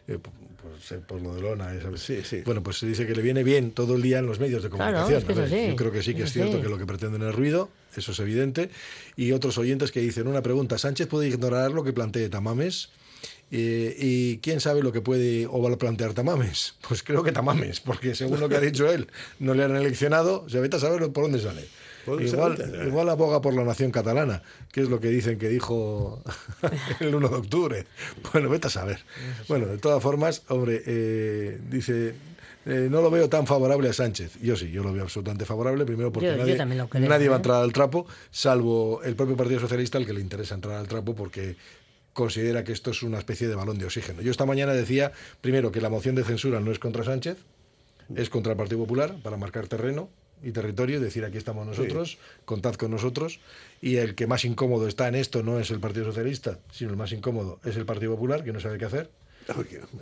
eh, 0.07 0.19
por, 0.61 0.71
por 0.71 0.81
ser 0.81 0.99
por 1.01 1.21
lo 1.21 1.35
de 1.35 1.41
Lona. 1.41 1.73
¿sabes? 1.81 2.01
Sí, 2.01 2.19
sí. 2.23 2.41
Bueno, 2.45 2.61
pues 2.63 2.77
se 2.77 2.87
dice 2.87 3.05
que 3.07 3.15
le 3.15 3.21
viene 3.21 3.43
bien 3.43 3.71
todo 3.71 3.95
el 3.95 4.01
día 4.01 4.19
en 4.19 4.25
los 4.25 4.39
medios 4.39 4.63
de 4.63 4.69
Claro, 4.69 4.97
comunicación. 4.97 5.19
es 5.19 5.25
que 5.25 5.31
es 5.33 5.37
A 5.37 5.41
ver, 5.41 5.53
así, 5.63 5.69
Yo 5.69 5.75
creo 5.75 5.91
que 5.91 6.03
sí 6.03 6.13
que 6.15 6.23
es 6.23 6.33
cierto 6.33 6.61
que 6.61 6.69
lo 6.69 6.77
que 6.77 6.85
pretenden 6.85 7.21
es 7.23 7.33
ruido, 7.35 7.69
eso 7.95 8.11
es 8.11 8.19
evidente. 8.19 8.69
Y 9.15 9.31
otros 9.31 9.57
oyentes 9.57 9.91
que 9.91 9.99
dicen 10.01 10.27
una 10.27 10.41
pregunta, 10.41 10.77
¿Sánchez 10.77 11.07
puede 11.07 11.27
ignorar 11.27 11.71
lo 11.71 11.83
que 11.83 11.93
plantee 11.93 12.29
Tamames? 12.29 12.89
Eh, 13.51 13.95
¿Y 13.97 14.37
quién 14.37 14.59
sabe 14.59 14.83
lo 14.83 14.91
que 14.91 15.01
puede 15.01 15.47
o 15.47 15.59
va 15.61 15.73
a 15.73 15.75
plantear 15.77 16.13
Tamames? 16.13 16.75
Pues 16.87 17.01
creo 17.01 17.23
que 17.23 17.31
Tamames, 17.31 17.79
porque 17.79 18.13
según 18.13 18.39
lo 18.39 18.47
que 18.47 18.55
ha 18.55 18.59
dicho 18.61 18.91
él, 18.91 19.07
no 19.39 19.55
le 19.55 19.63
han 19.63 19.75
eleccionado, 19.75 20.47
se 20.49 20.59
vete 20.59 20.75
a 20.77 20.79
saber 20.79 21.11
por 21.11 21.23
dónde 21.23 21.39
sale. 21.39 21.65
¿Por 22.09 22.31
dónde 22.31 22.87
Igual, 22.87 23.09
aboga 23.09 23.41
por 23.41 23.53
la 23.53 23.63
nación 23.63 23.91
catalana, 23.91 24.41
que 24.71 24.81
es 24.81 24.89
lo 24.89 24.99
que 24.99 25.07
dicen 25.09 25.37
que 25.39 25.49
dijo 25.49 26.21
el 26.99 27.13
1 27.15 27.29
de 27.29 27.35
octubre. 27.35 27.85
Bueno, 28.33 28.49
vete 28.49 28.67
a 28.67 28.69
saber. 28.69 28.99
Bueno, 29.47 29.67
de 29.67 29.77
todas 29.77 30.01
formas, 30.01 30.43
hombre, 30.49 30.81
eh, 30.85 31.59
dice, 31.69 32.13
eh, 32.65 32.87
no 32.91 33.01
lo 33.01 33.09
veo 33.11 33.29
tan 33.29 33.47
favorable 33.47 33.89
a 33.89 33.93
Sánchez. 33.93 34.37
Yo 34.41 34.55
sí, 34.55 34.69
yo 34.71 34.83
lo 34.83 34.91
veo 34.93 35.03
absolutamente 35.03 35.45
favorable, 35.45 35.85
primero 35.85 36.11
porque 36.11 36.27
Yo- 36.27 36.37
nadie, 36.37 36.55
también 36.55 36.79
lo 36.79 36.89
creo, 36.89 37.07
nadie 37.07 37.29
va 37.29 37.35
a 37.35 37.37
¿eh? 37.37 37.39
entrar 37.39 37.63
al 37.63 37.73
trapo, 37.73 38.05
salvo 38.31 39.01
el 39.03 39.15
propio 39.15 39.35
Partido 39.37 39.59
Socialista 39.59 39.97
al 39.97 40.05
que 40.05 40.13
le 40.13 40.21
interesa 40.21 40.55
entrar 40.55 40.75
al 40.77 40.87
trapo 40.87 41.15
porque 41.15 41.55
considera 42.13 42.63
que 42.63 42.71
esto 42.73 42.91
es 42.91 43.01
una 43.03 43.17
especie 43.17 43.47
de 43.47 43.55
balón 43.55 43.77
de 43.77 43.85
oxígeno. 43.85 44.21
Yo 44.21 44.31
esta 44.31 44.45
mañana 44.45 44.73
decía, 44.73 45.11
primero, 45.41 45.71
que 45.71 45.79
la 45.79 45.89
moción 45.89 46.15
de 46.15 46.23
censura 46.23 46.59
no 46.59 46.71
es 46.71 46.79
contra 46.79 47.03
Sánchez, 47.03 47.37
es 48.15 48.29
contra 48.29 48.51
el 48.53 48.57
Partido 48.57 48.79
Popular 48.79 49.15
para 49.23 49.37
marcar 49.37 49.67
terreno 49.67 50.09
y 50.43 50.51
territorio 50.51 50.97
y 50.97 51.01
decir 51.01 51.25
aquí 51.25 51.37
estamos 51.37 51.65
nosotros, 51.67 52.17
contad 52.45 52.75
con 52.75 52.91
nosotros. 52.91 53.39
Y 53.81 53.97
el 53.97 54.15
que 54.15 54.27
más 54.27 54.45
incómodo 54.45 54.87
está 54.87 55.07
en 55.07 55.15
esto 55.15 55.43
no 55.43 55.59
es 55.59 55.71
el 55.71 55.79
Partido 55.79 56.05
Socialista, 56.05 56.59
sino 56.71 56.91
el 56.91 56.97
más 56.97 57.11
incómodo 57.11 57.59
es 57.65 57.75
el 57.77 57.85
Partido 57.85 58.13
Popular, 58.13 58.43
que 58.43 58.53
no 58.53 58.59
sabe 58.59 58.77
qué 58.77 58.85
hacer. 58.85 59.09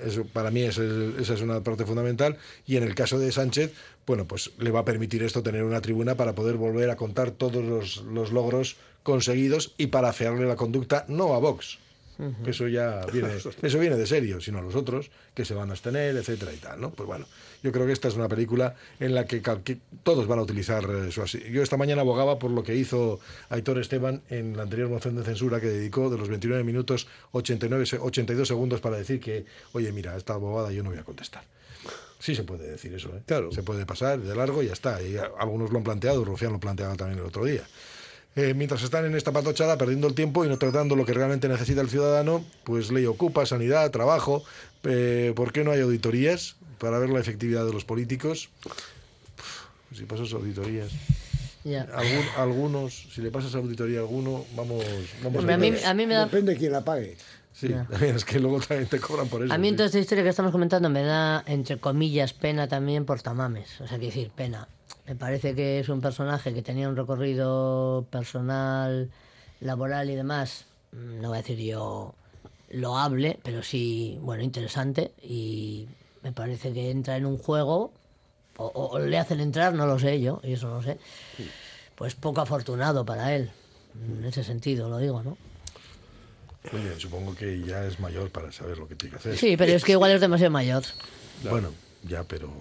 Eso 0.03 0.25
para 0.25 0.51
mí 0.51 0.61
es 0.63 0.77
el- 0.77 1.15
esa 1.19 1.33
es 1.35 1.41
una 1.41 1.61
parte 1.63 1.85
fundamental. 1.85 2.37
Y 2.65 2.75
en 2.75 2.83
el 2.83 2.95
caso 2.95 3.17
de 3.17 3.31
Sánchez, 3.31 3.71
bueno, 4.05 4.25
pues 4.27 4.51
le 4.57 4.71
va 4.71 4.79
a 4.81 4.85
permitir 4.85 5.23
esto 5.23 5.41
tener 5.41 5.63
una 5.63 5.79
tribuna 5.81 6.15
para 6.15 6.33
poder 6.35 6.55
volver 6.57 6.89
a 6.89 6.97
contar 6.97 7.31
todos 7.31 7.63
los, 7.63 7.97
los 8.11 8.31
logros 8.31 8.75
conseguidos 9.03 9.73
y 9.77 9.87
para 9.87 10.09
afearle 10.09 10.45
la 10.45 10.57
conducta 10.57 11.05
no 11.07 11.33
a 11.33 11.39
Vox, 11.39 11.77
que 12.43 12.49
eso 12.51 12.67
ya 12.67 13.05
viene, 13.13 13.29
eso 13.61 13.79
viene 13.79 13.95
de 13.95 14.05
serio, 14.07 14.41
sino 14.41 14.57
a 14.57 14.61
los 14.61 14.75
otros 14.75 15.11
que 15.33 15.45
se 15.45 15.53
van 15.53 15.69
a 15.69 15.73
abstener, 15.73 16.17
etcétera 16.17 16.51
y 16.53 16.57
tal, 16.57 16.81
¿no? 16.81 16.89
Pues 16.91 17.07
bueno, 17.07 17.25
yo 17.63 17.71
creo 17.71 17.85
que 17.85 17.91
esta 17.91 18.07
es 18.07 18.15
una 18.15 18.27
película 18.27 18.75
en 18.99 19.13
la 19.15 19.25
que 19.25 19.41
todos 20.03 20.27
van 20.27 20.39
a 20.39 20.41
utilizar 20.43 20.83
eh, 20.89 21.11
su 21.11 21.21
asi- 21.21 21.43
Yo 21.51 21.61
esta 21.63 21.77
mañana 21.77 22.01
abogaba 22.01 22.39
por 22.39 22.51
lo 22.51 22.63
que 22.63 22.75
hizo 22.75 23.19
Aitor 23.49 23.79
Esteban 23.79 24.21
en 24.29 24.55
la 24.57 24.63
anterior 24.63 24.89
moción 24.89 25.15
de 25.15 25.23
censura 25.23 25.59
que 25.59 25.67
dedicó 25.67 26.09
de 26.09 26.17
los 26.17 26.29
29 26.29 26.63
minutos 26.63 27.07
89, 27.31 27.85
se- 27.85 27.97
82 27.97 28.47
segundos 28.47 28.81
para 28.81 28.97
decir 28.97 29.19
que, 29.19 29.45
oye, 29.73 29.91
mira, 29.91 30.15
esta 30.17 30.33
abogada 30.33 30.71
yo 30.71 30.83
no 30.83 30.89
voy 30.91 30.99
a 30.99 31.03
contestar. 31.03 31.43
Sí 32.19 32.33
se 32.35 32.43
puede 32.43 32.67
decir 32.69 32.93
eso, 32.95 33.09
¿eh? 33.09 33.21
Claro. 33.25 33.51
Se 33.51 33.61
puede 33.61 33.85
pasar 33.85 34.19
de 34.19 34.35
largo 34.35 34.63
y 34.63 34.67
ya 34.67 34.73
está. 34.73 35.01
Y 35.03 35.17
algunos 35.39 35.71
lo 35.71 35.77
han 35.77 35.83
planteado, 35.83 36.25
Rufián 36.25 36.51
lo 36.51 36.59
planteaba 36.59 36.95
también 36.95 37.19
el 37.19 37.25
otro 37.25 37.45
día. 37.45 37.61
Eh, 38.37 38.53
mientras 38.53 38.83
están 38.83 39.03
en 39.03 39.15
esta 39.15 39.31
patochada, 39.31 39.79
perdiendo 39.79 40.05
el 40.07 40.13
tiempo 40.13 40.45
y 40.45 40.47
no 40.47 40.59
tratando 40.59 40.95
lo 40.95 41.05
que 41.07 41.13
realmente 41.13 41.49
necesita 41.49 41.81
el 41.81 41.89
ciudadano, 41.89 42.45
pues 42.65 42.91
ley 42.91 43.07
ocupa, 43.07 43.45
sanidad, 43.47 43.89
trabajo. 43.89 44.43
eh, 44.83 45.33
¿Por 45.35 45.51
qué 45.51 45.63
no 45.63 45.71
hay 45.71 45.81
auditorías 45.81 46.55
para 46.77 46.99
ver 46.99 47.09
la 47.09 47.19
efectividad 47.19 47.65
de 47.65 47.73
los 47.73 47.83
políticos? 47.83 48.49
Uf, 48.63 49.97
Si 49.97 50.03
pasas 50.05 50.31
auditorías, 50.33 50.89
Ya. 51.63 51.81
algún- 51.95 52.27
algunos, 52.37 53.07
si 53.13 53.21
le 53.21 53.31
pasas 53.31 53.55
auditoría 53.55 53.97
a 53.99 54.01
alguno, 54.03 54.45
vamos, 54.55 54.85
vamos 55.23 55.43
a 55.43 55.57
mí, 55.57 55.73
a 55.83 55.93
mí 55.95 56.05
me 56.05 56.13
da 56.13 56.25
Depende 56.25 56.53
de 56.53 56.57
quién 56.59 56.71
la 56.73 56.85
pague. 56.85 57.17
Sí, 57.59 57.73
es 58.01 58.23
que 58.23 58.39
luego 58.39 58.59
también 58.59 58.87
te 58.87 58.99
cobran 58.99 59.27
por 59.27 59.43
eso. 59.43 59.51
A 59.51 59.57
mí 59.57 59.69
en 59.69 59.73
sí. 59.73 59.77
toda 59.77 59.87
esta 59.87 59.99
historia 59.99 60.23
que 60.23 60.29
estamos 60.29 60.51
comentando 60.51 60.89
me 60.91 61.01
da, 61.01 61.43
entre 61.47 61.77
comillas, 61.79 62.33
pena 62.33 62.67
también 62.67 63.03
por 63.05 63.21
Tamames. 63.23 63.81
O 63.81 63.87
sea, 63.87 63.97
que 63.97 64.05
decir, 64.05 64.29
pena. 64.29 64.67
Me 65.07 65.15
parece 65.15 65.55
que 65.55 65.79
es 65.79 65.89
un 65.89 65.99
personaje 66.01 66.53
que 66.53 66.61
tenía 66.61 66.87
un 66.87 66.95
recorrido 66.95 68.05
personal, 68.11 69.09
laboral 69.59 70.09
y 70.11 70.15
demás, 70.15 70.65
mm, 70.91 71.21
no 71.21 71.29
voy 71.29 71.37
a 71.39 71.41
decir 71.41 71.57
yo 71.57 72.13
loable, 72.69 73.39
pero 73.43 73.63
sí, 73.63 74.19
bueno, 74.21 74.43
interesante. 74.43 75.13
Y 75.23 75.87
me 76.21 76.33
parece 76.33 76.73
que 76.73 76.91
entra 76.91 77.17
en 77.17 77.25
un 77.25 77.37
juego, 77.37 77.91
o, 78.57 78.65
o- 78.65 78.87
o 78.89 78.99
le 78.99 79.17
hacen 79.17 79.39
entrar, 79.39 79.73
no 79.73 79.87
lo 79.87 79.97
sé 79.97 80.21
yo, 80.21 80.41
y 80.43 80.53
eso 80.53 80.67
no 80.67 80.75
lo 80.75 80.81
sé. 80.83 80.99
Pues 81.95 82.13
poco 82.13 82.41
afortunado 82.41 83.03
para 83.05 83.33
él. 83.35 83.49
En 83.95 84.25
ese 84.25 84.43
sentido, 84.43 84.89
lo 84.89 84.97
digo, 84.99 85.23
¿no? 85.23 85.37
Oye, 86.73 86.99
supongo 86.99 87.35
que 87.35 87.61
ya 87.61 87.85
es 87.85 87.99
mayor 87.99 88.29
para 88.29 88.51
saber 88.51 88.77
lo 88.77 88.87
que 88.87 88.95
tiene 88.95 89.13
que 89.13 89.19
hacer. 89.19 89.37
Sí, 89.37 89.55
pero 89.57 89.71
es 89.73 89.83
que 89.83 89.93
igual 89.93 90.11
es 90.11 90.21
demasiado 90.21 90.51
mayor. 90.51 90.83
Bueno, 91.49 91.69
ya, 92.03 92.23
pero 92.23 92.51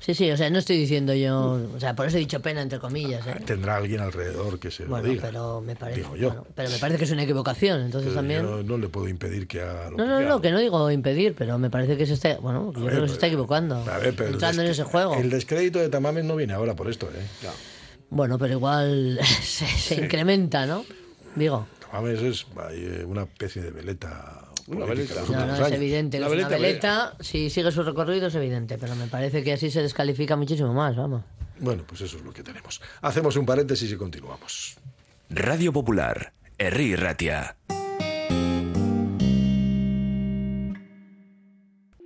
Sí, 0.00 0.14
sí, 0.14 0.30
o 0.30 0.36
sea, 0.36 0.48
no 0.48 0.60
estoy 0.60 0.78
diciendo 0.78 1.12
yo, 1.12 1.58
o 1.74 1.80
sea, 1.80 1.94
por 1.96 2.06
eso 2.06 2.16
he 2.16 2.20
dicho 2.20 2.40
pena 2.40 2.62
entre 2.62 2.78
comillas, 2.78 3.26
¿eh? 3.26 3.34
tendrá 3.44 3.76
alguien 3.76 4.00
alrededor 4.00 4.60
que 4.60 4.70
se 4.70 4.84
lo 4.84 4.90
Bueno, 4.90 5.08
diga. 5.08 5.22
pero 5.26 5.60
me 5.60 5.74
parece, 5.74 6.00
Digo 6.02 6.14
yo. 6.16 6.28
bueno, 6.28 6.46
pero 6.54 6.70
me 6.70 6.78
parece 6.78 6.98
que 6.98 7.04
es 7.04 7.10
una 7.10 7.24
equivocación, 7.24 7.80
entonces 7.80 8.10
Pero 8.10 8.20
también. 8.20 8.42
yo 8.42 8.62
no 8.62 8.78
le 8.78 8.88
puedo 8.88 9.08
impedir 9.08 9.48
que 9.48 9.60
haga 9.60 9.90
lo 9.90 9.96
No, 9.96 9.96
que 9.96 10.04
no, 10.08 10.16
quiera. 10.18 10.28
no, 10.30 10.40
que 10.40 10.50
no 10.52 10.58
digo 10.60 10.90
impedir, 10.92 11.34
pero 11.36 11.58
me 11.58 11.68
parece 11.68 11.96
que 11.96 12.06
se 12.06 12.14
está, 12.14 12.36
bueno, 12.38 12.72
yo 12.76 12.80
ver, 12.82 12.90
creo 12.90 13.02
que 13.02 13.08
se 13.08 13.14
está 13.14 13.26
equivocando, 13.26 13.74
A 13.76 13.98
ver, 13.98 14.14
pero 14.14 14.28
el 14.28 14.34
entrando 14.34 14.62
en 14.62 14.68
ese 14.68 14.84
juego. 14.84 15.14
El 15.14 15.30
descrédito 15.30 15.80
de 15.80 15.88
Tamames 15.88 16.24
no 16.24 16.36
viene 16.36 16.52
ahora 16.52 16.76
por 16.76 16.88
esto, 16.88 17.06
¿eh? 17.08 17.48
Bueno, 18.08 18.38
pero 18.38 18.54
igual 18.54 19.18
se, 19.42 19.66
se 19.66 19.96
incrementa, 19.96 20.64
¿no? 20.64 20.84
Digo, 21.34 21.66
Tamames 21.90 22.20
es 22.22 22.46
eh, 22.72 23.04
una 23.06 23.22
especie 23.22 23.62
de 23.62 23.70
veleta. 23.70 24.44
Una 24.66 24.84
veleta. 24.84 25.22
no, 25.22 25.46
no, 25.46 25.54
es 25.54 25.60
años. 25.60 25.72
evidente 25.72 26.18
La 26.20 26.26
es 26.26 26.32
una 26.32 26.48
veleta, 26.48 26.62
veleta, 26.62 27.16
si 27.20 27.48
sigue 27.48 27.72
su 27.72 27.82
recorrido 27.82 28.26
es 28.26 28.34
evidente, 28.34 28.76
pero 28.78 28.94
me 28.94 29.06
parece 29.06 29.42
que 29.42 29.54
así 29.54 29.70
se 29.70 29.82
descalifica 29.82 30.36
muchísimo 30.36 30.74
más, 30.74 30.94
vamos. 30.96 31.22
Bueno, 31.58 31.84
pues 31.86 32.02
eso 32.02 32.18
es 32.18 32.22
lo 32.22 32.32
que 32.32 32.42
tenemos. 32.42 32.80
Hacemos 33.00 33.36
un 33.36 33.46
paréntesis 33.46 33.90
y 33.90 33.96
continuamos. 33.96 34.76
Radio 35.30 35.72
Popular, 35.72 36.32
Herri 36.58 36.94
Ratia. 36.96 37.56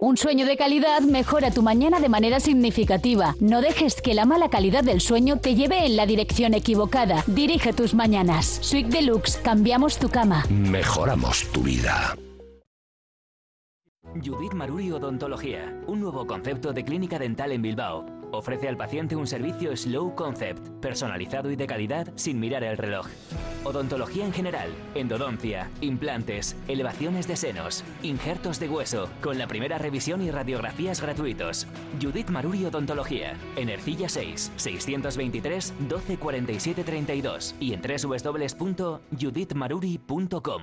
Un 0.02 0.16
sueño 0.16 0.46
de 0.46 0.56
calidad 0.56 1.00
mejora 1.02 1.52
tu 1.52 1.62
mañana 1.62 2.00
de 2.00 2.08
manera 2.08 2.40
significativa. 2.40 3.36
No 3.38 3.60
dejes 3.60 4.02
que 4.02 4.14
la 4.14 4.24
mala 4.24 4.48
calidad 4.48 4.82
del 4.82 5.00
sueño 5.00 5.36
te 5.36 5.54
lleve 5.54 5.86
en 5.86 5.94
la 5.94 6.06
dirección 6.06 6.54
equivocada. 6.54 7.22
Dirige 7.28 7.72
tus 7.72 7.94
mañanas. 7.94 8.58
Sweet 8.62 8.88
Deluxe, 8.88 9.36
cambiamos 9.36 10.00
tu 10.00 10.08
cama. 10.08 10.44
Mejoramos 10.50 11.46
tu 11.52 11.62
vida. 11.62 12.16
Judith 14.16 14.54
Maruri 14.54 14.90
Odontología, 14.90 15.72
un 15.86 16.00
nuevo 16.00 16.26
concepto 16.26 16.72
de 16.72 16.82
clínica 16.82 17.20
dental 17.20 17.52
en 17.52 17.62
Bilbao. 17.62 18.21
Ofrece 18.32 18.68
al 18.68 18.76
paciente 18.78 19.14
un 19.14 19.26
servicio 19.26 19.76
Slow 19.76 20.14
Concept, 20.14 20.66
personalizado 20.80 21.50
y 21.50 21.56
de 21.56 21.66
calidad 21.66 22.08
sin 22.16 22.40
mirar 22.40 22.64
el 22.64 22.78
reloj. 22.78 23.06
Odontología 23.62 24.24
en 24.24 24.32
general, 24.32 24.70
endodoncia, 24.94 25.70
implantes, 25.82 26.56
elevaciones 26.66 27.28
de 27.28 27.36
senos, 27.36 27.84
injertos 28.02 28.58
de 28.58 28.68
hueso, 28.68 29.10
con 29.20 29.36
la 29.38 29.46
primera 29.46 29.76
revisión 29.78 30.22
y 30.22 30.30
radiografías 30.30 31.02
gratuitos. 31.02 31.66
Judith 32.00 32.30
Maruri 32.30 32.64
Odontología, 32.64 33.34
en 33.56 33.68
Ercilla 33.68 34.08
6, 34.08 34.52
623 34.56 35.74
12 35.88 36.16
47 36.16 36.84
32 36.84 37.54
y 37.60 37.74
en 37.74 37.82
www.judithmaruri.com. 37.82 40.62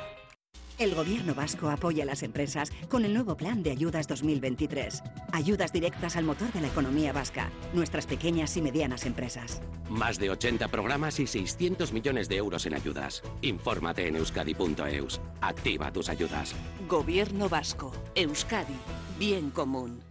El 0.81 0.95
gobierno 0.95 1.35
vasco 1.35 1.69
apoya 1.69 2.01
a 2.01 2.07
las 2.07 2.23
empresas 2.23 2.71
con 2.89 3.05
el 3.05 3.13
nuevo 3.13 3.37
plan 3.37 3.61
de 3.61 3.69
ayudas 3.69 4.07
2023. 4.07 5.03
Ayudas 5.31 5.71
directas 5.71 6.15
al 6.15 6.23
motor 6.23 6.51
de 6.53 6.59
la 6.59 6.69
economía 6.69 7.13
vasca, 7.13 7.51
nuestras 7.71 8.07
pequeñas 8.07 8.57
y 8.57 8.63
medianas 8.63 9.05
empresas. 9.05 9.61
Más 9.91 10.17
de 10.17 10.31
80 10.31 10.69
programas 10.69 11.19
y 11.19 11.27
600 11.27 11.93
millones 11.93 12.27
de 12.29 12.37
euros 12.37 12.65
en 12.65 12.73
ayudas. 12.73 13.21
Infórmate 13.43 14.07
en 14.07 14.15
euskadi.eus. 14.15 15.21
Activa 15.39 15.93
tus 15.93 16.09
ayudas. 16.09 16.55
Gobierno 16.89 17.47
vasco. 17.47 17.91
Euskadi. 18.15 18.73
Bien 19.19 19.51
común. 19.51 20.10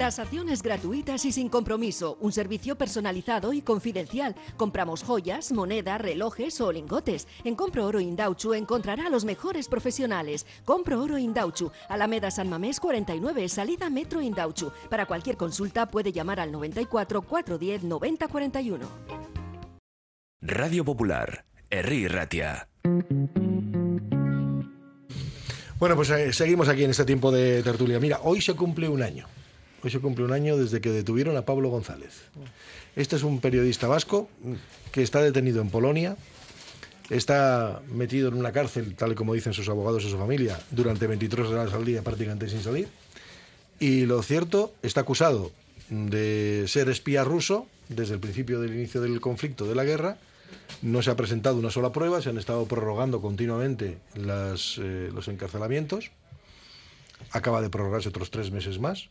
Tasaciones 0.00 0.62
gratuitas 0.62 1.26
y 1.26 1.30
sin 1.30 1.50
compromiso. 1.50 2.16
Un 2.22 2.32
servicio 2.32 2.74
personalizado 2.74 3.52
y 3.52 3.60
confidencial. 3.60 4.34
Compramos 4.56 5.02
joyas, 5.02 5.52
moneda, 5.52 5.98
relojes 5.98 6.58
o 6.62 6.72
lingotes. 6.72 7.28
En 7.44 7.54
Compro 7.54 7.84
Oro 7.84 8.00
Indauchu 8.00 8.54
encontrará 8.54 9.08
a 9.08 9.10
los 9.10 9.26
mejores 9.26 9.68
profesionales. 9.68 10.46
Compro 10.64 11.02
Oro 11.02 11.18
Indauchu, 11.18 11.70
Alameda 11.90 12.30
San 12.30 12.48
Mamés 12.48 12.80
49, 12.80 13.46
salida 13.50 13.90
Metro 13.90 14.22
Indauchu. 14.22 14.72
Para 14.88 15.04
cualquier 15.04 15.36
consulta 15.36 15.84
puede 15.84 16.12
llamar 16.12 16.40
al 16.40 16.50
94 16.50 17.20
410 17.20 17.82
90 17.82 18.28
41. 18.28 18.88
Radio 20.40 20.82
Popular, 20.82 21.44
Herri 21.68 22.08
Ratia. 22.08 22.70
Bueno, 25.78 25.94
pues 25.94 26.08
eh, 26.08 26.32
seguimos 26.32 26.70
aquí 26.70 26.84
en 26.84 26.90
este 26.90 27.04
tiempo 27.04 27.30
de 27.30 27.62
tertulia. 27.62 28.00
Mira, 28.00 28.20
hoy 28.22 28.40
se 28.40 28.54
cumple 28.54 28.88
un 28.88 29.02
año. 29.02 29.26
Hoy 29.82 29.90
se 29.90 29.98
cumple 29.98 30.24
un 30.24 30.32
año 30.32 30.58
desde 30.58 30.80
que 30.80 30.90
detuvieron 30.90 31.36
a 31.36 31.46
Pablo 31.46 31.70
González. 31.70 32.22
Este 32.96 33.16
es 33.16 33.22
un 33.22 33.40
periodista 33.40 33.88
vasco 33.88 34.28
que 34.92 35.02
está 35.02 35.22
detenido 35.22 35.62
en 35.62 35.70
Polonia, 35.70 36.16
está 37.08 37.80
metido 37.88 38.28
en 38.28 38.34
una 38.34 38.52
cárcel, 38.52 38.94
tal 38.94 39.14
como 39.14 39.32
dicen 39.32 39.54
sus 39.54 39.68
abogados 39.70 40.04
y 40.04 40.10
su 40.10 40.18
familia, 40.18 40.60
durante 40.70 41.06
23 41.06 41.46
horas 41.46 41.72
al 41.72 41.86
día 41.86 42.02
prácticamente 42.02 42.48
sin 42.48 42.62
salir. 42.62 42.88
Y 43.78 44.04
lo 44.04 44.22
cierto, 44.22 44.74
está 44.82 45.00
acusado 45.00 45.50
de 45.88 46.64
ser 46.68 46.90
espía 46.90 47.24
ruso 47.24 47.66
desde 47.88 48.14
el 48.14 48.20
principio 48.20 48.60
del 48.60 48.74
inicio 48.74 49.00
del 49.00 49.20
conflicto, 49.20 49.66
de 49.66 49.74
la 49.74 49.84
guerra. 49.84 50.18
No 50.82 51.00
se 51.00 51.10
ha 51.10 51.16
presentado 51.16 51.56
una 51.56 51.70
sola 51.70 51.90
prueba, 51.90 52.20
se 52.20 52.28
han 52.28 52.36
estado 52.36 52.66
prorrogando 52.66 53.22
continuamente 53.22 53.98
las, 54.14 54.76
eh, 54.78 55.08
los 55.14 55.28
encarcelamientos. 55.28 56.10
Acaba 57.30 57.62
de 57.62 57.70
prorrogarse 57.70 58.10
otros 58.10 58.30
tres 58.30 58.50
meses 58.50 58.78
más. 58.78 59.08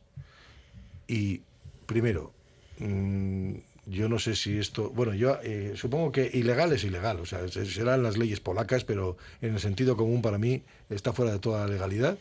Y 1.10 1.42
primero, 1.88 2.32
mm, 2.78 3.54
yo 3.88 4.08
no 4.08 4.20
sé 4.20 4.36
si 4.36 4.60
esto, 4.60 4.92
bueno, 4.92 5.16
yo 5.16 5.38
eh, 5.44 5.74
supongo 5.76 6.12
que 6.12 6.30
ilegal 6.32 6.72
es 6.72 6.84
ilegal, 6.84 7.20
o 7.20 7.26
sea, 7.26 7.48
se- 7.48 7.66
serán 7.66 8.04
las 8.04 8.16
leyes 8.18 8.40
polacas, 8.40 8.84
pero 8.86 9.18
en 9.42 9.56
el 9.56 9.60
sentido 9.60 9.98
común 9.98 10.22
para 10.22 10.38
mí 10.38 10.62
está 10.92 11.12
fuera 11.12 11.32
de 11.32 11.40
toda 11.40 11.68
legalidad. 11.68 12.18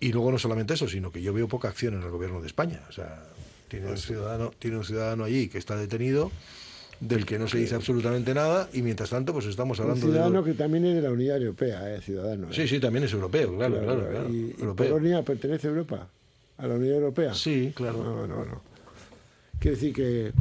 Y 0.00 0.12
luego 0.12 0.30
no 0.30 0.38
solamente 0.38 0.74
eso, 0.74 0.86
sino 0.88 1.10
que 1.10 1.20
yo 1.22 1.32
veo 1.32 1.48
poca 1.48 1.68
acción 1.68 1.94
en 1.94 2.02
el 2.02 2.10
gobierno 2.10 2.40
de 2.40 2.46
España. 2.46 2.80
O 2.88 2.92
sea, 2.92 3.24
tiene 3.68 3.90
un 3.90 3.96
ciudadano, 3.98 4.52
tiene 4.58 4.76
un 4.76 4.84
ciudadano 4.84 5.24
allí 5.24 5.48
que 5.48 5.58
está 5.58 5.76
detenido, 5.76 6.30
del 7.00 7.26
que 7.26 7.38
no 7.38 7.48
se 7.48 7.58
dice 7.58 7.74
absolutamente 7.74 8.34
nada, 8.34 8.68
y 8.72 8.82
mientras 8.82 9.10
tanto, 9.10 9.32
pues 9.32 9.46
estamos 9.46 9.78
Un 9.80 9.84
hablando 9.86 10.06
de. 10.06 10.12
ciudadano 10.12 10.44
que 10.44 10.54
también 10.54 10.84
es 10.84 10.94
de 10.94 11.02
la 11.02 11.10
Unidad 11.10 11.38
Europea, 11.38 11.92
eh, 11.96 12.00
ciudadano. 12.00 12.48
eh. 12.50 12.52
Sí, 12.54 12.68
sí, 12.68 12.78
también 12.78 13.04
es 13.04 13.12
europeo, 13.12 13.56
claro, 13.56 13.80
claro, 13.82 14.08
claro. 14.10 14.28
¿Y, 14.30 14.54
y 14.56 14.60
europeo. 14.60 14.90
Polonia 14.90 15.22
pertenece 15.22 15.66
a 15.66 15.70
Europa? 15.70 16.08
¿A 16.58 16.66
la 16.66 16.74
Unión 16.74 16.94
Europea? 16.94 17.34
Sí, 17.34 17.72
claro. 17.74 18.02
No, 18.02 18.26
no, 18.26 18.44
no. 18.44 18.60
Quiere 19.58 19.76
decir 19.76 19.92
que, 19.94 20.32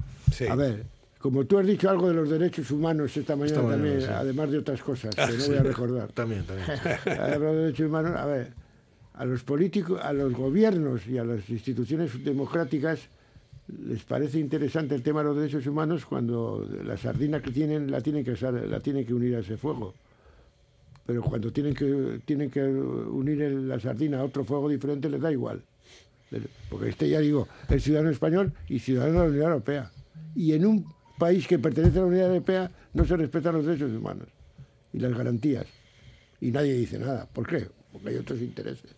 a 0.49 0.55
ver, 0.55 0.83
como 1.19 1.45
tú 1.45 1.57
has 1.57 1.65
dicho 1.65 1.89
algo 1.89 2.07
de 2.09 2.13
los 2.13 2.29
derechos 2.29 2.69
humanos 2.71 3.15
esta 3.15 3.35
mañana, 3.35 3.61
mañana, 3.61 3.75
también, 3.83 4.01
sí. 4.01 4.07
además 4.11 4.51
de 4.51 4.57
otras 4.59 4.81
cosas 4.81 5.15
que 5.15 5.21
no 5.25 5.31
Sí. 5.39 5.49
voy 5.49 5.57
a 5.57 5.63
recordar. 5.63 6.11
También, 6.13 6.45
también. 6.45 6.67
De 7.05 7.55
derechos 7.55 7.87
humanos, 7.87 8.11
a 8.15 8.25
ver, 8.25 8.53
a 9.13 9.25
los 9.25 9.43
políticos, 9.43 9.99
a 10.03 10.11
los 10.13 10.33
gobiernos 10.33 11.07
y 11.07 11.17
a 11.17 11.23
las 11.23 11.49
instituciones 11.49 12.23
democráticas 12.23 12.99
les 13.87 14.03
parece 14.03 14.39
interesante 14.39 14.93
el 14.93 15.01
tema 15.03 15.21
de 15.21 15.27
los 15.29 15.37
derechos 15.37 15.65
humanos 15.67 16.05
cuando 16.05 16.67
la 16.83 16.97
sardina 16.97 17.41
que 17.41 17.51
tienen 17.51 17.89
la 17.89 18.01
tienen 18.01 18.25
que 18.25 18.35
la 18.67 18.79
tienen 18.81 19.05
que 19.05 19.13
unir 19.13 19.35
a 19.37 19.39
ese 19.39 19.55
fuego. 19.55 19.93
Pero 21.05 21.21
cuando 21.21 21.51
tienen 21.51 21.73
que 21.73 22.19
tienen 22.25 22.49
que 22.49 22.61
unir 22.61 23.41
el- 23.41 23.67
la 23.69 23.79
sardina 23.79 24.19
a 24.19 24.23
otro 24.25 24.43
fuego 24.43 24.67
diferente 24.69 25.07
les 25.09 25.21
da 25.21 25.31
igual. 25.31 25.61
Porque 26.69 26.89
este 26.89 27.09
ya 27.09 27.19
digo, 27.19 27.47
es 27.69 27.83
ciudadano 27.83 28.09
español 28.09 28.53
y 28.67 28.79
ciudadano 28.79 29.13
de 29.13 29.19
la 29.19 29.31
Unión 29.31 29.51
Europea. 29.51 29.91
Y 30.35 30.53
en 30.53 30.65
un 30.65 30.85
país 31.17 31.47
que 31.47 31.59
pertenece 31.59 31.99
a 31.99 32.01
la 32.01 32.07
Unión 32.07 32.25
Europea 32.27 32.71
no 32.93 33.05
se 33.05 33.17
respetan 33.17 33.55
los 33.55 33.65
derechos 33.65 33.91
humanos 33.91 34.27
y 34.91 34.99
las 34.99 35.13
garantías. 35.13 35.65
Y 36.41 36.51
nadie 36.51 36.73
dice 36.73 36.99
nada. 36.99 37.27
¿Por 37.31 37.47
qué? 37.47 37.67
Porque 37.91 38.09
hay 38.09 38.17
otros 38.17 38.41
intereses. 38.41 38.95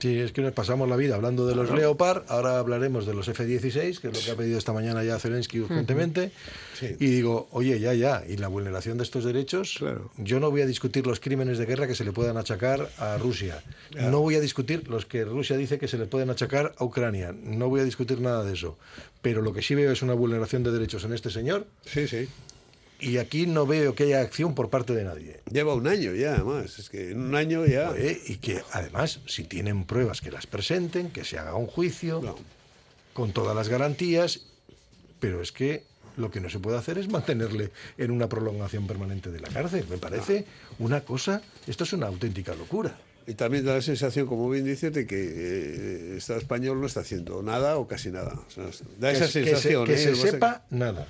Sí, 0.00 0.18
es 0.18 0.32
que 0.32 0.42
nos 0.42 0.52
pasamos 0.52 0.88
la 0.88 0.96
vida 0.96 1.14
hablando 1.14 1.46
de 1.46 1.54
los 1.54 1.66
Claro. 1.66 1.80
Leopard, 1.80 2.24
ahora 2.28 2.58
hablaremos 2.58 3.06
de 3.06 3.14
los 3.14 3.26
F-16, 3.28 4.00
que 4.00 4.08
es 4.08 4.14
lo 4.14 4.20
que 4.24 4.30
ha 4.30 4.36
pedido 4.36 4.58
esta 4.58 4.72
mañana 4.72 5.02
ya 5.02 5.18
Zelensky 5.18 5.60
urgentemente, 5.60 6.30
y 6.98 7.06
digo, 7.06 7.48
oye, 7.52 7.78
ya, 7.80 7.94
ya, 7.94 8.22
y 8.28 8.36
la 8.36 8.48
vulneración 8.48 8.98
de 8.98 9.04
estos 9.04 9.24
derechos, 9.24 9.78
yo 10.18 10.40
no 10.40 10.50
voy 10.50 10.60
a 10.62 10.66
discutir 10.66 11.06
los 11.06 11.20
crímenes 11.20 11.56
de 11.58 11.66
guerra 11.66 11.86
que 11.86 11.94
se 11.94 12.04
le 12.04 12.12
puedan 12.12 12.36
achacar 12.36 12.90
a 12.98 13.16
Rusia, 13.18 13.62
Claro. 13.90 14.10
no 14.10 14.20
voy 14.20 14.34
a 14.34 14.40
discutir 14.40 14.88
los 14.88 15.06
que 15.06 15.24
Rusia 15.24 15.56
dice 15.56 15.78
que 15.78 15.88
se 15.88 15.96
le 15.96 16.06
pueden 16.06 16.28
achacar 16.30 16.74
a 16.76 16.84
Ucrania, 16.84 17.34
no 17.42 17.68
voy 17.68 17.80
a 17.80 17.84
discutir 17.84 18.20
nada 18.20 18.44
de 18.44 18.52
eso, 18.54 18.76
pero 19.22 19.40
lo 19.40 19.52
que 19.54 19.62
sí 19.62 19.74
veo 19.74 19.90
es 19.92 20.02
una 20.02 20.14
vulneración 20.14 20.62
de 20.64 20.72
derechos 20.72 21.04
en 21.04 21.12
este 21.14 21.30
señor, 21.30 21.66
Sí, 21.86 22.06
sí. 22.08 22.28
Y 23.04 23.18
aquí 23.18 23.46
no 23.46 23.66
veo 23.66 23.94
que 23.94 24.04
haya 24.04 24.20
acción 24.20 24.54
por 24.54 24.70
parte 24.70 24.94
de 24.94 25.04
nadie. 25.04 25.40
Lleva 25.50 25.74
un 25.74 25.86
año 25.86 26.14
ya, 26.14 26.34
además. 26.34 26.78
Es 26.78 26.88
que 26.90 27.10
en 27.12 27.20
un 27.20 27.34
año 27.34 27.64
ya. 27.66 27.92
Y 28.26 28.36
que 28.36 28.62
además, 28.72 29.20
si 29.26 29.44
tienen 29.44 29.84
pruebas, 29.84 30.20
que 30.20 30.30
las 30.30 30.46
presenten, 30.46 31.10
que 31.10 31.24
se 31.24 31.38
haga 31.38 31.54
un 31.54 31.66
juicio, 31.66 32.36
con 33.12 33.32
todas 33.32 33.54
las 33.54 33.68
garantías, 33.68 34.40
pero 35.20 35.40
es 35.40 35.52
que 35.52 35.84
lo 36.16 36.30
que 36.30 36.40
no 36.40 36.48
se 36.48 36.58
puede 36.60 36.78
hacer 36.78 36.98
es 36.98 37.08
mantenerle 37.08 37.70
en 37.98 38.10
una 38.10 38.28
prolongación 38.28 38.86
permanente 38.86 39.30
de 39.30 39.40
la 39.40 39.48
cárcel. 39.48 39.84
Me 39.90 39.98
parece 39.98 40.44
una 40.78 41.00
cosa, 41.02 41.42
esto 41.66 41.84
es 41.84 41.92
una 41.92 42.06
auténtica 42.06 42.54
locura. 42.54 42.96
Y 43.26 43.34
también 43.34 43.64
da 43.64 43.74
la 43.74 43.80
sensación, 43.82 44.26
como 44.26 44.50
bien 44.50 44.64
dices, 44.66 44.92
de 44.92 45.06
que 45.06 45.16
eh, 45.16 46.10
el 46.12 46.18
Estado 46.18 46.38
español 46.38 46.78
no 46.80 46.86
está 46.86 47.00
haciendo 47.00 47.42
nada 47.42 47.78
o 47.78 47.88
casi 47.88 48.10
nada. 48.10 48.34
O 48.46 48.50
sea, 48.50 48.64
da 49.00 49.10
Que 49.12 49.16
esa 49.16 49.26
se- 49.28 49.40
que 49.40 49.46
se- 49.46 49.52
sensación. 49.56 49.86
que 49.86 49.94
¿eh? 49.94 49.98
se 49.98 50.04
que 50.10 50.16
pasa 50.16 50.30
sepa 50.30 50.64
nada. 50.70 51.08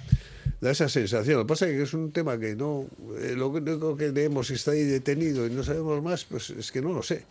Da 0.65 0.71
esa 0.71 0.89
sensación. 0.89 1.37
Lo 1.37 1.45
que 1.45 1.49
pasa 1.49 1.69
es 1.69 1.77
que 1.77 1.83
es 1.83 1.93
un 1.93 2.11
tema 2.11 2.39
que 2.39 2.57
no. 2.57 2.87
eh, 3.21 3.35
lo 3.37 3.49
único 3.49 3.95
que 3.99 4.09
leemos 4.13 4.51
está 4.51 4.71
ahí 4.71 4.83
detenido 4.85 5.47
y 5.47 5.51
no 5.51 5.63
sabemos 5.63 6.03
más, 6.03 6.25
pues 6.25 6.49
es 6.51 6.73
que 6.73 6.81
no 6.81 6.95
lo 6.95 7.03
sé. 7.03 7.25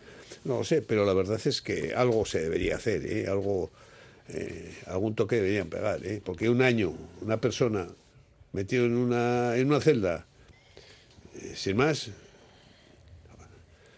No 0.44 0.58
lo 0.58 0.64
sé, 0.64 0.82
pero 0.82 1.04
la 1.04 1.14
verdad 1.14 1.40
es 1.44 1.60
que 1.60 1.94
algo 1.96 2.24
se 2.26 2.40
debería 2.42 2.76
hacer, 2.76 3.04
¿eh? 3.04 3.26
algo. 3.28 3.70
eh, 4.28 4.72
algún 4.86 5.14
toque 5.16 5.36
deberían 5.36 5.68
pegar, 5.68 5.98
¿eh? 6.06 6.20
porque 6.24 6.48
un 6.48 6.62
año, 6.62 6.94
una 7.22 7.38
persona 7.40 7.88
metido 8.52 8.84
en 8.86 8.94
una, 8.96 9.56
en 9.56 9.66
una 9.66 9.80
celda, 9.80 10.26
eh, 11.34 11.52
sin 11.56 11.76
más, 11.76 12.10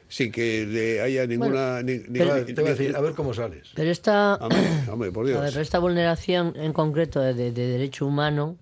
sin 0.08 0.32
que 0.32 0.64
le 0.66 1.00
haya 1.02 1.26
ninguna. 1.26 1.82
ni- 1.82 1.98
ni- 1.98 2.18
Te 2.18 2.24
iba 2.24 2.34
a 2.36 2.74
decir, 2.74 2.96
a 2.96 3.00
ver 3.02 3.12
cómo 3.12 3.34
sales. 3.34 3.68
Pero 3.74 3.90
esta, 3.90 4.36
Hombre, 4.36 4.60
hombre, 4.90 5.12
por 5.12 5.26
Dios. 5.26 5.38
a 5.38 5.42
ver, 5.42 5.50
pero 5.50 5.62
esta 5.62 5.78
vulneración 5.78 6.54
en 6.56 6.72
concreto 6.72 7.20
de, 7.20 7.34
de- 7.34 7.52
de 7.52 7.66
derecho 7.66 8.06
humano, 8.06 8.56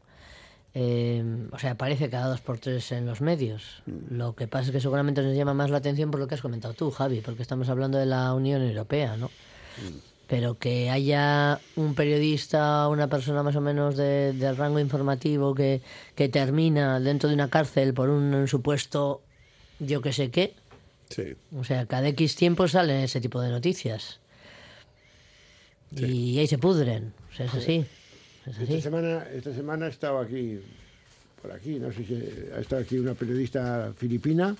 eh, 0.74 1.24
o 1.52 1.58
sea, 1.58 1.72
aparece 1.72 2.10
cada 2.10 2.26
dos 2.28 2.40
por 2.40 2.58
tres 2.58 2.90
en 2.92 3.06
los 3.06 3.20
medios. 3.20 3.82
Mm. 3.86 4.16
Lo 4.16 4.34
que 4.34 4.48
pasa 4.48 4.66
es 4.66 4.72
que 4.72 4.80
seguramente 4.80 5.22
nos 5.22 5.36
llama 5.36 5.54
más 5.54 5.70
la 5.70 5.78
atención 5.78 6.10
por 6.10 6.20
lo 6.20 6.26
que 6.26 6.34
has 6.34 6.42
comentado 6.42 6.74
tú, 6.74 6.90
Javi, 6.90 7.20
porque 7.20 7.42
estamos 7.42 7.68
hablando 7.68 7.98
de 7.98 8.06
la 8.06 8.34
Unión 8.34 8.62
Europea, 8.62 9.16
¿no? 9.16 9.26
Mm. 9.26 9.98
Pero 10.26 10.58
que 10.58 10.90
haya 10.90 11.60
un 11.76 11.94
periodista, 11.94 12.88
una 12.88 13.08
persona 13.08 13.42
más 13.42 13.56
o 13.56 13.60
menos 13.60 13.96
de, 13.96 14.32
de 14.32 14.52
rango 14.54 14.80
informativo 14.80 15.54
que, 15.54 15.82
que 16.14 16.28
termina 16.28 16.98
dentro 16.98 17.28
de 17.28 17.34
una 17.34 17.50
cárcel 17.50 17.92
por 17.92 18.08
un 18.08 18.48
supuesto 18.48 19.20
yo 19.78 20.00
que 20.00 20.12
sé 20.12 20.30
qué, 20.30 20.54
Sí. 21.10 21.34
o 21.54 21.62
sea, 21.62 21.84
cada 21.86 22.08
X 22.08 22.34
tiempo 22.34 22.66
salen 22.66 23.02
ese 23.02 23.20
tipo 23.20 23.40
de 23.40 23.50
noticias. 23.50 24.18
Y 25.94 26.38
ahí 26.38 26.46
se 26.46 26.58
pudren. 26.58 27.12
O 27.30 27.36
sea, 27.36 27.46
es 27.46 27.54
así. 27.54 27.84
Es 28.46 28.58
Esta 28.58 28.80
semana, 28.80 29.24
esta 29.32 29.54
semana 29.54 29.86
ha 29.86 29.88
estado 29.88 30.18
aquí, 30.18 30.60
por 31.40 31.50
aquí, 31.50 31.78
no 31.78 31.90
sé 31.90 32.04
si 32.04 32.14
ha 32.54 32.60
estado 32.60 32.82
aquí 32.82 32.98
una 32.98 33.14
periodista 33.14 33.92
filipina 33.96 34.54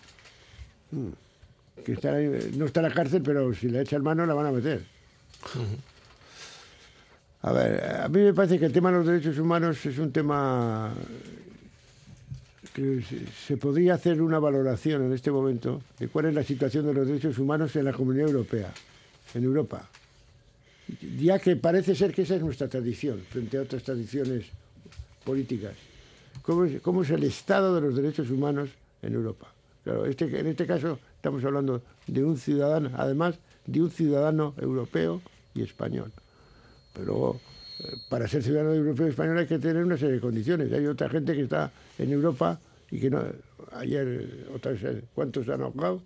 que 1.85 1.93
está, 1.93 2.13
no 2.13 2.65
está 2.65 2.81
en 2.81 2.89
la 2.89 2.95
cárcel, 2.95 3.23
pero 3.23 3.53
si 3.55 3.69
le 3.69 3.83
echan 3.83 4.03
mano 4.03 4.25
la 4.25 4.33
van 4.33 4.47
a 4.47 4.53
meter. 4.53 4.85
A 7.43 7.53
ver, 7.53 8.01
a 8.01 8.09
mí 8.09 8.21
me 8.21 8.33
parece 8.33 8.59
que 8.59 8.65
el 8.65 8.73
tema 8.73 8.91
de 8.91 8.97
los 8.97 9.07
derechos 9.07 9.39
humanos 9.39 9.85
es 9.85 9.99
un 9.99 10.11
tema 10.11 10.95
que 12.73 13.03
se 13.47 13.59
podría 13.59 13.95
hacer 13.95 14.23
una 14.23 14.39
valoración 14.39 15.05
en 15.05 15.13
este 15.13 15.31
momento 15.31 15.83
de 15.99 16.09
cuál 16.09 16.27
es 16.27 16.35
la 16.35 16.43
situación 16.43 16.87
de 16.87 16.95
los 16.95 17.07
derechos 17.07 17.39
humanos 17.39 17.77
en 17.77 17.85
la 17.85 17.93
Comunidad 17.93 18.29
Europea, 18.29 18.73
en 19.35 19.45
Europa. 19.45 19.87
Ya 21.19 21.39
que 21.39 21.57
parece 21.57 21.95
ser 21.95 22.13
que 22.13 22.23
esa 22.23 22.37
es 22.37 22.43
nuestra 22.43 22.69
tradición 22.69 23.21
frente 23.29 23.59
a 23.59 23.63
otras 23.63 23.83
tradiciones 23.83 24.47
políticas. 25.25 25.75
¿Cómo 26.43 27.03
es, 27.03 27.11
el 27.11 27.25
estado 27.25 27.75
de 27.75 27.81
los 27.81 27.97
derechos 27.97 28.31
humanos 28.31 28.69
en 29.03 29.15
Europa? 29.15 29.53
Claro, 29.83 30.05
este, 30.07 30.25
en 30.39 30.47
este 30.47 30.67
caso 30.67 30.99
estamos 31.17 31.43
hablando 31.45 31.83
de 32.07 32.25
un 32.25 32.37
ciudadano, 32.37 32.91
además 32.95 33.37
de 33.67 33.83
un 33.83 33.91
ciudadano 33.91 34.55
europeo 34.61 35.23
y 35.55 35.63
español. 35.63 36.13
Pero 36.93 37.41
eh, 37.81 37.93
para 38.11 38.29
ser 38.29 38.43
ciudadano 38.43 38.75
europeo 38.75 39.07
y 39.07 39.11
español 39.11 39.39
hay 39.39 39.47
que 39.47 39.59
tener 39.59 39.85
una 39.85 39.97
serie 39.97 40.17
de 40.17 40.21
condiciones. 40.21 40.73
Hay 40.73 40.87
otra 40.87 41.09
gente 41.09 41.35
que 41.35 41.43
está 41.43 41.71
en 41.99 42.13
Europa 42.13 42.61
y 42.91 43.01
que 43.01 43.11
no. 43.11 43.23
Ayer, 43.73 44.47
otra 44.55 44.73
vez, 44.73 45.03
¿cuántos 45.15 45.49
han 45.49 45.63
ahogado? 45.63 46.03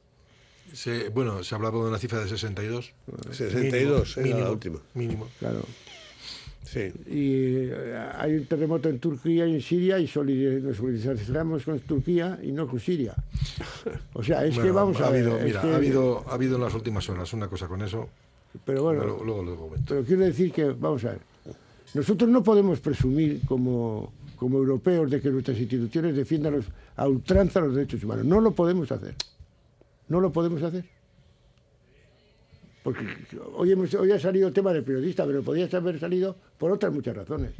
Se- 0.72 1.08
bueno, 1.10 1.42
se 1.44 1.54
hablaba 1.54 1.82
de 1.82 1.88
una 1.88 1.98
cifra 1.98 2.20
de 2.20 2.28
62. 2.28 2.92
62 3.32 4.16
era 4.18 4.24
mínimo, 4.26 4.44
la 4.44 4.50
última. 4.52 4.78
Mínimo. 4.94 5.28
Claro. 5.38 5.62
Sí. 6.64 6.80
Y 7.06 7.70
eh, 7.70 7.96
hay 8.16 8.34
un 8.34 8.44
terremoto 8.46 8.90
en 8.90 8.98
Turquía 8.98 9.46
y 9.46 9.54
en 9.54 9.62
Siria 9.62 9.98
y 9.98 10.04
nos 10.04 10.76
solidarizamos 10.76 11.64
con 11.64 11.78
Turquía 11.80 12.38
y 12.42 12.52
no 12.52 12.68
con 12.68 12.78
Siria. 12.78 13.14
O 14.12 14.22
sea, 14.22 14.44
es 14.44 14.58
que 14.58 14.70
vamos 14.70 15.00
a 15.00 15.06
ha 15.06 15.10
ver, 15.10 15.22
habido, 15.22 15.38
es 15.38 15.44
mira, 15.44 15.62
que- 15.62 15.68
ha 15.72 15.76
habido, 15.76 16.24
ha 16.28 16.34
habido 16.34 16.56
en 16.56 16.62
las 16.62 16.74
últimas 16.74 17.08
horas 17.08 17.32
una 17.32 17.48
cosa 17.48 17.68
con 17.68 17.80
eso. 17.82 18.08
Pero 18.64 18.82
bueno, 18.82 19.02
Luego, 19.04 19.24
luego 19.24 19.42
lo 19.44 19.56
comento. 19.56 19.84
Pero 19.88 20.04
quiero 20.04 20.22
decir 20.22 20.52
que, 20.52 20.64
vamos 20.64 21.04
a 21.04 21.10
ver, 21.12 21.20
nosotros 21.94 22.28
no 22.28 22.42
podemos 22.42 22.80
presumir 22.80 23.40
como, 23.46 24.12
como 24.36 24.58
europeos 24.58 25.10
de 25.10 25.20
que 25.22 25.30
nuestras 25.30 25.58
instituciones 25.58 26.14
defiendan 26.16 26.54
los- 26.56 26.66
a 26.96 27.08
ultranza 27.08 27.60
los 27.60 27.74
derechos 27.74 28.04
humanos. 28.04 28.26
No 28.26 28.40
lo 28.42 28.50
podemos 28.52 28.90
hacer. 28.92 29.14
No 30.08 30.20
lo 30.20 30.32
podemos 30.32 30.62
hacer. 30.62 30.84
Porque 32.82 33.04
hoy, 33.54 33.72
hemos, 33.72 33.92
hoy 33.94 34.12
ha 34.12 34.18
salido 34.18 34.48
el 34.48 34.54
tema 34.54 34.72
del 34.72 34.84
periodista, 34.84 35.26
pero 35.26 35.42
podría 35.42 35.68
haber 35.76 35.98
salido 36.00 36.36
por 36.56 36.70
otras 36.70 36.92
muchas 36.92 37.16
razones. 37.16 37.52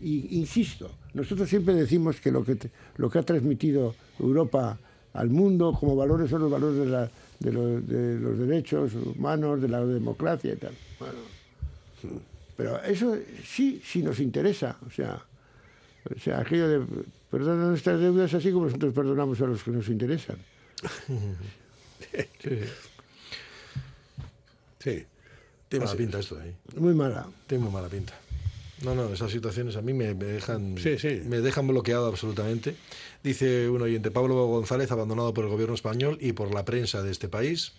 Y 0.00 0.38
insisto, 0.38 0.90
nosotros 1.14 1.48
siempre 1.48 1.74
decimos 1.74 2.20
que 2.20 2.32
lo 2.32 2.44
que, 2.44 2.56
lo 2.96 3.10
que 3.10 3.18
ha 3.18 3.22
transmitido 3.22 3.94
Europa 4.18 4.78
al 5.12 5.28
mundo 5.28 5.76
como 5.78 5.94
valores 5.94 6.30
son 6.30 6.42
los 6.42 6.50
valores 6.50 6.78
de, 7.40 7.52
los, 7.52 7.86
de 7.86 8.18
los 8.18 8.38
derechos 8.38 8.94
humanos, 8.94 9.60
de 9.60 9.68
la 9.68 9.84
democracia 9.84 10.54
y 10.54 10.56
tal. 10.56 10.72
Bueno, 10.98 11.18
pero 12.56 12.82
eso 12.82 13.16
sí, 13.44 13.80
sí 13.84 14.02
nos 14.02 14.20
interesa. 14.20 14.76
O 14.86 14.90
sea, 14.90 15.22
o 16.14 16.18
sea 16.18 16.40
aquello 16.40 16.68
de 16.68 16.86
nuestras 17.30 18.00
deudas 18.00 18.32
así 18.34 18.50
como 18.50 18.66
nosotros 18.66 18.94
perdonamos 18.94 19.40
a 19.40 19.46
los 19.46 19.62
que 19.62 19.70
nos 19.70 19.88
interesan. 19.88 20.36
Sí. 24.78 25.06
Tiene 25.68 25.84
mala 25.86 25.96
pinta 25.96 26.18
es. 26.18 26.24
esto 26.26 26.38
ahí. 26.40 26.54
Muy 26.76 26.94
mala. 26.94 27.26
Tiene 27.46 27.64
muy 27.64 27.72
mala 27.72 27.88
pinta. 27.88 28.14
No, 28.82 28.94
no, 28.96 29.12
esas 29.12 29.30
situaciones 29.30 29.76
a 29.76 29.82
mí 29.82 29.92
me, 29.92 30.12
me 30.14 30.24
dejan 30.24 30.76
Sí, 30.76 30.98
sí. 30.98 31.22
me 31.24 31.40
dejan 31.40 31.68
bloqueado 31.68 32.06
absolutamente. 32.08 32.74
Dice 33.22 33.68
un 33.68 33.80
oyente, 33.80 34.10
Pablo 34.10 34.46
González, 34.46 34.90
abandonado 34.90 35.32
por 35.32 35.44
el 35.44 35.50
gobierno 35.50 35.74
español 35.74 36.18
y 36.20 36.32
por 36.32 36.52
la 36.52 36.64
prensa 36.64 37.02
de 37.02 37.12
este 37.12 37.28
país. 37.28 37.72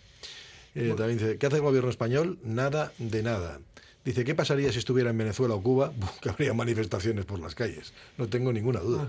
Eh, 0.74 0.94
También 0.96 1.18
dice, 1.18 1.36
¿qué 1.38 1.46
hace 1.46 1.56
el 1.56 1.62
gobierno 1.62 1.90
español? 1.90 2.38
Nada 2.42 2.92
de 2.98 3.22
nada. 3.22 3.60
Dice, 4.04 4.22
¿qué 4.24 4.34
pasaría 4.34 4.70
si 4.70 4.78
estuviera 4.80 5.10
en 5.10 5.16
Venezuela 5.18 5.54
o 5.54 5.62
Cuba? 5.62 5.92
Que 6.20 6.28
habría 6.28 6.52
manifestaciones 6.52 7.24
por 7.24 7.38
las 7.40 7.54
calles. 7.54 7.92
No 8.18 8.28
tengo 8.28 8.52
ninguna 8.52 8.80
duda. 8.80 9.08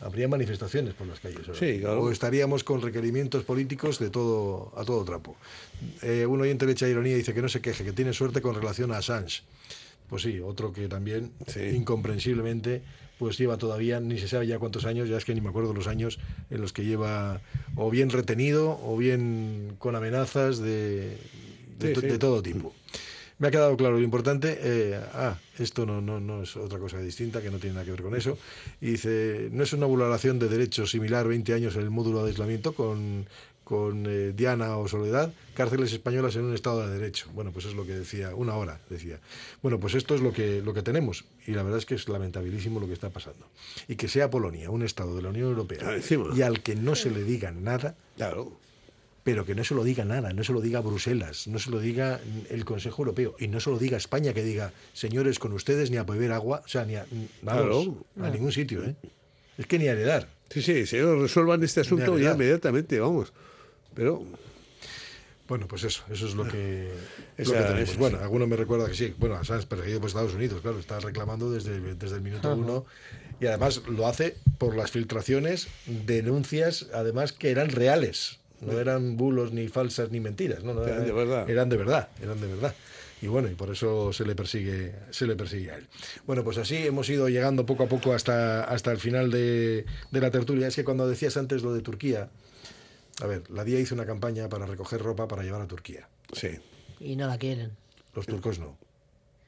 Habría 0.00 0.26
manifestaciones 0.26 0.94
por 0.94 1.06
las 1.06 1.20
calles. 1.20 1.42
Sí, 1.58 1.78
claro. 1.80 2.02
O 2.02 2.10
estaríamos 2.10 2.64
con 2.64 2.82
requerimientos 2.82 3.44
políticos 3.44 3.98
de 4.00 4.10
todo 4.10 4.72
a 4.76 4.84
todo 4.84 5.04
trapo. 5.04 5.36
Eh, 6.02 6.26
un 6.26 6.40
oyente 6.40 6.66
le 6.66 6.72
echa 6.72 6.88
ironía 6.88 7.12
y 7.14 7.18
dice 7.18 7.34
que 7.34 7.42
no 7.42 7.48
se 7.48 7.60
queje, 7.60 7.84
que 7.84 7.92
tiene 7.92 8.12
suerte 8.12 8.40
con 8.42 8.54
relación 8.56 8.90
a 8.92 8.98
Assange. 8.98 9.42
Pues 10.08 10.22
sí, 10.22 10.40
otro 10.40 10.72
que 10.72 10.88
también, 10.88 11.30
incomprensiblemente, 11.72 12.82
pues 13.18 13.38
lleva 13.38 13.56
todavía, 13.56 14.00
ni 14.00 14.18
se 14.18 14.26
sabe 14.28 14.46
ya 14.48 14.58
cuántos 14.58 14.84
años, 14.84 15.08
ya 15.08 15.16
es 15.16 15.24
que 15.24 15.34
ni 15.34 15.40
me 15.40 15.50
acuerdo 15.50 15.72
los 15.72 15.86
años 15.86 16.18
en 16.50 16.60
los 16.60 16.72
que 16.72 16.84
lleva 16.84 17.40
o 17.76 17.88
bien 17.90 18.10
retenido 18.10 18.78
o 18.84 18.96
bien 18.96 19.76
con 19.78 19.94
amenazas 19.94 20.58
de, 20.58 21.16
de, 21.78 21.88
Sí, 21.88 21.92
to- 21.94 22.00
sí. 22.00 22.06
de 22.08 22.18
todo 22.18 22.42
tipo. 22.42 22.74
Me 23.42 23.48
ha 23.48 23.50
quedado 23.50 23.76
claro 23.76 23.96
lo 23.96 24.02
importante. 24.04 24.56
eh, 24.62 25.00
ah, 25.14 25.36
esto 25.58 25.84
no, 25.84 26.00
no, 26.00 26.20
no 26.20 26.44
es 26.44 26.56
otra 26.56 26.78
cosa 26.78 26.98
distinta, 27.00 27.42
que 27.42 27.50
no 27.50 27.58
tiene 27.58 27.74
nada 27.74 27.84
que 27.84 27.90
ver 27.90 28.02
con 28.02 28.14
eso. 28.14 28.38
Y 28.80 28.92
dice, 28.92 29.48
¿no 29.50 29.64
es 29.64 29.72
una 29.72 29.86
vulneración 29.86 30.38
de 30.38 30.48
derechos 30.48 30.92
similar 30.92 31.26
20 31.26 31.52
años 31.52 31.74
en 31.74 31.82
el 31.82 31.90
módulo 31.90 32.22
de 32.22 32.30
aislamiento 32.30 32.72
con, 32.72 33.26
con 33.64 34.06
eh, 34.08 34.32
Diana 34.32 34.76
o 34.76 34.86
Soledad? 34.86 35.32
Cárceles 35.54 35.92
españolas 35.92 36.36
en 36.36 36.44
un 36.44 36.54
estado 36.54 36.86
de 36.86 36.96
derecho. 36.96 37.30
Bueno, 37.34 37.50
pues 37.50 37.64
es 37.66 37.74
lo 37.74 37.84
que 37.84 37.94
decía, 37.94 38.32
una 38.32 38.54
hora 38.54 38.78
decía. 38.88 39.18
Bueno, 39.60 39.80
pues 39.80 39.96
esto 39.96 40.14
es 40.14 40.20
lo 40.20 40.32
que, 40.32 40.62
lo 40.62 40.72
que 40.72 40.82
tenemos. 40.82 41.24
Y 41.44 41.50
la 41.50 41.64
verdad 41.64 41.78
es 41.80 41.84
que 41.86 41.96
es 41.96 42.08
lamentabilísimo 42.08 42.78
lo 42.78 42.86
que 42.86 42.92
está 42.92 43.10
pasando. 43.10 43.44
Y 43.88 43.96
que 43.96 44.06
sea 44.06 44.30
Polonia, 44.30 44.70
un 44.70 44.84
estado 44.84 45.16
de 45.16 45.22
la 45.22 45.30
Unión 45.30 45.48
Europea, 45.48 45.80
Ah, 45.84 45.96
y 46.36 46.42
al 46.42 46.62
que 46.62 46.76
no 46.76 46.94
se 46.94 47.10
le 47.10 47.24
diga 47.24 47.50
nada, 47.50 47.96
Claro. 48.16 48.52
Pero 49.24 49.46
que 49.46 49.54
no 49.54 49.62
se 49.64 49.74
lo 49.74 49.84
diga 49.84 50.04
nada, 50.04 50.32
no 50.32 50.42
se 50.44 50.52
lo 50.52 50.60
diga 50.60 50.80
Bruselas, 50.80 51.46
no 51.46 51.58
se 51.58 51.70
lo 51.70 51.78
diga 51.80 52.20
el 52.50 52.64
Consejo 52.64 53.02
Europeo 53.02 53.36
y 53.38 53.48
no 53.48 53.60
se 53.60 53.70
lo 53.70 53.78
diga 53.78 53.96
España, 53.96 54.32
que 54.34 54.42
diga, 54.42 54.72
señores, 54.92 55.38
con 55.38 55.52
ustedes 55.52 55.90
ni 55.90 55.96
a 55.96 56.02
beber 56.04 56.32
agua, 56.32 56.62
o 56.64 56.68
sea, 56.68 56.84
ni 56.84 56.96
a, 56.96 57.06
vamos, 57.42 57.62
Claro. 57.62 58.04
a 58.28 58.30
ningún 58.30 58.50
sitio, 58.52 58.84
¿eh? 58.84 58.96
Es 59.58 59.66
que 59.66 59.78
ni 59.78 59.86
a 59.86 59.92
heredar. 59.92 60.28
Sí, 60.50 60.60
sí, 60.62 60.86
se 60.86 61.02
resuelvan 61.14 61.62
este 61.62 61.80
asunto 61.82 62.18
ya 62.18 62.32
inmediatamente, 62.32 62.98
vamos. 63.00 63.32
Pero 63.94 64.22
Bueno, 65.48 65.68
pues 65.68 65.84
eso, 65.84 66.02
eso 66.10 66.26
es 66.26 66.34
lo 66.34 66.48
que, 66.48 66.90
lo 67.38 67.42
Esa- 67.44 67.58
que 67.58 67.64
tenemos. 67.74 67.96
Bueno, 67.98 68.18
alguno 68.20 68.46
me 68.46 68.56
recuerda 68.56 68.86
que 68.88 68.94
sí, 68.94 69.14
bueno, 69.18 69.34
Assange 69.36 69.66
perseguido 69.66 70.00
por 70.00 70.08
Estados 70.08 70.34
Unidos, 70.34 70.62
claro, 70.62 70.78
está 70.78 70.98
reclamando 71.00 71.50
desde, 71.50 71.78
desde 71.94 72.16
el 72.16 72.22
minuto 72.22 72.48
Ajá. 72.48 72.56
uno 72.56 72.86
y 73.40 73.46
además 73.46 73.82
lo 73.88 74.06
hace 74.06 74.36
por 74.58 74.74
las 74.76 74.90
filtraciones, 74.90 75.68
denuncias, 75.86 76.86
además 76.94 77.32
que 77.32 77.50
eran 77.50 77.68
reales, 77.70 78.38
no 78.62 78.78
eran 78.78 79.16
bulos 79.16 79.52
ni 79.52 79.68
falsas 79.68 80.10
ni 80.10 80.20
mentiras, 80.20 80.64
no, 80.64 80.74
no, 80.74 80.84
Eran 80.84 81.04
de 81.04 81.12
verdad. 81.12 81.50
Eran 81.50 81.68
de 81.68 81.76
verdad, 81.76 82.08
eran 82.22 82.40
de 82.40 82.46
verdad. 82.46 82.74
Y 83.20 83.28
bueno, 83.28 83.48
y 83.48 83.54
por 83.54 83.70
eso 83.70 84.12
se 84.12 84.24
le 84.24 84.34
persigue, 84.34 84.94
se 85.10 85.26
le 85.26 85.36
persigue 85.36 85.70
a 85.70 85.76
él. 85.76 85.86
Bueno, 86.26 86.42
pues 86.42 86.58
así 86.58 86.76
hemos 86.76 87.08
ido 87.08 87.28
llegando 87.28 87.64
poco 87.64 87.84
a 87.84 87.88
poco 87.88 88.12
hasta, 88.12 88.64
hasta 88.64 88.90
el 88.90 88.98
final 88.98 89.30
de, 89.30 89.86
de 90.10 90.20
la 90.20 90.30
tertulia. 90.32 90.66
Es 90.66 90.74
que 90.74 90.82
cuando 90.82 91.06
decías 91.06 91.36
antes 91.36 91.62
lo 91.62 91.72
de 91.72 91.82
Turquía, 91.82 92.30
a 93.20 93.26
ver, 93.26 93.48
la 93.50 93.62
DIA 93.64 93.78
hizo 93.78 93.94
una 93.94 94.06
campaña 94.06 94.48
para 94.48 94.66
recoger 94.66 95.00
ropa 95.00 95.28
para 95.28 95.44
llevar 95.44 95.60
a 95.60 95.68
Turquía. 95.68 96.08
Sí. 96.32 96.58
Y 96.98 97.14
no 97.14 97.28
la 97.28 97.38
quieren, 97.38 97.76
Los 98.14 98.26
turcos 98.26 98.58
no. 98.58 98.76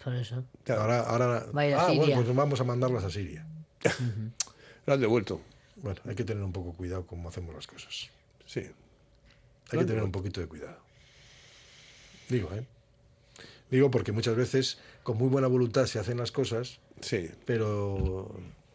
por 0.03 0.15
eso. 0.15 0.45
Ahora, 0.69 1.01
ahora 1.01 1.47
Va 1.57 1.63
a 1.63 1.67
ir 1.67 1.75
a 1.75 1.83
ah, 1.83 1.87
Siria. 1.87 2.01
bueno, 2.01 2.23
pues 2.23 2.37
vamos 2.37 2.61
a 2.61 2.65
mandarlas 2.65 3.05
a 3.05 3.11
Siria. 3.11 3.47
lo 4.87 4.95
han 4.95 5.01
devuelto. 5.01 5.41
Bueno, 5.77 6.01
hay 6.07 6.15
que 6.15 6.25
tener 6.25 6.45
un 6.45 6.53
poco 6.53 6.73
cuidado 6.73 7.07
cómo 7.07 7.29
hacemos 7.29 7.55
las 7.55 7.67
cosas. 7.67 8.11
Sí. 8.47 8.63
Hay 9.71 9.79
que 9.79 9.85
tener 9.85 10.03
un 10.03 10.13
poquito 10.13 10.41
de 10.41 10.47
cuidado. 10.47 10.79
Digo, 12.29 12.51
¿eh? 12.55 12.65
Digo 13.71 13.91
porque 13.91 14.13
muchas 14.13 14.37
veces 14.37 14.79
con 15.03 15.19
muy 15.19 15.29
buena 15.29 15.49
voluntad 15.49 15.87
se 15.87 15.99
hacen 15.99 16.19
las 16.19 16.33
cosas, 16.33 16.79
sí. 17.01 17.31
pero 17.45 18.31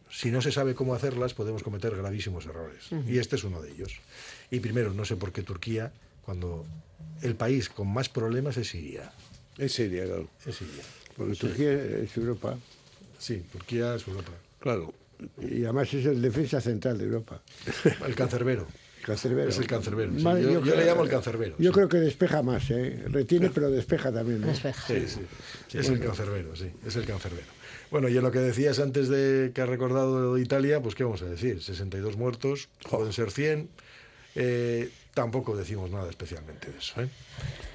si 0.09 0.31
no 0.31 0.41
se 0.41 0.51
sabe 0.51 0.75
cómo 0.75 0.93
hacerlas 0.93 1.33
podemos 1.33 1.63
cometer 1.63 1.95
gravísimos 1.95 2.45
errores. 2.45 2.91
Ujú. 2.91 3.09
Y 3.09 3.19
este 3.19 3.35
es 3.35 3.43
uno 3.43 3.61
de 3.61 3.71
ellos. 3.71 3.99
Y 4.51 4.59
primero, 4.59 4.93
no 4.93 5.05
sé 5.05 5.15
por 5.15 5.31
qué 5.31 5.43
Turquía, 5.43 5.91
cuando 6.25 6.65
el 7.21 7.35
país 7.35 7.69
con 7.69 7.87
más 7.87 8.09
problemas 8.09 8.57
es 8.57 8.69
Siria. 8.69 9.11
Es 9.57 9.73
Siria, 9.73 10.05
claro. 10.05 10.27
Es 10.45 10.55
Siria. 10.55 10.83
Porque 11.15 11.35
Turquía 11.35 11.73
es 11.73 12.15
Europa. 12.17 12.57
Sí, 13.17 13.43
Turquía 13.51 13.95
es 13.95 14.07
Europa. 14.07 14.31
Claro. 14.59 14.93
Y 15.41 15.63
además 15.63 15.93
es 15.93 16.05
el 16.05 16.21
defensa 16.21 16.61
central 16.61 16.97
de 16.97 17.05
Europa. 17.05 17.41
El 18.05 18.15
cancerbero. 18.15 18.67
Cancerbero. 19.05 19.49
Es 19.49 19.57
el 19.57 19.67
cancerbero. 19.67 20.11
sí. 20.13 20.21
Yo, 20.23 20.39
yo 20.39 20.61
creo- 20.61 20.75
le 20.75 20.85
llamo 20.85 21.03
el 21.03 21.09
cancerbero. 21.09 21.55
Yo 21.57 21.71
creo 21.71 21.87
que 21.89 21.97
despeja 21.97 22.41
más, 22.43 22.69
¿eh? 22.69 23.03
Retiene, 23.07 23.49
pero 23.49 23.69
despeja 23.71 24.11
también. 24.11 24.41
¿no? 24.41 24.47
Despeja. 24.47 24.87
Sí, 24.87 25.07
sí. 25.07 25.77
Es 25.77 25.89
el 25.89 25.99
cancerbero, 25.99 26.55
sí, 26.55 26.71
es 26.85 26.95
el 26.95 27.05
cancerbero. 27.05 27.47
Bueno, 27.91 28.07
y 28.07 28.17
en 28.17 28.23
lo 28.23 28.31
que 28.31 28.39
decías 28.39 28.77
antes 28.79 29.09
de 29.09 29.51
que 29.53 29.61
has 29.61 29.69
recordado 29.69 30.35
de 30.35 30.41
Italia, 30.41 30.79
pues 30.81 30.93
qué 30.95 31.03
vamos 31.03 31.21
a 31.23 31.25
decir, 31.25 31.61
62 31.63 32.17
muertos, 32.17 32.69
pueden 32.89 33.13
ser 33.13 33.31
100. 33.31 33.69
Eh, 34.35 34.89
tampoco 35.13 35.55
decimos 35.55 35.89
nada 35.91 36.09
especialmente 36.09 36.71
de 36.71 36.77
eso. 36.77 37.01
¿eh? 37.01 37.09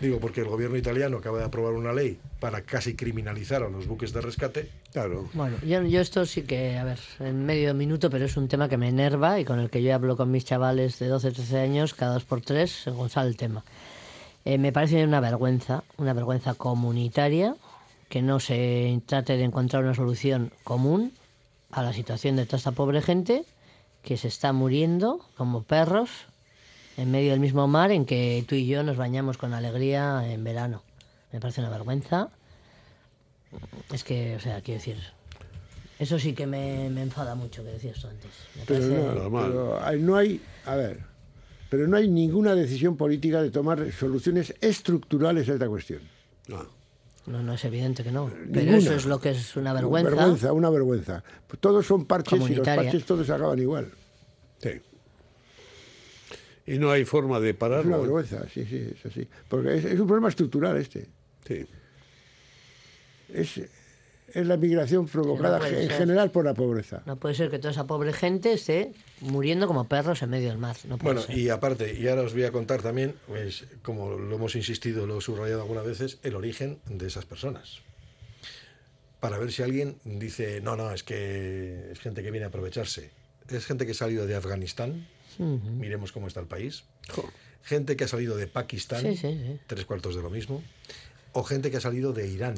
Digo, 0.01 0.18
porque 0.20 0.41
el 0.41 0.49
gobierno 0.49 0.76
italiano 0.76 1.18
acaba 1.18 1.39
de 1.39 1.45
aprobar 1.45 1.74
una 1.74 1.93
ley 1.93 2.18
para 2.41 2.62
casi 2.62 2.95
criminalizar 2.95 3.62
a 3.62 3.68
los 3.68 3.87
buques 3.87 4.12
de 4.12 4.20
rescate. 4.20 4.70
Claro. 4.93 5.28
Bueno, 5.35 5.57
yo, 5.66 5.82
yo 5.82 6.01
esto 6.01 6.24
sí 6.26 6.43
que, 6.43 6.78
a 6.78 6.85
ver, 6.85 6.99
en 7.20 7.45
medio 7.45 7.74
minuto, 7.74 8.11
pero 8.11 8.24
es 8.24 8.37
un 8.37 8.49
tema 8.49 8.68
que 8.68 8.76
me 8.76 8.89
enerva 8.89 9.41
y 9.41 9.45
con 9.45 9.59
el 9.59 9.70
que 9.70 9.82
yo 9.82 9.95
hablo 9.95 10.16
con 10.16 10.30
mis 10.30 10.45
chavales 10.45 10.99
de 10.99 11.09
12, 11.09 11.32
13 11.32 11.59
años, 11.59 11.95
cada 11.95 12.14
dos 12.14 12.24
por 12.24 12.41
tres, 12.41 12.70
según 12.70 13.11
sale 13.11 13.28
el 13.28 13.37
tema. 13.37 13.64
Eh, 14.45 14.59
me 14.59 14.72
parece 14.72 15.05
una 15.05 15.20
vergüenza, 15.20 15.85
una 15.97 16.12
vergüenza 16.12 16.55
comunitaria, 16.55 17.57
que 18.09 18.22
no 18.22 18.41
se 18.41 19.01
trate 19.07 19.37
de 19.37 19.45
encontrar 19.45 19.82
una 19.82 19.95
solución 19.95 20.53
común 20.62 21.12
a 21.70 21.82
la 21.82 21.93
situación 21.93 22.37
de 22.37 22.47
toda 22.47 22.59
esta 22.59 22.72
pobre 22.72 23.03
gente 23.03 23.45
que 24.03 24.16
se 24.16 24.28
está 24.28 24.53
muriendo 24.53 25.20
como 25.37 25.62
perros 25.62 26.11
en 26.97 27.11
medio 27.11 27.30
del 27.32 27.40
mismo 27.40 27.66
mar 27.66 27.90
en 27.92 28.05
que 28.07 28.45
tú 28.49 28.55
y 28.55 28.66
yo 28.66 28.82
nos 28.82 28.97
bañamos 28.97 29.38
con 29.38 29.53
alegría 29.55 30.30
en 30.30 30.45
verano. 30.45 30.82
Me 31.32 31.40
parece 31.40 31.61
una 31.61 31.70
vergüenza. 31.70 32.28
Es 33.92 34.05
que, 34.05 34.36
o 34.36 34.40
sea, 34.40 34.61
quiero 34.61 34.78
decir, 34.78 34.97
eso 35.99 36.18
sí 36.18 36.32
que 36.32 36.47
me, 36.47 36.88
me 36.90 37.03
enfada 37.03 37.34
mucho 37.34 37.62
que 37.64 37.70
decías 37.70 38.01
tú 38.01 38.09
antes. 38.09 38.30
Me 38.57 38.62
Pero 38.66 38.80
parece- 38.80 39.20
no, 39.20 39.30
pero 39.42 39.84
hay- 39.84 40.01
no 40.03 40.16
hay, 40.16 40.40
a 40.66 40.74
ver, 40.76 41.01
pero 41.70 41.86
no 41.86 41.97
hay 41.97 42.09
ninguna 42.09 42.55
decisión 42.55 42.97
política 42.97 43.42
de 43.42 43.51
tomar 43.51 43.90
soluciones 43.92 44.55
estructurales 44.61 45.49
a 45.49 45.55
esta 45.55 45.68
cuestión. 45.68 46.01
No, 47.26 47.42
no 47.42 47.55
es 47.55 47.64
evidente 47.64 48.05
que 48.05 48.11
no. 48.12 48.26
Pero 48.28 48.61
Ninguna. 48.66 48.76
eso 48.78 48.95
es 48.95 49.07
lo 49.07 49.18
que 49.18 49.30
es 49.30 49.57
una 49.57 49.72
vergüenza. 49.72 50.11
Vergüenza, 50.11 50.53
una 50.53 50.68
vergüenza. 50.70 51.24
Todos 51.59 51.86
son 51.86 52.05
parches 52.05 52.51
y 52.51 52.55
los 52.55 52.66
parches 52.66 53.05
todos 53.07 53.30
acaban 53.30 53.59
igual. 53.59 53.90
Sí. 54.59 54.70
Y 56.67 56.79
no 56.79 56.91
hay 56.91 57.05
forma 57.05 57.41
de 57.41 57.51
Es 57.51 57.57
pararlo. 57.57 57.89
una 57.89 57.97
¿eh? 57.97 58.01
vergüenza, 58.01 58.49
sí, 58.53 58.65
sí, 58.65 58.89
es 58.99 59.05
así. 59.07 59.29
Porque 59.49 59.77
es, 59.77 59.85
es 59.85 60.01
un 60.01 60.07
problema 60.07 60.29
estructural 60.29 60.77
este. 60.79 61.07
Sí. 61.47 61.67
Es, 63.33 63.59
es 64.33 64.47
la 64.47 64.57
migración 64.57 65.07
provocada 65.07 65.59
en 65.69 65.89
ser. 65.89 65.93
general 65.93 66.31
por 66.31 66.45
la 66.45 66.55
pobreza. 66.55 67.03
No 67.07 67.17
puede 67.17 67.35
ser 67.35 67.51
que 67.51 67.59
toda 67.59 67.71
esa 67.73 67.87
pobre 67.87 68.12
gente 68.12 68.53
esté 68.53 68.93
muriendo 69.21 69.67
como 69.67 69.87
perros 69.89 70.23
en 70.23 70.31
medio 70.31 70.49
del 70.49 70.59
mar. 70.59 70.77
No 70.89 70.97
puede 70.99 71.15
Bueno, 71.17 71.27
ser. 71.27 71.37
y 71.39 71.49
aparte, 71.51 71.95
y 71.95 72.09
ahora 72.09 72.23
os 72.23 72.33
voy 72.33 72.45
a 72.45 72.53
contar 72.53 72.83
también, 72.83 73.15
pues, 73.27 73.65
como 73.83 74.17
lo 74.17 74.35
hemos 74.37 74.57
insistido, 74.57 75.07
lo 75.07 75.19
he 75.19 75.21
subrayado 75.21 75.62
algunas 75.62 75.85
veces, 75.85 76.19
el 76.23 76.35
origen 76.35 76.79
de 76.87 77.07
esas 77.07 77.27
personas. 77.27 77.81
Para 79.21 79.39
ver 79.39 79.53
si 79.53 79.62
alguien 79.62 79.97
dice, 80.05 80.61
no, 80.61 80.77
no, 80.77 80.93
es 80.93 81.03
que 81.03 81.91
es 81.93 81.99
gente 82.01 82.23
que 82.23 82.31
viene 82.31 82.45
a 82.45 82.49
aprovecharse. 82.49 83.11
Es 83.49 83.67
gente 83.67 83.85
que 83.87 83.93
ha 83.93 83.95
salido 83.95 84.27
de 84.27 84.35
Afganistán, 84.35 85.07
Miremos 85.39 86.12
cómo 86.12 86.26
está 86.28 86.41
el 86.41 86.47
país. 86.47 86.85
Gente 87.62 87.97
que 87.97 88.05
ha 88.05 88.09
salido 88.09 88.37
de 88.37 88.47
Pakistán, 88.47 89.01
Sí, 89.03 89.16
sí, 89.16 89.41
sí. 89.43 89.59
tres 89.66 89.85
cuartos 89.87 90.14
de 90.16 90.22
lo 90.22 90.30
mismo. 90.30 90.62
O 91.32 91.43
gente 91.45 91.70
que 91.70 91.78
ha 91.78 91.80
salido 91.80 92.12
de 92.12 92.28
Irán. 92.28 92.55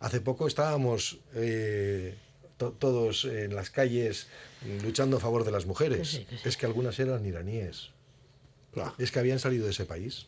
Hace 0.00 0.20
poco 0.20 0.46
estábamos 0.46 1.18
eh, 1.34 2.14
to- 2.58 2.72
todos 2.72 3.24
en 3.24 3.54
las 3.54 3.70
calles 3.70 4.26
luchando 4.84 5.16
a 5.16 5.20
favor 5.20 5.44
de 5.44 5.50
las 5.52 5.64
mujeres. 5.66 6.18
Que 6.28 6.36
que. 6.36 6.48
Es 6.48 6.56
que 6.56 6.66
algunas 6.66 6.98
eran 6.98 7.24
iraníes. 7.24 7.90
Es 8.98 9.10
que 9.12 9.18
habían 9.18 9.38
salido 9.38 9.64
de 9.64 9.70
ese 9.70 9.84
país. 9.84 10.26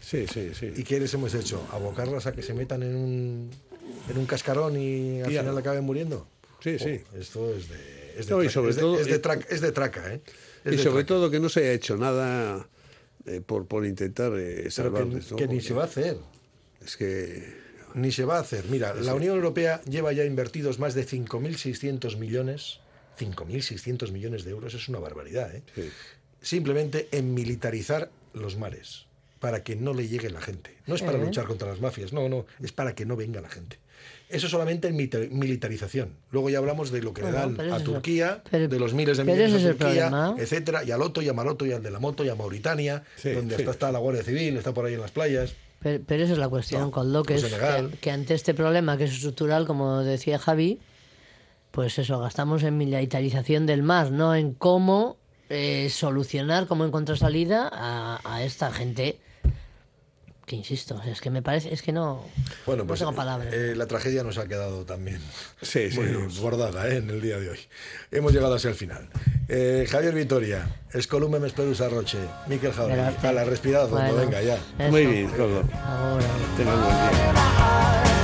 Sí, 0.00 0.26
sí, 0.28 0.52
sí. 0.54 0.72
¿Y 0.76 0.84
qué 0.84 1.00
les 1.00 1.12
hemos 1.14 1.34
hecho? 1.34 1.66
¿Abocarlas 1.72 2.26
a 2.26 2.32
que 2.32 2.42
se 2.42 2.54
metan 2.54 2.82
en 2.82 2.94
un, 2.94 3.50
en 4.08 4.18
un 4.18 4.26
cascarón 4.26 4.80
y 4.80 5.20
al 5.20 5.32
Y 5.32 5.36
final 5.38 5.58
acaben 5.58 5.82
muriendo? 5.84 6.28
Sí, 6.60 6.78
sí. 6.78 7.00
Esto 7.18 7.52
es 7.54 7.68
de, 7.68 8.05
es 8.16 8.26
de, 8.26 8.34
No, 8.34 8.42
y 8.42 8.46
traca, 8.46 8.52
sobre 8.54 8.70
es 8.70 8.76
de- 8.76 8.82
todo- 8.82 9.00
es 9.00 9.06
de 9.06 9.18
traca, 9.18 9.46
es 9.50 9.60
de 9.60 9.72
traca, 9.72 10.14
¿eh? 10.14 10.20
Es 10.64 10.72
Y 10.74 10.76
de 10.76 10.82
sobre 10.82 11.04
traca. 11.04 11.06
todo 11.08 11.30
que 11.30 11.40
no 11.40 11.48
se 11.48 11.60
haya 11.60 11.72
hecho 11.72 11.96
nada 11.96 12.68
eh, 13.26 13.40
por, 13.44 13.66
por 13.66 13.84
intentar 13.86 14.32
eh, 14.36 14.52
Pero 14.54 14.62
que, 14.64 14.70
salvarles. 14.70 15.30
¿no? 15.30 15.36
que 15.36 15.48
ni 15.48 15.60
se 15.60 15.74
va 15.74 15.82
a 15.82 15.86
hacer. 15.86 16.18
Es 16.84 16.96
que. 16.96 17.64
Ni 17.94 18.12
se 18.12 18.24
va 18.24 18.36
a 18.36 18.40
hacer. 18.40 18.64
Mira, 18.68 18.94
la. 18.94 19.14
Unión 19.14 19.36
Europea 19.36 19.80
lleva 19.88 20.12
ya 20.12 20.24
invertidos 20.24 20.78
más 20.78 20.94
de 20.94 21.06
5.600 21.06 22.16
millones. 22.18 22.80
5.600 23.18 24.12
millones 24.12 24.44
de 24.44 24.50
euros 24.50 24.74
es 24.74 24.88
una 24.88 24.98
barbaridad, 24.98 25.54
¿eh? 25.54 25.62
Simplemente 26.42 27.08
en 27.12 27.32
militarizar 27.34 28.10
los 28.34 28.56
mares 28.58 29.06
para 29.40 29.62
que 29.64 29.74
no 29.76 29.94
le 29.94 30.06
llegue 30.08 30.28
la 30.30 30.40
gente. 30.40 30.76
No 30.86 30.94
es 30.94 31.02
para 31.02 31.18
Eh. 31.18 31.24
luchar 31.24 31.46
contra 31.46 31.68
las 31.68 31.80
mafias, 31.80 32.12
no, 32.12 32.28
no, 32.28 32.46
es 32.62 32.72
para 32.72 32.94
que 32.94 33.06
no 33.06 33.16
venga 33.16 33.40
la 33.40 33.48
gente. 33.48 33.78
Eso 34.28 34.48
solamente 34.48 34.88
en 34.88 34.96
militarización. 34.96 36.14
Luego 36.32 36.50
ya 36.50 36.58
hablamos 36.58 36.90
de 36.90 37.00
lo 37.00 37.14
que 37.14 37.22
Bueno, 37.22 37.48
le 37.50 37.64
dan 37.68 37.72
a 37.72 37.78
Turquía, 37.84 38.42
pero- 38.50 38.66
de 38.68 38.78
los 38.78 38.92
miles 38.92 39.16
de 39.18 39.24
millones 39.24 39.64
a 39.64 39.74
Turquía, 39.74 40.34
etcétera, 40.38 40.82
y 40.84 40.90
al 40.90 41.00
Otto 41.02 41.22
y 41.22 41.28
a 41.28 41.32
Maroto 41.32 41.64
y 41.64 41.72
al 41.72 41.82
de 41.82 41.90
la 41.92 42.00
moto 42.00 42.24
y 42.24 42.28
a 42.28 42.34
Mauritania, 42.34 43.04
donde 43.22 43.54
sí. 43.56 43.62
hasta 43.62 43.70
está 43.70 43.92
la 43.92 44.00
Guardia 44.00 44.24
Civil, 44.24 44.56
está 44.56 44.74
por 44.74 44.84
ahí 44.86 44.94
en 44.94 45.00
las 45.00 45.12
playas. 45.12 45.54
Pero, 45.80 46.02
pero 46.04 46.24
esa 46.24 46.32
es 46.32 46.38
la 46.38 46.48
cuestión, 46.48 46.80
No, 46.80 46.90
Coldo, 46.90 47.22
que, 47.22 47.34
como 47.36 47.46
es 47.46 47.52
que, 47.54 47.98
que 47.98 48.10
ante 48.10 48.34
este 48.34 48.54
problema 48.54 48.96
que 48.98 49.04
es 49.04 49.12
estructural, 49.12 49.66
como 49.66 50.00
decía 50.02 50.38
Javi, 50.38 50.80
pues 51.70 51.98
eso, 51.98 52.18
gastamos 52.18 52.62
en 52.64 52.76
militarización 52.78 53.66
del 53.66 53.82
mar, 53.82 54.10
no 54.10 54.34
en 54.34 54.54
cómo 54.54 55.18
eh, 55.50 55.88
solucionar, 55.90 56.66
cómo 56.66 56.84
encontrar 56.84 57.18
salida 57.18 57.70
a, 57.72 58.20
a 58.24 58.42
esta 58.42 58.72
gente 58.72 59.18
que, 60.46 60.56
insisto, 60.56 61.00
es 61.04 61.20
que 61.20 61.28
me 61.30 61.42
parece, 61.42 61.74
es 61.74 61.82
que 61.82 61.92
no, 61.92 62.24
Bueno, 62.64 62.84
no 62.84 62.86
pues 62.86 63.00
tengo 63.00 63.12
palabras. 63.14 63.52
eh, 63.52 63.74
la 63.76 63.86
tragedia 63.86 64.22
nos 64.22 64.38
ha 64.38 64.46
quedado 64.46 64.84
también 64.84 65.20
Sí, 65.60 65.90
sí, 65.90 65.98
bordada 66.40 66.88
¿eh? 66.88 66.96
en 66.98 67.10
el 67.10 67.20
día 67.20 67.38
de 67.38 67.50
hoy. 67.50 67.58
Hemos 68.12 68.32
llegado 68.32 68.54
hacia 68.54 68.70
el 68.70 68.76
final. 68.76 69.08
Eh, 69.48 69.86
Javier 69.90 70.14
Vitoria, 70.14 70.68
Escolume 70.92 71.38
Mesperusa 71.40 71.88
Roche, 71.88 72.18
Miquel 72.46 72.72
Jauri, 72.72 72.94
Gracias. 72.94 73.24
a 73.24 73.32
la 73.32 73.44
respirada, 73.44 73.86
Bueno, 73.86 74.14
venga 74.16 74.40
ya. 74.40 74.54
eso. 74.78 74.90
Muy 74.90 75.06
bien. 75.06 75.30
Ahora. 75.38 76.26
Tenga 76.56 76.74
un 76.74 76.82
buen 76.82 76.96
día. 76.96 78.15